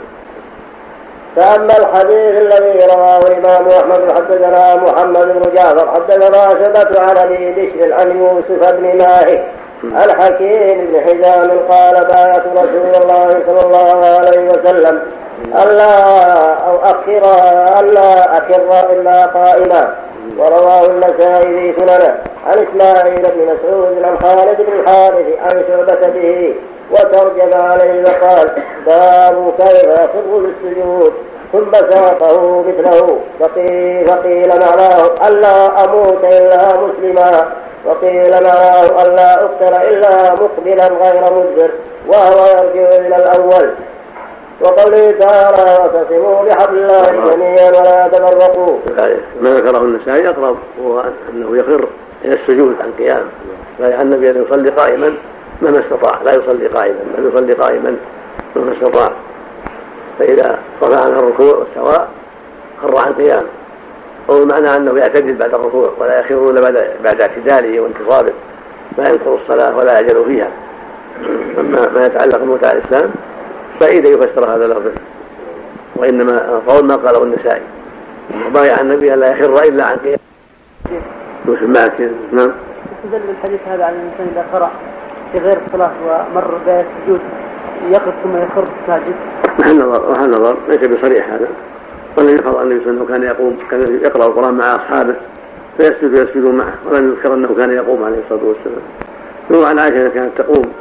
فأما 1.37 1.79
الحديث 1.79 2.41
الذي 2.41 2.87
رواه 2.95 3.19
الإمام 3.19 3.69
أحمد 3.69 4.13
حدثنا 4.13 4.77
محمد 4.77 5.27
بن 5.27 5.55
جعفر 5.55 5.91
حدثنا 5.95 6.49
شبة 6.49 7.01
عن 7.01 7.17
أبي 7.17 7.53
بشر 7.53 7.93
عن 7.93 8.19
يوسف 8.19 8.73
بن 8.73 8.99
ماهك 8.99 9.45
الحكيم 9.85 10.87
بن 10.87 11.01
حزام 11.01 11.51
قال 11.71 12.05
بايعت 12.05 12.43
رسول 12.57 13.03
الله 13.03 13.43
صلى 13.47 13.61
الله 13.67 14.07
عليه 14.07 14.49
وسلم 14.49 15.03
ألا 15.63 16.53
أو 16.53 16.77
أخر 16.77 17.23
ألا 17.81 18.39
أخر 18.39 18.91
إلا 18.93 19.27
قائما 19.27 19.95
ورواه 20.39 20.87
النسائي 20.87 21.73
في 21.73 21.81
سننه. 21.81 22.32
عن 22.47 22.59
إسماعيل 22.59 23.23
بن 23.23 23.55
مسعود 23.55 24.05
عن 24.05 24.19
خالد 24.23 24.57
بن 24.57 24.73
الحارث 24.81 25.27
عن 25.39 25.65
شعبة 25.69 26.09
به 26.09 26.55
وترجم 26.91 27.61
عليه 27.61 28.03
وقال 28.03 28.51
باب 28.87 29.53
كيف 29.59 29.85
يخر 29.85 30.23
بالسجود؟ 30.27 31.13
ثم 31.53 31.73
ساقه 31.73 32.65
مثله 32.69 33.19
فقيل, 33.41 34.07
فقيل 34.07 34.49
معناه 34.49 35.29
ألا 35.29 35.85
أموت 35.85 36.25
إلا 36.25 36.69
مسلما. 36.77 37.53
وقيل 37.87 38.33
معناه 38.33 39.05
ألا 39.05 39.45
أقتل 39.45 39.75
إلا 39.75 40.33
مقبلا 40.33 40.89
غير 40.89 41.23
مدبر 41.23 41.71
وهو 42.09 42.47
يرجع 42.47 42.97
إلى 42.97 43.17
الأول. 43.17 43.71
وقوله 44.61 45.11
تعالى 45.11 45.63
واعتصموا 45.63 46.43
بحبل 46.45 46.79
الله 46.79 47.35
جميعا 47.35 47.69
ولا 47.69 48.09
تفرقوا. 48.09 48.79
ما 49.41 49.55
ذكره 49.55 49.79
النسائي؟ 49.79 50.29
اقرب 50.29 50.57
هو 50.85 51.03
أنه 51.33 51.57
يخر. 51.57 51.89
إلى 52.25 52.35
السجود 52.35 52.77
عن 52.81 52.93
قيام 52.99 53.25
لا 53.81 54.03
النبي 54.03 54.31
أن 54.31 54.45
يصلي 54.47 54.71
قائما 54.71 55.15
مهما 55.63 55.81
استطاع. 55.81 56.23
لا 56.25 56.35
يصلي 56.35 56.67
قائما 56.67 56.99
بل 57.19 57.29
يصلي 57.29 57.53
قائما 57.53 57.97
مهما 58.57 58.73
استطاع. 58.73 59.13
فإذا 60.19 60.59
رفع 60.83 61.05
عنه 61.05 61.19
الركوع 61.19 61.55
والسواء 61.55 62.09
خر 62.83 62.99
عن 62.99 63.13
قيام 63.13 63.43
أو 64.31 64.45
معنى 64.45 64.77
أنه 64.77 64.99
يعتدل 64.99 65.35
بعد 65.35 65.55
الركوع 65.55 65.93
ولا 65.99 66.21
يخر 66.21 66.51
إلا 66.51 66.61
بعد 66.61 66.87
بعد 67.05 67.21
اعتداله 67.21 67.81
وانتصابه. 67.81 68.33
لا 68.99 69.09
ينكر 69.09 69.35
الصلاة 69.35 69.77
ولا 69.77 69.93
يعجل 69.93 70.25
فيها. 70.25 70.51
أما 71.59 71.89
ما 71.95 72.07
يتعلق 72.07 72.39
بمتع 72.39 72.73
الإسلام 72.73 73.11
أن 74.07 74.13
يفسر 74.13 74.45
هذا 74.55 74.65
اللفظ. 74.65 74.91
وإنما 75.97 76.63
قول 76.67 76.85
ما 76.85 76.97
قاله 76.97 77.23
النسائي. 77.23 77.63
وبايع 78.47 78.81
النبي 78.81 79.15
أن 79.15 79.21
لا 79.21 79.31
يخر 79.31 79.63
إلا 79.63 79.85
عن 79.85 79.97
قيام. 79.97 80.19
يوسف 81.47 81.63
معك 81.63 82.01
نعم. 82.33 82.53
يستدل 83.05 83.31
الحديث 83.31 83.61
هذا 83.69 83.85
على 83.85 83.97
الإنسان 83.97 84.27
إذا 84.33 84.47
قرأ 84.53 84.71
في 85.33 85.39
غير 85.39 85.59
الصلاة 85.67 85.91
ومر 86.07 86.59
بآية 86.67 86.87
السجود 87.01 87.21
يقف 87.91 88.15
ثم 88.25 88.37
يخر 88.37 88.65
ساجد 88.87 89.15
محل 89.59 89.79
نظر 89.79 90.11
محل 90.11 90.31
نظر 90.31 90.57
ليس 90.69 90.81
بصريح 90.81 91.29
هذا. 91.29 91.49
ولم 92.19 92.35
يحفظ 92.35 92.57
عن 92.57 92.63
النبي 92.63 92.85
صلى 92.85 92.91
الله 92.91 93.05
عليه 93.05 93.05
وسلم 93.05 93.09
كان 93.09 93.23
يقوم 93.23 93.59
كان 93.71 94.01
يقرأ 94.05 94.27
القرآن 94.27 94.55
مع 94.55 94.75
أصحابه 94.77 95.15
فيسجد 95.77 96.15
ويسجدون 96.15 96.55
معه 96.55 96.75
ولم 96.85 97.13
يذكر 97.13 97.35
أنه 97.35 97.55
كان 97.55 97.71
يقوم 97.71 98.05
عليه 98.05 98.19
الصلاة 98.25 98.45
والسلام. 98.45 98.83
يروى 99.51 99.67
عن 99.67 99.79
عائشة 99.79 100.09
كانت 100.09 100.39
تقوم. 100.39 100.73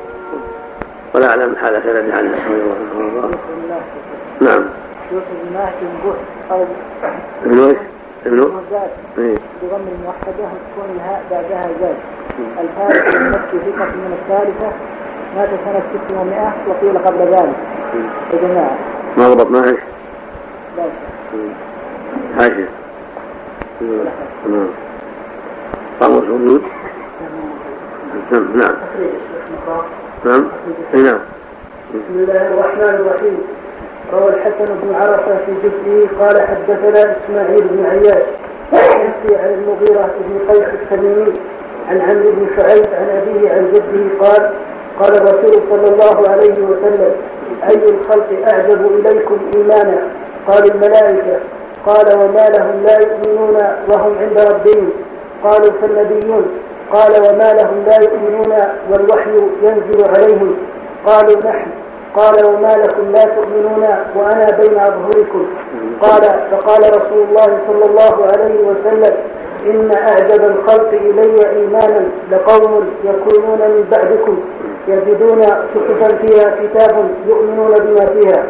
ولا 1.15 1.29
أعلم 1.29 1.55
حال 1.55 1.81
سند 1.83 2.11
عنها 2.11 2.35
رضي 2.49 2.61
الله 2.61 3.21
عنها 3.23 3.37
نعم. 4.41 4.65
يوسف 5.11 5.25
بن 5.43 5.53
ماهر 5.53 6.15
أو 6.51 6.65
ابن 7.45 7.59
إيش؟ 7.59 7.75
ابن 7.75 7.75
إيه. 8.25 9.35
بضم 9.61 9.85
الموحدة 9.95 10.43
وسكون 10.43 10.95
الهاء 10.95 11.23
بعدها 11.31 11.61
زاد. 11.81 11.95
الفارق 12.61 13.15
المكي 13.15 13.71
ثقة 13.71 13.85
من 13.85 14.17
الثالثة. 14.21 14.71
مات 15.37 15.49
سنة 15.65 15.81
600 16.09 16.53
وقيل 16.67 16.97
قبل 16.97 17.19
ذلك. 17.19 17.55
يا 18.33 18.39
جماعة. 18.47 18.77
ما 19.17 19.33
ضبطناها 19.33 19.69
إيش؟ 19.69 19.79
حاشية 22.37 22.69
نعم. 24.49 24.67
قاموس 26.01 26.23
موجود 26.23 26.63
نعم. 28.31 28.47
نعم. 28.55 28.75
نعم. 30.25 30.47
نعم. 30.93 31.19
بسم 31.93 32.15
الله 32.15 32.47
الرحمن 32.47 32.95
الرحيم. 32.99 33.37
روى 34.13 34.29
الحسن 34.29 34.65
بن 34.83 34.95
عرفة 34.95 35.37
في 35.45 35.51
جزئه 35.63 36.07
قال 36.19 36.41
حدثنا 36.41 37.15
إسماعيل 37.25 37.63
بن 37.67 37.85
عياش 37.85 38.23
يحكي 38.73 39.35
عن 39.35 39.53
المغيرة 39.53 40.09
بن 40.19 40.53
قيس 40.53 40.67
التميمي 40.81 41.33
عن 41.89 42.01
عمرو 42.01 42.31
بن 42.31 42.47
شعيب 42.57 42.85
عن 42.93 43.09
أبيه 43.09 43.51
عن 43.51 43.71
جده 43.71 44.27
قال 44.27 44.51
قال 44.99 45.15
الرسول 45.15 45.63
صلى 45.69 45.87
الله 45.87 46.29
عليه 46.29 46.51
وسلم 46.51 47.11
أي 47.69 47.89
الخلق 47.89 48.27
أعجب 48.47 48.91
إليكم 48.99 49.37
إيمانا؟ 49.55 49.97
قال 50.47 50.71
الملائكة 50.71 51.39
قال 51.85 52.17
وما 52.17 52.49
لهم 52.49 52.83
لا 52.83 52.99
يؤمنون 52.99 53.57
وهم 53.87 54.15
عند 54.21 54.39
ربهم. 54.39 54.89
قالوا 55.43 55.71
فالنبيون. 55.81 56.45
قال 56.93 57.11
وما 57.11 57.53
لهم 57.53 57.83
لا 57.87 58.01
يؤمنون 58.01 58.53
والوحي 58.89 59.31
ينزل 59.61 60.09
عليهم. 60.09 60.55
قالوا 61.05 61.39
نحن. 61.45 61.67
قال 62.15 62.45
وما 62.45 62.75
لكم 62.83 63.11
لا 63.11 63.23
تؤمنون 63.23 63.85
وأنا 64.15 64.57
بين 64.61 64.79
أظهركم. 64.79 65.45
قال 66.01 66.21
فقال 66.51 66.81
رسول 66.89 67.23
الله 67.29 67.57
صلى 67.67 67.85
الله 67.85 68.25
عليه 68.27 68.59
وسلم 68.59 69.13
إن 69.65 69.91
أعجب 69.91 70.43
الخلق 70.43 70.89
إلي 70.89 71.49
إيمانا 71.49 72.07
لقوم 72.31 72.85
يكونون 73.03 73.59
من 73.59 73.87
بعدكم 73.91 74.39
يجدون 74.87 75.41
صحفا 75.41 76.15
فيها 76.15 76.55
كتاب 76.63 77.07
يؤمنون 77.27 77.73
بما 77.73 78.05
فيها. 78.05 78.43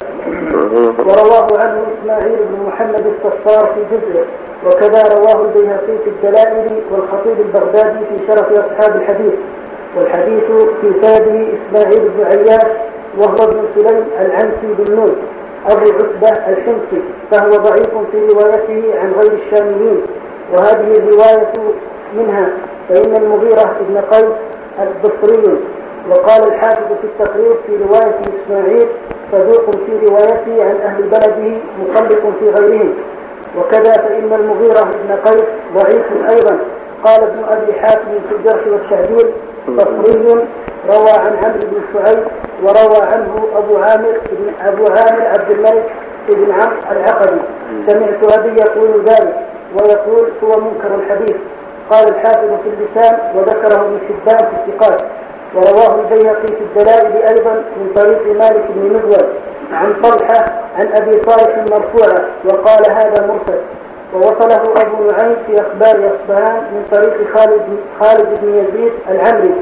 ورواه 1.00 1.48
عنه 1.60 1.82
إسماعيل 2.02 2.36
بن 2.36 2.68
محمد 2.68 3.06
الصفار 3.14 3.66
في 3.76 3.96
جزء 3.96 4.26
وكذا 4.66 5.04
رواه 5.18 5.42
البيهقي 5.46 5.98
في 6.04 6.10
الدلائل 6.10 6.82
والخطيب 6.92 7.40
البغدادي 7.40 8.00
في 8.10 8.28
شرف 8.28 8.52
أصحاب 8.52 8.96
الحديث 8.96 9.34
والحديث 9.98 10.44
في 10.82 10.94
ساده 11.02 11.46
إسماعيل 11.58 12.10
بن 12.18 12.24
عياش 12.26 12.72
وهو 13.18 13.36
ابن 13.36 13.64
سليم 13.76 14.04
العنسي 14.20 14.68
بن 14.80 14.96
نور 14.96 15.12
أبو 15.70 15.82
عتبة 15.82 16.30
الحمصي 16.48 17.02
فهو 17.32 17.50
ضعيف 17.50 17.94
في 18.12 18.28
روايته 18.34 19.00
عن 19.00 19.14
غير 19.20 19.32
الشاميين. 19.46 20.02
وهذه 20.54 20.98
الرواية 20.98 21.54
منها 22.18 22.50
فإن 22.90 23.16
المغيرة 23.16 23.76
بن 23.90 23.98
قيس 23.98 24.34
البصري. 24.82 25.60
وقال 26.10 26.44
الحافظ 26.48 26.88
في 27.02 27.04
التقرير 27.04 27.56
في 27.68 27.76
رواية 27.76 28.20
إسماعيل 28.22 28.88
صدوق 29.32 29.72
في 29.72 30.08
روايته 30.08 30.64
عن 30.64 30.76
أهل 30.84 31.04
بلده 31.04 31.58
مخلق 31.80 32.34
في 32.40 32.46
غيرهم. 32.46 32.94
وكذا 33.60 33.94
فإن 33.94 34.34
المغيرة 34.34 34.92
بن 35.04 35.16
قيس 35.26 35.44
ضعيف 35.76 36.06
أيضا. 36.30 36.58
قال 37.04 37.24
ابن 37.24 37.44
أبي 37.50 37.80
حاتم 37.80 38.12
في 38.30 38.36
الجرح 38.36 38.68
والتعديل 38.68 39.32
بصري 39.68 40.46
روى 40.90 41.12
عن 41.12 41.36
عمرو 41.44 41.60
بن 41.64 41.82
شعيب 41.94 42.24
وروى 42.64 43.02
عنه 43.06 43.48
أبو 43.56 43.78
عامر 43.78 44.14
بن 44.32 44.68
أبو 44.68 44.86
عامر 44.86 45.28
عبد 45.28 45.52
الملك 45.52 45.86
بن 46.30 46.52
عمرو 46.52 46.78
العقدي 46.92 47.40
سمعت 47.88 48.38
أبي 48.38 48.62
يقول 48.62 49.04
ذلك 49.06 49.36
ويقول 49.74 50.30
هو 50.44 50.60
منكر 50.60 50.96
الحديث. 50.96 51.36
قال 51.90 52.08
الحافظ 52.08 52.50
في 52.64 52.70
اللسان 52.70 53.18
وذكره 53.36 53.82
ابن 53.82 54.00
حبان 54.08 54.38
في 54.38 54.72
الثقات. 54.72 55.02
ورواه 55.56 56.00
البيهقي 56.00 56.48
في 56.48 56.62
الدلائل 56.62 57.24
أيضا 57.28 57.54
من 57.54 57.92
طريق 57.96 58.26
مالك 58.40 58.66
بن 58.70 58.94
مغول 58.94 59.26
عن 59.74 59.94
طلحة 60.04 60.46
عن 60.80 60.88
أبي 60.94 61.22
صالح 61.26 61.58
مرفوعا 61.72 62.26
وقال 62.46 62.92
هذا 62.92 63.28
مرسل. 63.28 63.60
ووصله 64.14 64.56
أبو 64.56 65.12
نعيم 65.12 65.36
في 65.48 65.62
أخبار 65.62 66.12
أصبهان 66.12 66.64
من 66.74 66.86
طريق 66.92 67.34
خالد 67.34 67.62
خالد 68.00 68.40
بن 68.42 68.50
يزيد 68.56 68.94
العمري. 69.10 69.56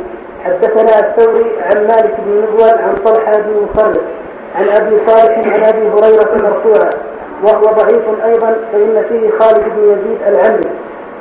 حدثنا 0.45 0.99
الثوري 0.99 1.51
عن 1.61 1.87
مالك 1.87 2.15
بن 2.25 2.41
مغول 2.41 2.69
عن 2.69 2.95
طلحة 3.05 3.37
بن 3.37 3.63
مخرج 3.63 4.01
عن 4.55 4.69
أبي 4.69 4.97
صالح 5.07 5.37
عن 5.37 5.63
أبي 5.63 5.89
هريرة 5.89 6.29
مرفوعا 6.35 6.89
وهو 7.43 7.73
ضعيف 7.73 8.03
أيضا 8.25 8.55
فإن 8.71 9.03
فيه 9.09 9.29
خالد 9.39 9.63
بن 9.75 9.83
يزيد 9.83 10.17
العمري. 10.27 10.69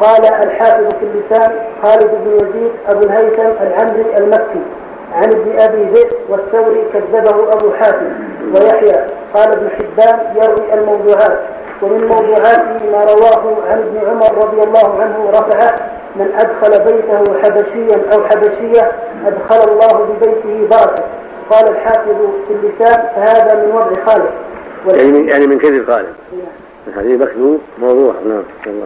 قال 0.01 0.26
الحافظ 0.26 0.89
في 1.01 1.07
اللسان 1.07 1.53
خالد 1.83 2.11
بن 2.24 2.33
يزيد 2.35 2.72
أبو 2.89 3.01
الهيثم 3.01 3.62
العمري 3.62 4.05
المكي. 4.18 4.62
عن 5.13 5.33
ابن 5.33 5.59
أبي 5.59 5.83
ذئب 5.83 6.13
والثوري 6.29 6.85
كذبه 6.93 7.53
أبو 7.53 7.73
حاتم 7.73 8.13
ويحيى. 8.55 9.07
قال 9.35 9.53
ابن 9.53 9.69
حبان 9.71 10.19
يروي 10.37 10.75
الموضوعات 10.75 11.39
ومن 11.83 12.09
موضوعاته 12.09 12.87
ما 12.93 13.05
رواه 13.05 13.57
عن 13.71 13.79
ابن 13.79 14.11
عمر 14.11 14.45
رضي 14.45 14.63
الله 14.63 15.03
عنه 15.03 15.31
رفعه 15.31 15.75
من 16.17 16.33
أدخل 16.39 16.85
بيته 16.85 17.39
حبشيا 17.43 18.13
أو 18.13 18.25
حبشية 18.25 18.93
أدخل 19.27 19.73
الله 19.73 20.07
ببيته 20.07 20.69
بركة 20.71 21.05
قال 21.51 21.69
الحافظ 21.69 22.17
في 22.47 22.53
اللسان 22.53 23.09
فهذا 23.17 23.55
من 23.55 23.73
وضع 23.73 24.05
خالد 24.07 24.31
يعني 24.87 25.13
من 25.13 25.29
يعني 25.29 25.47
من 25.47 25.59
كذب 25.59 25.91
خالد 25.91 26.15
الحديث 26.89 27.21
مكذوب 27.21 27.61
موضوع. 27.79 28.15
نعم 28.29 28.43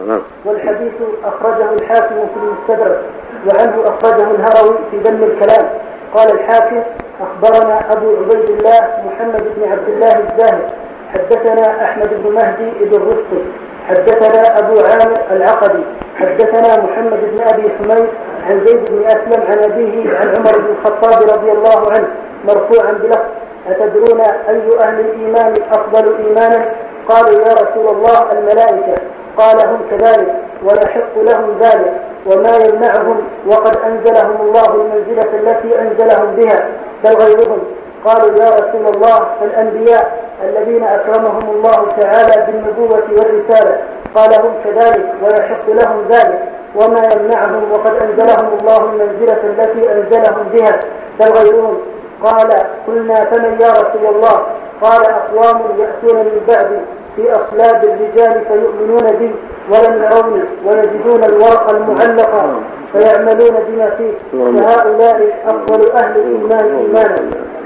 نعم. 0.07 0.21
والحديث 0.45 0.91
أخرجه 1.23 1.73
الحاكم 1.73 2.15
في 2.15 2.39
المستدرك 2.43 3.01
وعنه 3.47 3.83
أخرجه 3.85 4.31
الهروي 4.31 4.75
في 4.91 4.97
ذم 4.97 5.23
الكلام. 5.23 5.69
قال 6.13 6.31
الحاكم 6.31 6.83
أخبرنا 7.21 7.79
أبو 7.91 8.07
عبيد 8.15 8.49
الله 8.49 8.81
محمد 9.05 9.43
بن 9.55 9.71
عبد 9.71 9.89
الله 9.89 10.19
الزاهد 10.19 10.71
حدثنا 11.13 11.83
أحمد 11.85 12.09
بن 12.23 12.31
مهدي 12.31 12.71
بن 12.85 12.95
رشد 12.95 13.45
حدثنا 13.89 14.59
أبو 14.59 14.79
عامر 14.79 15.13
العقدي 15.31 15.83
حدثنا 16.19 16.83
محمد 16.83 17.19
بن 17.31 17.47
أبي 17.47 17.69
حميد 17.77 18.07
عن 18.49 18.65
زيد 18.65 18.91
بن 18.91 19.05
أسلم 19.05 19.43
عن 19.49 19.57
أبيه 19.71 20.17
عن 20.17 20.27
عمر 20.27 20.57
بن 20.57 20.75
الخطاب 20.79 21.29
رضي 21.37 21.51
الله 21.51 21.91
عنه 21.91 22.07
مرفوعا 22.47 22.91
بلفظ 22.91 23.25
أتدرون 23.69 24.21
أي 24.21 24.61
أهل 24.79 24.99
الإيمان 24.99 25.53
أفضل 25.71 26.15
إيمانا؟ 26.25 26.65
قالوا 27.09 27.41
يا 27.41 27.53
رسول 27.53 27.95
الله 27.95 28.31
الملائكة. 28.31 29.01
قال 29.37 29.67
هم 29.67 29.81
كذلك 29.91 30.35
ويحق 30.63 31.17
لهم 31.17 31.57
ذلك. 31.61 31.93
وما 32.25 32.55
يمنعهم 32.57 33.17
وقد 33.47 33.77
أنزلهم 33.77 34.35
الله 34.41 34.75
المنزلة 34.75 35.31
التي 35.33 35.81
أنزلهم 35.81 36.35
بها 36.35 36.67
بل 37.03 37.15
غيرهم. 37.15 37.59
قالوا 38.05 38.37
يا 38.37 38.49
رسول 38.49 38.95
الله 38.95 39.27
الأنبياء 39.41 40.23
الذين 40.43 40.83
أكرمهم 40.83 41.49
الله 41.49 41.87
تعالى 42.01 42.45
بالنبوة 42.47 43.03
والرسالة 43.11 43.77
قال 44.15 44.33
هم 44.33 44.53
كذلك 44.63 45.05
ويحق 45.23 45.69
لهم 45.69 46.05
ذلك. 46.09 46.39
وما 46.75 47.01
يمنعهم 47.15 47.71
وقد 47.71 47.93
أنزلهم 47.95 48.57
الله 48.61 48.77
المنزلة 48.77 49.39
التي 49.43 49.91
أنزلهم 49.91 50.45
بها 50.53 50.79
بل 51.19 51.31
غيرهم. 51.31 51.77
قال 52.23 52.49
قلنا 52.87 53.15
فمن 53.15 53.57
يا 53.61 53.71
رسول 53.71 54.15
الله؟ 54.15 54.45
قال 54.81 55.05
أقوام 55.05 55.61
يأتون 55.79 56.19
من 56.19 56.41
بعدي. 56.47 56.79
في 57.15 57.31
أصلاب 57.31 57.83
الرجال 57.83 58.45
فيؤمنون 58.47 59.17
بي 59.19 59.31
ولم 59.69 60.03
يروني 60.03 60.43
ويجدون 60.65 61.23
الورق 61.23 61.69
المعلق 61.69 62.61
فيعملون 62.93 63.55
بما 63.67 63.89
فيه. 63.89 64.13
فهؤلاء 64.31 65.43
أفضل 65.45 65.91
أهل 65.91 66.15
الإيمان 66.15 66.77
إيمانا. 66.77 67.15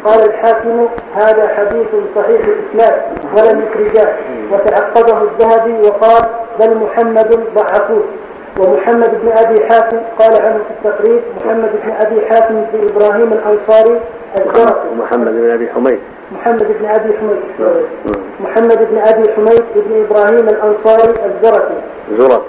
قال 0.05 0.25
الحاكم 0.25 0.87
هذا 1.15 1.47
حديث 1.47 1.87
صحيح 2.15 2.41
الإسناد 2.47 3.01
ولم 3.37 3.63
يخرجاه 3.63 4.13
وتعقبه 4.51 5.21
الذهبي 5.21 5.87
وقال 5.87 6.23
بل 6.59 6.77
محمد 6.77 7.39
ضعفوه. 7.55 8.03
ومحمد 8.59 9.11
بن 9.21 9.31
أبي 9.31 9.65
حاتم 9.65 9.97
قال 10.19 10.41
عنه 10.41 10.59
في 10.67 10.87
التقريب 10.87 11.21
محمد 11.45 11.69
بن 11.83 11.91
أبي 11.91 12.25
حاتم 12.25 12.65
بن 12.73 12.87
إبراهيم 12.89 13.33
الأنصاري 13.33 13.99
الزرقي. 14.39 14.95
محمد 14.99 15.31
بن 15.31 15.51
أبي 15.51 15.69
حميد. 15.69 15.99
محمد 16.31 16.67
بن 16.79 16.85
أبي 16.85 17.13
حميد. 17.17 17.41
محمد 18.39 18.87
بن 18.91 18.97
أبي 18.97 19.33
حميد 19.33 19.63
بن 19.75 20.05
إبراهيم 20.05 20.49
الأنصاري 20.49 21.13
الزرقي. 21.25 21.75
زرقي. 22.17 22.41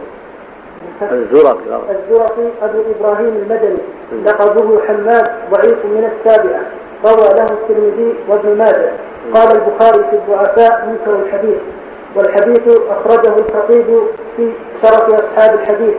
الزرقي 1.12 1.58
الزرقي 1.90 2.48
أبو 2.62 2.78
إبراهيم 2.98 3.36
المدني. 3.42 3.78
لقبه 4.24 4.80
حماد 4.88 5.28
ضعيف 5.52 5.84
من 5.84 6.10
السابعه 6.12 6.60
روى 7.04 7.28
له 7.28 7.44
الترمذي 7.44 8.14
وابن 8.28 8.58
ماجه. 8.58 8.90
قال 9.34 9.48
البخاري 9.56 10.04
في 10.10 10.16
الضعفاء 10.16 10.86
منكر 10.86 11.20
الحديث. 11.26 11.58
والحديث 12.16 12.78
أخرجه 12.90 13.32
الخطيب 13.38 13.86
في 14.36 14.52
شرف 14.82 15.04
أصحاب 15.04 15.54
الحديث 15.54 15.94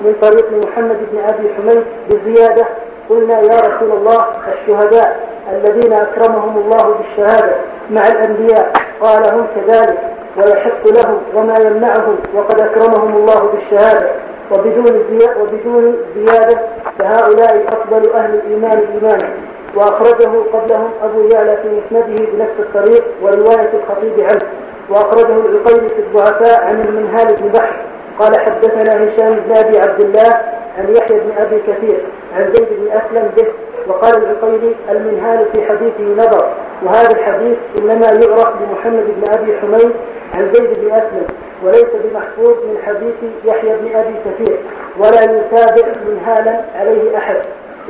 من 0.00 0.14
طريق 0.22 0.46
محمد 0.64 0.96
بن 1.12 1.18
أبي 1.18 1.54
حميد 1.54 1.84
بزيادة. 2.10 2.66
قلنا 3.10 3.40
يا 3.40 3.60
رسول 3.60 3.90
الله 3.90 4.26
الشهداء 4.52 5.28
الذين 5.52 5.92
أكرمهم 5.92 6.56
الله 6.56 6.94
بالشهادة 6.98 7.54
مع 7.90 8.08
الأنبياء. 8.08 8.72
قال 9.00 9.34
هم 9.34 9.46
كذلك 9.56 9.98
ويحق 10.36 10.86
لهم 10.86 11.18
وما 11.34 11.54
يمنعهم 11.60 12.16
وقد 12.34 12.60
أكرمهم 12.60 13.16
الله 13.16 13.50
بالشهادة. 13.52 14.10
وبدون 14.50 15.02
وبدون 15.40 15.96
زيادة 16.16 16.58
فهؤلاء 16.98 17.64
أفضل 17.68 18.12
أهل 18.12 18.34
الإيمان 18.34 18.86
إيمانا. 18.94 19.28
وأخرجه 19.76 20.30
قبلهم 20.52 20.90
أبو 21.02 21.28
يعلى 21.32 21.56
في 21.56 21.68
مسنده 21.68 22.24
بنفس 22.32 22.58
الطريق 22.58 23.04
ورواية 23.22 23.70
الخطيب 23.74 24.20
عنه. 24.20 24.65
وأخرجه 24.90 25.36
العقيلي 25.46 25.88
في 25.88 25.98
الضعفاء 25.98 26.64
عن 26.64 26.80
المنهال 26.80 27.34
بن 27.34 27.48
بحر. 27.48 27.76
قال 28.18 28.40
حدثنا 28.40 29.04
هشام 29.04 29.34
بن 29.34 29.56
أبي 29.56 29.78
عبد 29.78 30.00
الله 30.00 30.40
عن 30.78 30.94
يحيى 30.96 31.20
بن 31.20 31.30
أبي 31.38 31.58
كثير 31.66 31.98
عن 32.36 32.52
زيد 32.54 32.68
بن 32.70 32.88
أسلم 32.92 33.30
به 33.36 33.46
وقال 33.88 34.14
العقيلي 34.16 34.74
المنهال 34.90 35.46
في 35.54 35.64
حديثه 35.66 36.24
نظر 36.24 36.48
وهذا 36.82 37.10
الحديث 37.10 37.56
إنما 37.80 38.06
يعرف 38.06 38.48
بمحمد 38.60 39.04
بن 39.16 39.32
أبي 39.32 39.56
حميد 39.58 39.92
عن 40.34 40.52
زيد 40.54 40.80
بن 40.80 40.90
أسلم 40.90 41.26
وليس 41.64 41.86
بمحفوظ 42.04 42.52
من 42.52 42.78
حديث 42.86 43.14
يحيى 43.44 43.76
بن 43.76 43.96
أبي 43.96 44.14
كثير 44.24 44.58
ولا 44.98 45.22
يتابع 45.22 45.92
منهالا 46.08 46.60
عليه 46.78 47.16
أحد. 47.16 47.36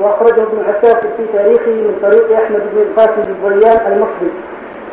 وأخرجه 0.00 0.42
ابن 0.42 0.64
عساكر 0.68 1.08
في 1.16 1.26
تاريخه 1.32 1.70
من 1.70 1.98
طريق 2.02 2.38
أحمد 2.38 2.62
بن 2.72 2.82
القاسم 2.82 3.34
ظيان 3.42 3.92
المصري. 3.92 4.30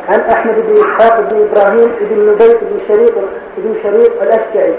عن 0.08 0.20
أحمد 0.20 0.54
بن 0.54 0.76
إسحاق 0.76 1.20
بن 1.20 1.48
إبراهيم 1.48 1.92
بن 2.00 2.32
نبيت 2.32 2.58
بن 2.62 2.78
شريط 2.88 3.14
بن 3.58 3.74
شريط 3.82 4.22
الأشجعي. 4.22 4.74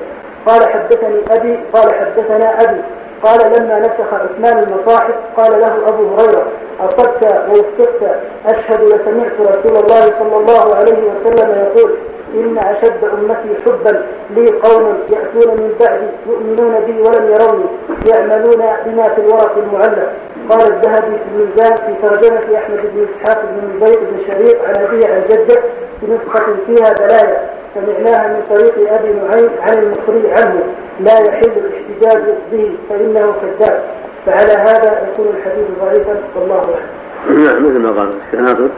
قال 0.46 0.70
حدثني 0.70 1.20
أبي 1.32 1.60
قال 1.74 1.94
حدثنا 1.94 2.64
أبي. 2.64 2.82
قال 3.24 3.40
لما 3.40 3.80
نسخ 3.80 4.14
عثمان 4.14 4.64
المصاحف 4.64 5.14
قال 5.38 5.62
له 5.62 5.88
أبو 5.88 6.16
هريرة 6.16 6.48
أصبت 6.80 7.24
ووفقت 7.50 8.20
أشهد 8.46 8.84
لسمعت 8.84 9.32
رسول 9.40 9.78
الله 9.78 10.02
صلى 10.20 10.38
الله 10.38 10.76
عليه 10.76 10.98
وسلم 11.12 11.66
يقول 11.66 11.92
إن 12.34 12.58
أشد 12.58 13.04
أمتي 13.04 13.66
حبا 13.66 14.06
لي 14.36 14.48
قوم 14.48 14.98
يأتون 15.10 15.56
من 15.56 15.76
بعدي 15.80 16.08
يؤمنون 16.30 16.74
بي 16.86 17.02
ولم 17.02 17.26
يروني 17.34 17.66
يعملون 18.08 18.64
بما 18.86 19.04
في 19.04 19.22
الورق 19.22 19.58
المعلق. 19.58 20.12
قال 20.50 20.62
الذهبي 20.62 21.16
في 21.18 21.24
الميزان 21.36 21.76
في 21.76 22.08
ترجمة 22.08 22.58
أحمد 22.58 22.80
بن 22.94 23.06
إسحاق 23.06 23.46
بن 23.46 23.60
البيض 23.74 24.00
بن 24.00 24.18
شريط 24.28 24.58
عن 24.66 24.84
أبيه 24.84 25.08
عن 25.08 25.22
جده 25.30 25.62
بنسخة 26.02 26.46
فيها 26.68 26.94
دلايا 26.94 27.50
سمعناها 27.74 28.28
من 28.28 28.44
طريق 28.50 28.94
أبي 28.94 29.14
نعيم 29.14 29.50
عن 29.62 29.78
المصري 29.78 30.32
عنه. 30.32 30.64
لا 31.00 31.20
يحل 31.20 31.52
الاحتجاج 31.58 32.24
به 32.52 32.72
فإنه 32.90 33.34
كذاب. 33.42 33.84
فعلى 34.26 34.54
هذا 34.54 35.10
يكون 35.12 35.28
الحديث 35.38 35.66
ضعيفا. 35.82 36.16
والله 36.36 36.56
أعلم. 36.56 37.46
نعم 37.46 37.64
مثل 37.64 37.80
ما 37.80 37.92
قال. 37.92 38.10
الشيخ 38.10 38.40
ناصر. 38.42 38.70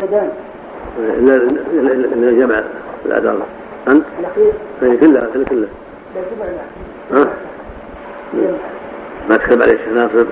صيدان 0.00 0.30
إلا 0.98 2.30
جمع 2.32 2.62
الأدار 3.06 3.42
أنت؟ 3.88 4.04
الأخير 4.20 4.52
إيه، 4.82 5.00
كلها 5.00 5.28
كلها 5.34 5.44
كلها 5.44 5.68
لا 6.14 6.22
جمعنا 6.36 6.62
ها؟ 7.12 7.28
ما 9.30 9.36
تكتب 9.36 9.62
عليه 9.62 9.72
الشيخ 9.72 9.88
ناصر 9.88 10.26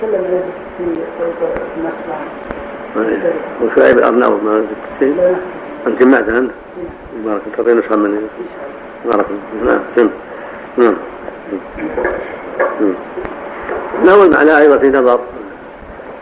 تكلم 0.00 0.42
في 0.78 0.84
النصر 1.76 1.98
وشعيب 3.62 3.98
الأرناؤوط 3.98 4.42
ما 4.42 4.64
شيء 4.98 5.36
أنت 5.86 6.02
جمعتها 6.02 6.38
أنت؟ 6.38 6.50
بارك 7.24 7.40
الله 7.46 7.56
تعطينا 7.56 7.80
نسخة 7.80 7.96
مني 7.96 8.20
بارك 9.04 9.26
الله 9.62 9.72
نعم 9.72 9.82
سم 9.96 10.10
نعم 10.76 10.94
له 14.04 14.24
المعنى 14.24 14.58
أيضا 14.58 14.78
في 14.78 14.88
نظر 14.88 15.20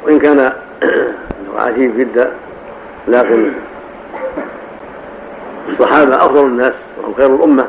وإن 0.05 0.19
كان 0.19 0.53
عجيب 1.59 1.99
جدا 1.99 2.31
لكن 3.09 3.53
الصحابة 5.69 6.17
أفضل 6.17 6.47
الناس 6.47 6.73
وهم 7.03 7.15
خير 7.15 7.35
الأمة 7.35 7.67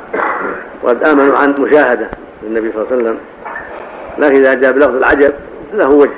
وقد 0.83 1.03
آمنوا 1.03 1.37
عن 1.37 1.55
مشاهدة 1.59 2.07
للنبي 2.43 2.71
صلى 2.71 2.81
الله 2.81 2.91
عليه 2.91 3.01
وسلم. 3.01 3.17
لكن 4.17 4.35
إذا 4.35 4.53
جاء 4.53 4.71
بلفظ 4.71 4.95
العجب 4.95 5.33
له 5.73 5.89
وجه. 5.89 6.11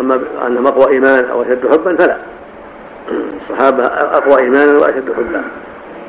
أما 0.00 0.20
أنهم 0.46 0.66
أقوى 0.66 0.92
إيمانا 0.92 1.32
أو 1.32 1.42
أشد 1.42 1.68
حبا 1.70 1.96
فلا. 1.96 2.16
الصحابة 3.42 3.84
أقوى 3.86 4.40
إيمانا 4.40 4.72
وأشد 4.72 5.12
حبا. 5.16 5.44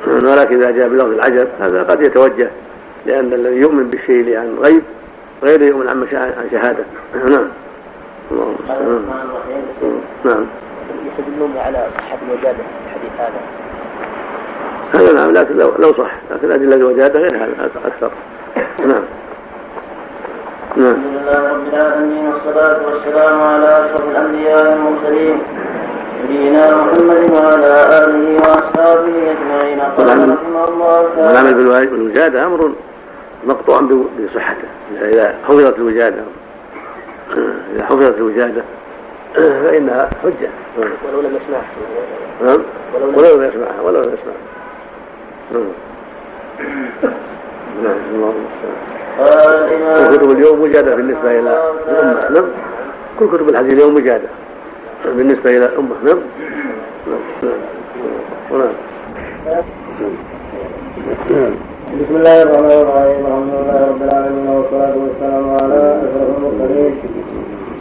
ولكن 0.06 0.62
إذا 0.62 0.70
جاء 0.70 0.88
بلفظ 0.88 1.10
العجب 1.10 1.48
هذا 1.60 1.82
قد 1.82 2.02
يتوجه 2.02 2.50
لأن 3.06 3.32
الذي 3.32 3.56
يؤمن 3.56 3.90
بالشيء 3.90 4.36
عن 4.36 4.56
غيب 4.62 4.82
غير 5.42 5.62
يؤمن 5.62 5.88
عن 5.88 6.06
شهادة. 6.50 6.84
نعم. 7.14 7.46
اللهم 8.32 9.04
نعم. 10.24 10.46
يستدلون 11.06 11.52
على 11.58 11.86
صحة 11.98 12.18
الوجادة 12.28 12.64
الحديث 12.86 13.12
هذا. 13.18 13.40
هذا 14.94 15.12
نعم 15.12 15.30
لكن 15.30 15.56
لو 15.56 15.72
لو 15.78 15.92
صح 15.92 16.12
لكن 16.30 16.52
أدلة 16.52 16.74
الوجادة 16.76 17.20
غير 17.20 17.36
هذا 17.36 17.70
أكثر. 17.84 18.10
نعم. 18.80 19.02
نعم. 20.76 20.86
الحمد 20.86 21.16
لله 21.22 21.52
رب 21.52 21.74
العالمين 21.74 22.26
والصلاة 22.26 22.80
والسلام 22.86 23.40
على 23.40 23.66
أشرف 23.66 24.08
الأنبياء 24.10 24.70
والمرسلين 24.70 25.38
نبينا 26.24 26.76
محمد 26.76 27.30
وعلى 27.30 27.72
آله 28.04 28.34
وأصحابه 28.34 29.14
أجمعين. 29.30 29.80
قال 29.80 30.08
رحمه 30.08 30.64
الله 30.68 31.08
تعالى 31.16 31.28
والعمل 31.28 31.54
بالوجادة 31.90 32.46
أمر 32.46 32.72
مقطوع 33.46 33.80
بصحته. 33.80 34.68
إذا 35.00 35.34
حفظت 35.48 35.78
الوجادة 35.78 36.22
إذا 37.74 37.84
حفظت 37.84 38.16
الوجادة 38.16 38.62
فإنها 39.34 40.10
حجة. 40.22 40.50
ولو 40.78 41.20
لم 41.20 41.36
يسمعها. 41.36 41.64
نعم. 42.44 42.62
ولو 43.16 43.34
لم 43.36 43.42
يسمعها. 43.48 43.80
ولو 43.82 44.02
لم 44.02 44.12
يسمعها. 44.12 44.42
نعم. 45.52 45.64
الله 48.14 48.34
كل 50.08 50.16
كتب 50.16 50.30
اليوم 50.30 50.62
مجادة 50.62 50.94
بالنسبة 50.94 51.30
إلى 51.30 51.40
الأمة. 51.40 52.30
نعم. 52.30 52.44
كل 53.18 53.26
كتب 53.28 53.48
الحديث 53.48 53.72
اليوم 53.72 53.94
مجادة 53.94 54.28
بالنسبة 55.04 55.50
إلى 55.50 55.66
الأمة. 55.66 55.94
نعم. 56.04 56.18
نعم. 58.52 58.72
نعم. 61.30 61.54
بسم 62.00 62.16
الله 62.16 62.42
الرحمن 62.42 62.70
الرحيم. 62.70 63.26
الحمد 63.26 63.52
لله 63.54 63.80
رب 63.88 64.02
العالمين 64.02 64.48
والصلاة 64.48 64.94
والسلام 64.96 65.44
على 65.50 66.00
أشرف 66.02 66.28
المرسلين. 66.38 67.31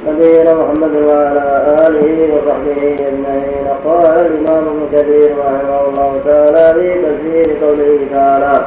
نبينا 0.08 0.54
محمد 0.54 0.95
وعلى 1.10 1.45
آله 1.88 2.34
وصحبه 2.34 2.95
أجمعين. 3.08 3.68
قال 3.86 4.06
الإمام 4.06 4.64
ابن 4.68 4.82
كثير 4.93 5.30
رحمه 5.38 5.82
الله 5.88 6.12
تعالى 6.26 6.74
في 6.74 6.88
تفسير 7.02 7.58
قوله 7.64 7.99
تعالى 8.14 8.66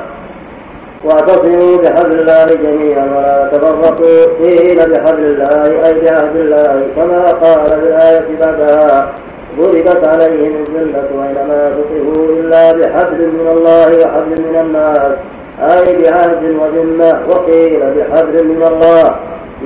واعتصموا 1.04 1.76
بحبل 1.82 2.20
الله 2.20 2.46
جميعا 2.46 3.04
ولا 3.16 3.48
تفرقوا 3.52 4.24
قيل 4.42 4.76
بحبل 4.76 5.24
الله 5.24 5.86
أي 5.86 6.00
بعهد 6.00 6.36
الله. 6.36 6.86
كما 6.96 7.22
قال 7.32 7.66
في 7.66 7.74
الآية 7.74 8.26
بعدها 8.40 9.12
ضربت 9.58 10.08
عليهم 10.08 10.64
الذلة 10.68 11.08
وإنما 11.18 11.72
تصفوا 11.76 12.28
إلا 12.28 12.72
بحبل 12.72 13.20
من 13.28 13.48
الله 13.52 13.88
وحبل 13.98 14.42
من 14.42 14.56
الناس 14.60 15.12
أي 15.60 16.02
بعهد 16.02 16.42
وذمة. 16.60 17.20
وقيل 17.28 17.80
بحبل 17.80 18.44
من 18.44 18.62
الله. 18.72 19.14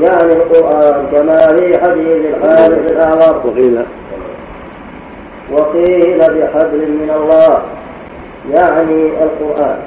يعني 0.02 0.32
القرآن 0.32 1.06
كما 1.12 1.38
في 1.38 1.78
حديث 1.78 2.34
الحارث 2.34 2.92
الأعور 2.92 3.46
وقيل. 3.46 3.84
وقيل 5.52 6.18
بحبل 6.18 6.88
من 6.88 7.10
الله 7.16 7.62
يعني 8.52 9.10
القرآن. 9.22 9.78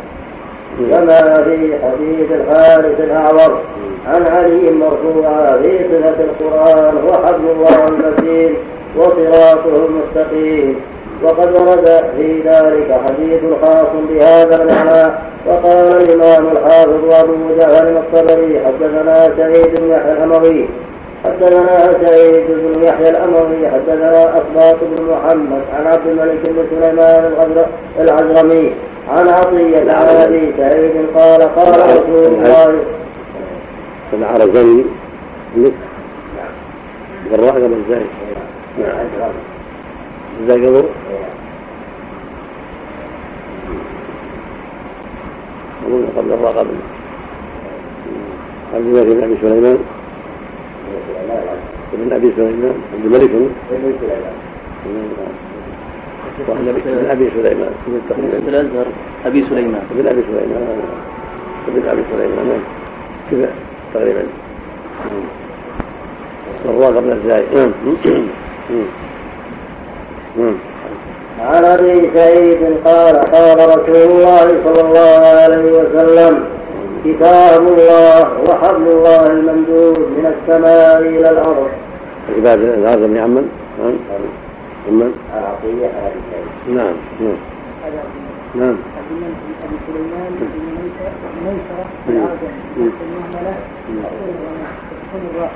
كما 0.91 1.43
في 1.43 1.73
حديث 1.83 2.31
الحارث 2.31 2.99
الأعور 2.99 3.59
عن 4.07 4.27
علي 4.27 4.71
مرفوعا 4.71 5.57
في 5.61 5.79
صفة 5.79 6.23
القرآن 6.23 6.95
وحبل 7.07 7.45
الله 7.51 7.85
المتين 7.89 8.53
وصراطه 8.97 9.85
المستقيم. 9.85 10.75
وقد 11.23 11.61
ورد 11.61 12.03
في 12.17 12.41
ذلك 12.41 13.01
حديث 13.07 13.41
خاص 13.61 13.87
بهذا 14.09 14.63
المعنى 14.63 15.13
وقال 15.47 16.01
الإمام 16.01 16.47
الحافظ 16.51 17.13
أبو 17.13 17.55
جعفر 17.59 17.89
الطبري 17.89 18.59
حدثنا 18.65 19.33
سعيد 19.37 19.79
بن 19.79 19.89
يحيى 19.89 20.11
الأموي 20.13 20.69
حدثنا 21.25 21.91
سعيد 22.05 22.45
بن 22.47 22.83
يحيى 22.83 23.09
الأموي 23.09 23.69
حدثنا 23.69 24.33
أسباط 24.37 24.75
بن 24.81 25.05
محمد 25.05 25.61
عن 25.77 25.87
عبد 25.87 26.07
الملك 26.07 26.49
بن 26.49 26.65
سليمان 26.69 27.31
العزرمي 27.99 28.73
عن 29.09 29.29
عطية 29.29 29.91
عن 29.91 30.07
أبي 30.07 30.53
سعيد 30.57 30.91
قال 31.15 31.41
قال 31.41 31.79
رسول 31.79 32.25
الله 32.25 32.75
العرزاني 34.13 34.85
مثل 35.57 35.73
بالراء 37.31 37.53
قبل 37.53 37.73
الزاي 37.85 38.05
نعم. 38.79 39.31
قبل 40.39 40.83
أظن 45.87 46.05
قبل 46.17 46.31
الراء 46.33 46.51
قبل 46.51 46.75
عبد 48.73 48.85
الملك 48.85 49.05
بن 49.05 49.23
أبي 49.23 49.37
سليمان 49.41 49.77
ابن 51.93 52.13
أبي 52.13 52.31
سليمان 52.35 52.75
عبد 52.93 53.05
الملك 53.05 53.29
بن 53.29 53.49
ابن 56.39 57.09
ابي 57.09 57.29
سليمان 57.29 57.73
الازهر 58.47 58.85
ابي 59.25 59.45
سليمان 59.49 59.81
ابن 59.91 60.07
ابي 60.07 60.21
سليمان 60.27 60.81
ابن 61.67 61.89
ابي 61.89 62.01
سليمان 62.11 62.61
كذا 63.31 63.49
تقريبا 63.93 64.23
الراء 66.65 66.91
قبل 66.91 67.11
الزاي 67.11 67.43
نعم 67.55 67.71
عن 71.39 71.65
أبي 71.65 72.09
سعيد 72.15 72.57
قال 72.85 73.15
قال 73.15 73.57
رسول 73.69 73.95
الله 74.11 74.47
صلى 74.47 74.81
الله 74.87 75.25
عليه 75.43 75.71
وسلم 75.71 76.43
كتاب 77.05 77.67
الله 77.67 78.41
وحبل 78.49 78.87
الله 78.87 79.25
الممدود 79.27 79.99
من 79.99 80.33
السماء 80.33 80.99
إلى 81.01 81.29
الأرض. 81.29 81.67
عباد 82.37 82.59
الأرض 82.59 82.99
بن 82.99 83.17
عمن 83.17 83.49
نعم 83.79 83.93
من؟ 84.89 85.13
العطية 85.33 85.85
أبي 85.85 86.19
سعيد. 86.31 86.77
نعم 86.77 86.93
نعم. 87.21 87.37
نعم. 88.55 88.75
أبي 89.63 89.77
سليمان 89.87 90.31
بن 90.39 90.45
ميسرة 90.77 91.13
العرجمي 92.09 92.91
المهمله 93.01 93.55
تكون 95.11 95.23
الراء. 95.35 95.51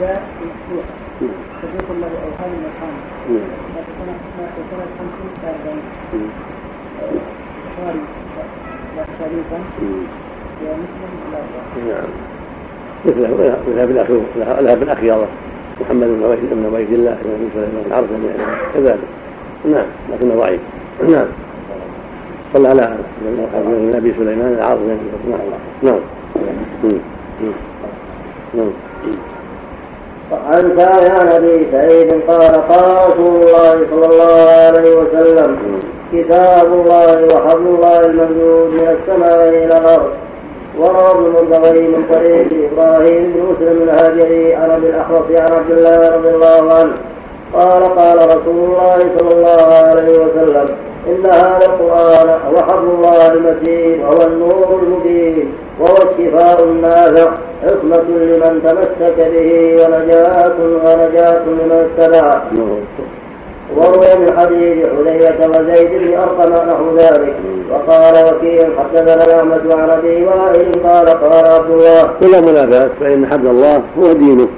جاء 0.00 0.22
مفتوحه 0.40 0.94
صديق 1.62 1.88
له 2.00 2.12
اوهام 2.24 2.52
مقام 2.64 2.94
سنه 4.00 4.86
50 4.98 5.30
40 5.44 5.80
البخاري 7.76 8.00
شريفا. 9.18 9.58
ومسلم 10.62 11.12
نعم. 11.88 12.08
مثله 13.04 13.30
ذهب 13.76 13.90
الاخ 13.90 14.10
ذهب 14.60 14.82
الاخ 14.82 14.98
الله. 14.98 15.28
محمد 15.80 16.06
بن 16.06 16.24
عبيد 16.24 16.50
بن 16.52 16.66
عبيد 16.74 16.92
الله 16.92 17.16
بن 17.24 17.48
سليمان 17.54 17.84
العرسمي 17.86 18.28
كذلك. 18.74 18.98
نعم. 19.64 19.86
لكنه 20.12 20.34
ضعيف. 20.34 20.60
نعم. 21.08 21.26
صلى 22.54 22.68
على 22.68 22.96
النبي 23.54 24.12
سليمان 24.18 24.52
العاصم 24.52 24.98
نعم. 25.30 25.38
نعم. 25.82 26.00
نعم. 28.54 28.85
عن 30.32 30.72
سعي 30.76 31.08
عن 31.08 31.28
ابي 31.28 31.66
سعيد 31.72 32.12
قال 32.28 32.68
قال 32.68 33.08
رسول 33.10 33.36
الله 33.36 33.86
صلى 33.90 34.06
الله 34.06 34.50
عليه 34.50 34.96
وسلم 34.96 35.56
كتاب 36.12 36.66
الله 36.72 37.28
وحبل 37.34 37.66
الله 37.66 38.00
الممدود 38.00 38.70
من 38.74 38.96
السماء 38.96 39.48
إلى 39.48 39.78
الأرض. 39.78 40.10
وروى 40.78 41.10
ابن 41.10 41.24
المنتظري 41.26 41.88
من 41.88 42.04
طريق 42.12 42.48
إبراهيم 42.72 43.32
بن 43.32 43.40
مسلم 43.42 43.82
الهاجري 43.82 44.54
عن 44.54 44.70
أبي 44.70 44.86
الاحوص 44.90 45.26
عن 45.30 45.52
عبد 45.56 45.70
الله 45.70 46.16
رضي 46.16 46.28
الله 46.28 46.74
عنه. 46.74 46.94
قال 47.54 47.84
قال 47.84 48.18
رسول 48.28 48.64
الله 48.64 48.98
صلى 49.18 49.32
الله 49.32 49.74
عليه 49.74 50.18
وسلم 50.18 50.66
إن 51.08 51.26
هذا 51.26 51.66
القرآن 51.66 52.28
هو 52.28 52.56
حبل 52.56 52.88
الله 52.88 53.32
المتين 53.32 54.04
وهو 54.04 54.22
النور 54.26 54.80
المبين 54.82 55.52
وهو 55.80 55.96
الشفاء 55.96 56.64
النافع 56.64 57.30
عصمة 57.64 58.04
لمن 58.08 58.62
تمسك 58.64 59.16
به 59.18 59.76
ونجاة 59.82 60.54
ونجاة 60.60 61.42
لمن 61.46 61.88
اتبعه 61.98 62.42
وروي 63.76 64.16
من 64.18 64.38
حديث 64.38 64.86
حذيفة 64.86 65.48
وزيد 65.48 65.90
بن 65.90 66.18
أرقم 66.18 66.68
نحو 66.68 66.96
ذلك 66.96 67.34
وقال 67.70 68.14
وكيل 68.34 68.66
حدثنا 68.78 69.24
الأعمش 69.24 69.74
عن 69.74 69.90
أبي 69.90 70.24
وائل 70.24 70.72
قال 70.72 71.08
قال 71.08 71.44
عبد 71.44 71.70
الله 71.70 72.02
كل 72.20 72.52
منافاة 72.52 72.90
فإن 73.00 73.26
حبل 73.26 73.46
الله 73.46 73.82
هو 73.98 74.12
دينه. 74.12 74.48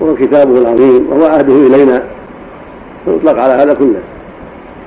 وهو 0.00 0.14
كتابه 0.14 0.58
العظيم 0.58 1.06
وهو 1.10 1.26
عهده 1.26 1.54
إلينا. 1.66 2.02
يطلق 3.08 3.42
على 3.42 3.52
هذا 3.62 3.74
كله. 3.74 4.00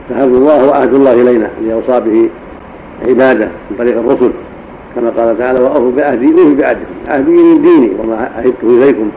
فحبل 0.10 0.36
الله 0.36 0.66
هو 0.66 0.72
عهد 0.72 0.94
الله 0.94 1.14
إلينا 1.14 1.50
الذي 1.62 1.74
أوصى 1.74 2.00
به 2.00 2.30
عبادة 3.10 3.46
من 3.46 3.78
طريق 3.78 3.98
الرسل. 3.98 4.32
كما 4.96 5.10
قال 5.10 5.38
تعالى 5.38 5.64
وأوفوا 5.64 5.92
بعهدي 5.98 6.32
أوفي 6.32 6.56
بعهدكم. 6.56 6.94
عهدي 7.10 7.32
من 7.32 7.62
ديني 7.62 7.92
وما 8.00 8.30
عهدته 8.38 8.84
إليكم 8.84 9.10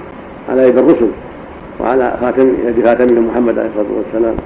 على 0.48 0.68
يد 0.68 0.78
الرسل 0.78 1.08
وعلى 1.80 2.16
خاتم 2.20 2.48
يد 2.66 2.86
خاتمه 2.86 3.20
محمد 3.20 3.58
عليه 3.58 3.68
الصلاة 3.68 3.92
والسلام. 3.96 4.36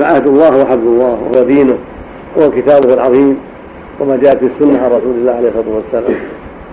فعهد 0.00 0.26
الله 0.26 0.64
حبل 0.64 0.86
الله 0.86 1.18
وهو 1.32 1.44
دينه 1.44 1.76
هو 2.38 2.50
كتابه 2.50 2.94
العظيم 2.94 3.36
وما 4.00 4.16
جاءت 4.16 4.38
في 4.38 4.46
السنة 4.46 4.78
عن 4.78 4.90
رسول 4.90 5.14
الله 5.20 5.32
عليه 5.32 5.48
الصلاة 5.48 5.74
والسلام. 5.74 6.20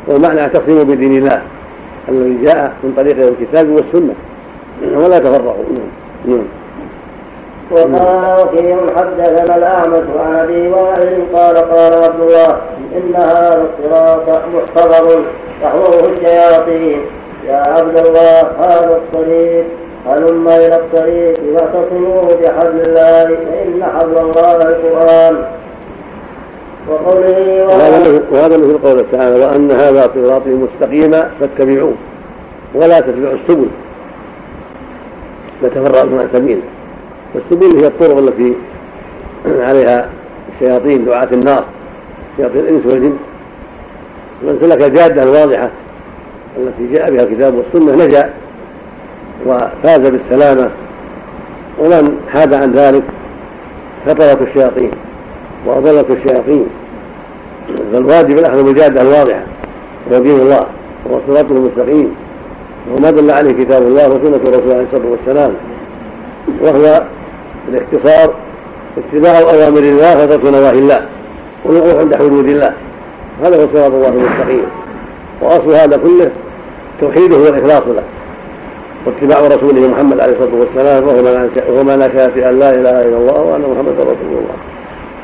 والمعنى 0.07 0.41
اعتصموا 0.41 0.83
بدين 0.83 1.17
الله. 1.17 1.41
الذي 2.09 2.45
جاء 2.45 2.71
من 2.83 2.93
طريق 2.97 3.17
الكتاب 3.27 3.69
والسنة. 3.69 4.13
ولا 4.95 5.19
تفرقوا. 5.19 5.63
نعم. 6.25 6.47
وقال 7.71 8.41
وكيع 8.41 8.77
حدثنا 8.97 9.57
الأعمش 9.57 10.03
عن 10.19 10.35
أبي 10.35 10.67
وائل 10.67 11.23
قال 11.33 11.55
قال 11.57 11.93
عبد 12.03 12.21
الله 12.21 12.57
إن 12.97 13.15
هذا 13.15 13.67
الصراط 13.69 14.41
محتضر. 14.55 15.21
تحضره 15.63 16.11
الشياطين. 16.13 17.01
يا 17.47 17.63
عبد 17.67 17.97
الله 17.97 18.41
هذا 18.59 18.97
الطريق. 18.97 19.65
هلم 20.07 20.47
إلى 20.47 20.75
الطريق 20.75 21.35
واعتصموا 21.53 22.23
بحبل 22.23 22.81
الله 22.87 23.25
فإن 23.25 23.83
حبل 23.83 24.17
الله 24.17 24.55
القرآن. 24.55 25.43
وقوله 26.89 27.65
وهذا 28.31 28.57
مثل 28.57 28.77
قوله 28.77 29.05
تعالى 29.11 29.45
وأن 29.45 29.71
هذا 29.71 30.11
صراطي 30.15 30.49
مستقيما 30.49 31.31
فاتبعوه 31.39 31.93
ولا 32.75 32.99
تتبعوا 32.99 33.33
السبل. 33.33 33.67
فتفرقوا 35.61 36.19
عن 36.19 36.29
سبيله 36.33 36.61
والسبل 37.35 37.79
هي 37.79 37.87
الطرق 37.87 38.17
التي 38.17 38.55
عليها 39.45 40.09
الشياطين 40.53 41.05
دعاة 41.05 41.27
النار 41.33 41.65
شياطين 42.37 42.59
الإنس 42.59 42.85
والجن. 42.85 43.17
من 44.43 44.57
سلك 44.61 44.83
الجادة 44.83 45.23
الواضحة 45.23 45.69
التي 46.57 46.93
جاء 46.93 47.11
بها 47.11 47.23
الكتاب 47.23 47.55
والسنة 47.55 48.05
نجا 48.05 48.33
وفاز 49.45 49.99
بالسلامة. 49.99 50.69
ومن 51.79 52.17
حاد 52.33 52.53
عن 52.53 52.73
ذلك 52.73 53.03
خطرت 54.07 54.41
الشياطين. 54.41 54.91
وأضلت 55.65 56.05
الشياطين. 56.11 56.67
فالواجب 57.93 58.39
الأخذ 58.39 58.63
بالجادة 58.63 59.01
الواضحة 59.01 59.41
هو 60.11 60.19
دين 60.19 60.39
الله 60.39 60.65
وهو 61.05 61.19
صراطه 61.27 61.51
المستقيم. 61.55 62.15
وما 62.91 63.11
دل 63.11 63.31
عليه 63.31 63.63
كتاب 63.63 63.81
الله 63.81 64.09
وسنة 64.09 64.35
الرسول 64.35 64.71
عليه 64.71 64.83
الصلاة 64.83 65.11
والسلام. 65.11 65.53
وهو 66.61 67.03
بالاختصار 67.67 68.33
اتباع 68.97 69.39
أوامر 69.39 69.79
الله 69.79 70.23
وترك 70.23 70.45
نواهي 70.45 70.79
الله. 70.79 71.05
والوقوف 71.65 71.99
عند 71.99 72.15
حدود 72.15 72.49
الله. 72.49 72.73
هذا 73.43 73.63
هو 73.63 73.67
صراط 73.73 73.91
الله 73.91 74.09
المستقيم. 74.09 74.65
وأصل 75.41 75.73
هذا 75.73 75.97
كله 75.97 76.31
توحيده 77.01 77.37
والإخلاص 77.37 77.83
له. 77.87 78.03
واتباع 79.05 79.47
رسوله 79.47 79.87
محمد 79.87 80.19
عليه 80.19 80.33
الصلاة 80.33 80.55
والسلام 80.59 81.07
وهو 81.07 81.83
ما 81.83 81.95
لا 81.95 82.09
شافي 82.13 82.49
أن 82.49 82.59
لا 82.59 82.71
إله 82.71 83.01
إلا 83.01 83.17
الله 83.17 83.41
وأن 83.41 83.61
محمدا 83.61 84.03
رسول 84.03 84.31
الله. 84.31 84.57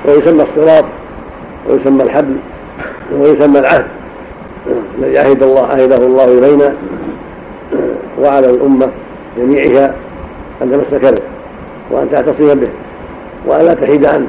ويسمى 0.06 0.44
الصراط 0.44 0.86
ويسمى 1.70 2.04
الحبل 2.04 2.36
ويسمى 3.20 3.60
العهد. 3.60 3.86
الذي 5.00 5.20
عهد 5.20 5.44
الله 5.44 5.68
عهده 5.68 5.96
الله 5.96 6.26
إلينا 6.26 6.74
وعلى 8.20 8.50
الأمة 8.50 8.88
جميعها 9.38 9.94
أن 10.62 10.72
تمسك 10.72 11.06
به 11.06 11.24
وأن 11.92 12.12
تعتصم 12.12 12.54
به 12.60 12.70
وأن 13.48 13.66
لا 13.66 13.74
تحيد 13.74 14.06
عنه 14.06 14.28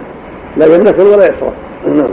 لا 0.56 0.66
يمنك 0.66 0.98
ولا 0.98 1.24
يصرف 1.24 1.52
نعم. 1.86 2.06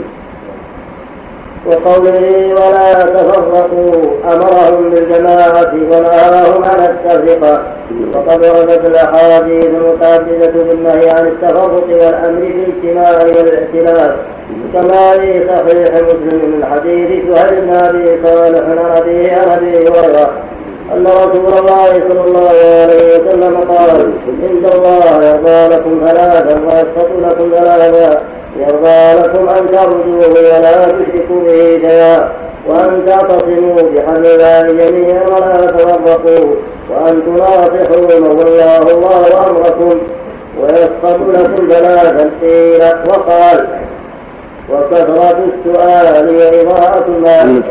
وقوله 1.66 2.54
ولا 2.54 3.02
تفرقوا 3.02 3.92
أمرهم 4.24 4.90
بالجماعة 4.90 5.74
ونهاهم 5.90 6.64
عن 6.64 6.80
التفرقة. 6.80 7.71
وقد 8.14 8.44
وردت 8.44 8.84
الأحاديث 8.86 9.64
المتعددة 9.64 10.62
بالنهي 10.62 11.10
عن 11.10 11.26
التفرق 11.26 11.86
والأمر 11.88 12.40
بالاجتماع 12.40 13.12
والائتلاف 13.22 14.16
كما 14.72 15.12
في 15.12 15.46
صحيح 15.48 16.02
مسلم 16.02 16.40
من 16.50 16.64
حديث 16.72 17.34
سهل 17.34 17.60
بن 17.60 17.70
أبي 17.74 18.20
صالح 18.24 18.60
عن 18.60 18.78
أبي 18.96 19.30
عن 19.30 19.50
أبي 19.50 19.78
هريرة 19.78 20.30
أن 20.94 21.06
رسول 21.06 21.58
الله 21.58 21.88
صلى 22.08 22.24
الله 22.26 22.48
عليه 22.82 23.18
وسلم 23.18 23.56
قال 23.56 24.12
إن 24.50 24.64
الله 24.74 25.24
يرضى 25.30 25.74
لكم 25.74 26.00
ثلاثا 26.06 26.60
ويسقط 26.64 27.10
لكم 27.22 27.50
ثلاثا 27.54 28.18
يرضى 28.56 29.20
لكم 29.22 29.48
أن 29.48 29.66
تعبدوه 29.66 30.28
ولا 30.28 30.84
تشركوا 30.84 31.40
به 31.44 31.88
شيئا. 31.88 32.32
وأن 32.68 33.06
تعتصموا 33.06 33.74
بحبل 33.74 34.26
الله 34.26 34.62
جميعا 34.86 35.22
ولا 35.24 35.66
تفرقوا 35.66 36.54
وأن 36.90 37.22
تناصحوا 37.26 38.18
من 38.20 38.26
والله 38.26 38.82
الله 38.82 39.50
أمركم 39.50 39.98
ويسقط 40.60 41.20
لكم 41.28 41.68
ثلاثا 41.68 42.30
قيل 42.42 42.82
وقال 43.08 43.68
وكثرة 44.70 45.44
السؤال 45.54 46.36
وإضاءة 46.36 47.04
المال 47.08 47.62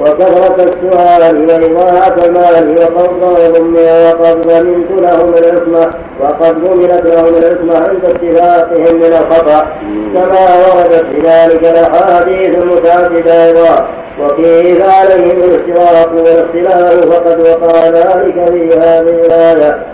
وكثرة 0.00 0.56
السؤال 0.56 1.46
وإضاعة 1.48 2.16
المال 2.26 2.78
وقد 2.78 3.10
ظلم 3.20 3.76
وقد 3.76 4.40
ضمنت 4.40 4.90
لهم 4.90 5.34
العصمة 5.34 5.90
وقد 6.20 6.64
ضمنت 6.64 7.06
لهم 7.06 7.34
العصمة 7.34 7.88
عند 7.88 8.04
اتفاقهم 8.04 8.96
من 8.96 9.12
الخطأ. 9.12 9.66
كما 10.14 10.46
وردت 10.66 11.14
في 11.14 11.20
ذلك 11.20 11.64
الأحاديث 11.64 12.62
المتعددة 12.62 13.46
أيضا 13.46 13.88
وكيف 14.22 14.88
عليهم 14.88 15.38
الاختراق 15.38 16.12
والاختلاف 16.16 17.04
فقد 17.04 17.40
وقع 17.40 17.88
ذلك 17.88 18.50
في 18.50 18.78
هذه 18.78 19.26
الآية. 19.26 19.86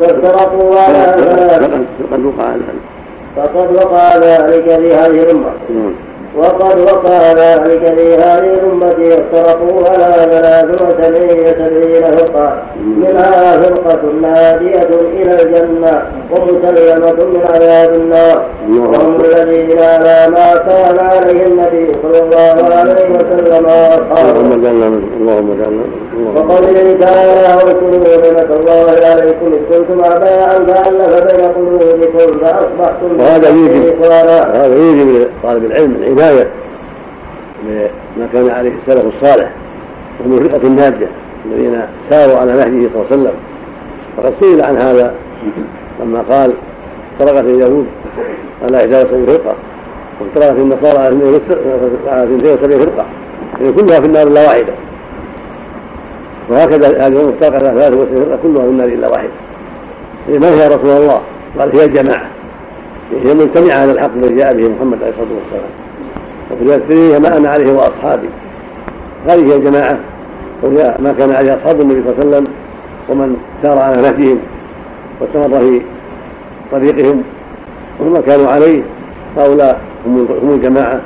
فافترقوا 0.00 0.78
على 0.80 1.14
فقد 2.10 2.24
وقع 2.24 2.50
ذلك. 2.50 2.80
فقد 3.36 3.76
وقع 3.76 4.16
ذلك 4.16 4.80
في 4.80 4.94
هذه 4.94 5.22
الأمة. 5.22 5.52
وقد 6.36 6.80
وقع 6.80 7.32
ذلك 7.32 7.98
في 7.98 8.14
هذه 8.14 8.54
الأمة 8.54 9.14
افترقوا 9.14 9.88
على 9.88 10.30
ثلاث 10.30 10.82
وسبعين 10.82 11.46
سبعين 11.46 12.02
فرقة 12.04 12.62
منها 12.96 13.60
فرقة 13.60 14.02
نادية 14.22 14.88
إلى 15.12 15.42
الجنة 15.42 16.02
ومسلمة 16.30 17.24
من 17.26 17.42
عذاب 17.48 17.94
النار. 17.94 18.46
وهم 18.68 19.20
الذين 19.24 19.78
على 19.78 20.26
ما 20.30 20.56
كان 20.56 20.98
عليه 20.98 21.46
النبي 21.46 21.92
صلى 22.02 22.22
الله 22.22 22.74
عليه 22.74 23.10
وسلم 23.10 23.64
وأصحابه. 23.64 24.40
اللهم 25.20 25.62
جعلنا 25.62 25.84
وقوله 26.36 26.96
تعالى 27.00 27.54
واذكروا 27.56 27.90
نعمة 27.90 28.56
الله 28.60 28.86
عليكم 29.06 29.46
إذ 29.46 29.78
كنتم 29.78 30.04
أعداء 30.04 30.64
فألف 30.66 31.32
بين 31.32 31.48
قلوبكم 31.52 32.40
فأصبحتم 32.40 33.20
وهذا 33.20 33.48
يوجب 33.48 34.02
هذا 34.02 34.76
يوجب 34.76 35.08
لطالب 35.08 35.64
العلم 35.64 36.16
العناية 36.20 36.48
بما 38.16 38.28
كان 38.32 38.50
عليه 38.50 38.72
السلف 38.86 39.04
الصالح 39.14 39.50
وهم 40.20 40.38
الفرقة 40.38 40.66
الناجية 40.66 41.08
الذين 41.46 41.82
ساروا 42.10 42.36
على 42.36 42.52
نهجه 42.52 42.66
صلى 42.68 42.72
الله 42.72 43.06
عليه 43.10 43.20
وسلم. 43.20 43.34
فقد 44.16 44.34
سئل 44.40 44.62
عن 44.62 44.76
هذا 44.76 45.14
لما 46.00 46.24
قال 46.30 46.52
افترقت 47.12 47.44
اليهود 47.44 47.86
على 48.62 48.76
71 48.76 49.26
فرقة 49.26 49.54
وافترقت 50.20 50.58
النصارى 50.58 50.98
على 50.98 51.14
72 51.16 52.78
فرقة 52.78 53.06
يعني 53.60 53.72
كلها 53.72 54.00
في 54.00 54.06
النار 54.06 54.26
إلا 54.26 54.42
واحدة. 54.46 54.72
وهكذا 56.50 56.88
هذه 56.88 57.06
الأمة 57.06 57.30
افترقت 57.30 57.64
على 57.64 57.80
73 57.80 58.24
فرقة 58.24 58.38
كلها 58.42 58.62
في 58.62 58.70
النار 58.70 58.88
إلا 58.88 59.08
واحدة. 59.08 59.30
ما 60.28 60.48
هي 60.48 60.68
رسول 60.68 60.90
الله؟ 60.90 61.20
قال 61.58 61.76
هي 61.76 61.84
الجماعة 61.84 62.26
هي 63.24 63.34
مجتمعة 63.34 63.76
على 63.76 63.92
الحق 63.92 64.10
الذي 64.16 64.34
جاء 64.34 64.54
به 64.54 64.68
محمد 64.68 65.02
عليه 65.02 65.12
الصلاة 65.12 65.28
والسلام. 65.42 65.89
الترمذي 66.50 67.18
ما 67.18 67.36
أنا 67.36 67.48
عليه 67.48 67.72
وأصحابي. 67.72 68.28
هذه 69.28 69.52
هي 69.52 69.56
الجماعة 69.56 69.98
وهي 70.62 70.94
ما 70.98 71.12
كان 71.18 71.34
عليه 71.34 71.56
أصحاب 71.56 71.80
النبي 71.80 72.02
صلى 72.02 72.12
الله 72.12 72.20
عليه 72.20 72.28
وسلم 72.28 72.44
ومن 73.08 73.36
سار 73.62 73.78
على 73.78 74.02
نهجهم 74.02 74.38
واستمر 75.20 75.60
في 75.60 75.80
طريقهم. 76.72 77.22
وما 78.00 78.20
كانوا 78.20 78.48
عليه 78.48 78.82
هؤلاء 79.36 79.80
هم 80.06 80.54
الجماعة 80.54 81.00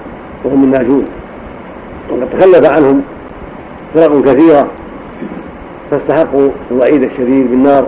وهم 0.45 0.65
الناجون. 0.65 1.05
وقد 2.11 2.29
تخلف 2.39 2.71
عنهم 2.71 3.03
فرق 3.95 4.23
كثيرة 4.23 4.67
فاستحقوا 5.91 6.49
الوعيد 6.71 7.03
الشديد 7.03 7.51
بالنار 7.51 7.87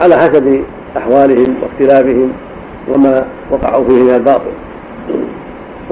على 0.00 0.16
حسب 0.16 0.62
أحوالهم 0.96 1.54
واختلافهم 1.62 2.32
وما 2.88 3.26
وقعوا 3.50 3.84
فيه 3.88 4.02
من 4.02 4.14
الباطل. 4.14 4.50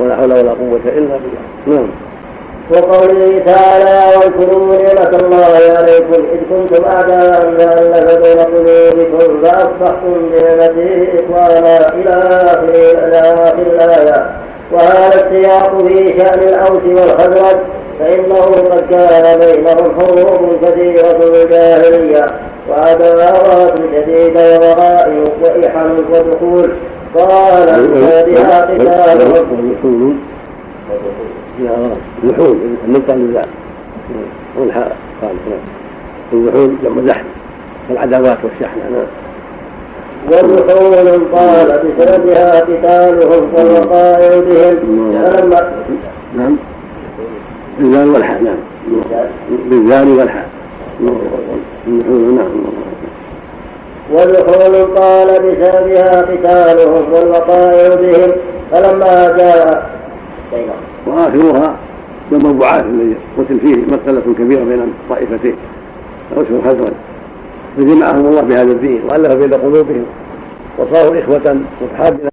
ولا 0.01 0.17
حول 0.17 0.33
ولا 0.33 0.51
قوة 0.51 0.81
إلا 0.87 1.17
بالله. 1.23 1.43
نعم. 1.67 1.89
وقوله 2.71 3.43
تعالى 3.47 4.17
واذكروا 4.17 4.77
نعمة 4.77 5.19
الله 5.23 5.77
عليكم 5.79 6.23
إذ 6.33 6.41
كنتم 6.51 6.85
أعداء 6.85 7.41
فألف 7.59 8.19
بين 8.19 8.39
قلوبكم 8.39 9.43
فأصبحتم 9.45 10.31
بنعمته 10.33 11.09
إخوانا 11.21 11.95
إلى 11.95 12.11
آخر 13.45 13.63
الآية. 13.63 14.31
وهذا 14.73 15.15
السياق 15.15 15.87
في 15.87 16.19
شأن 16.19 16.43
الأوس 16.49 16.83
والخزرج 16.85 17.59
فإنه 18.01 18.41
قد 18.41 18.85
كان 18.91 19.39
بينهم 19.39 20.01
حروب 20.01 20.65
كثيرة 20.65 21.19
في 21.19 21.43
الجاهلية 21.43 22.27
وعداوات 22.71 23.79
شديدة 23.79 24.59
وغائب 24.59 25.25
وإحن 25.43 25.97
ودخول 26.13 26.71
قال 27.15 27.67
بها 28.27 28.61
قتالهم 28.61 30.19
اللحول 32.23 32.57
النقطة 32.87 33.15
لله 33.15 33.43
والحاء 34.59 34.97
قال 35.23 35.31
اللحول 36.33 36.77
جمع 36.85 37.03
زحم 37.07 37.25
العداوات 37.91 38.39
والشحن. 38.45 38.79
نعم 38.93 39.07
واللحول 40.29 41.21
قال 41.33 41.69
بسببها 41.69 42.61
قتالهم 42.61 43.55
والوقائع 43.55 44.41
بهم 44.41 45.21
فلما 45.21 45.73
نعم. 46.37 46.57
بالذال 47.79 48.09
والحاء 48.09 48.43
نعم. 48.43 48.57
بالذال 49.71 50.09
والحاء 50.09 50.49
نعم. 51.01 52.49
والحول 54.13 54.75
قال 54.97 55.27
بسببها 55.27 56.21
قتالهم 56.21 57.13
والوقائع 57.13 57.95
بهم 57.95 58.33
فلما 58.71 59.37
جاء 59.39 59.91
وآخرها 61.07 61.77
يوم 62.33 62.51
البعاث 62.51 62.85
الذي 62.85 63.17
قتل 63.39 63.61
فيه 63.61 63.77
مسألة 63.77 64.35
كبيرة 64.39 64.65
بين 64.65 64.81
الطائفتين. 64.81 65.57
أوس 66.37 66.47
والخزرج 66.51 66.95
فجمعهم 67.77 68.27
الله 68.27 68.41
بهذا 68.41 68.73
الدين 68.73 69.03
وألف 69.05 69.33
بين 69.35 69.55
قلوبهم 69.55 70.05
وصاروا 70.79 71.21
إخوة 71.21 71.61
متحابين 71.83 72.30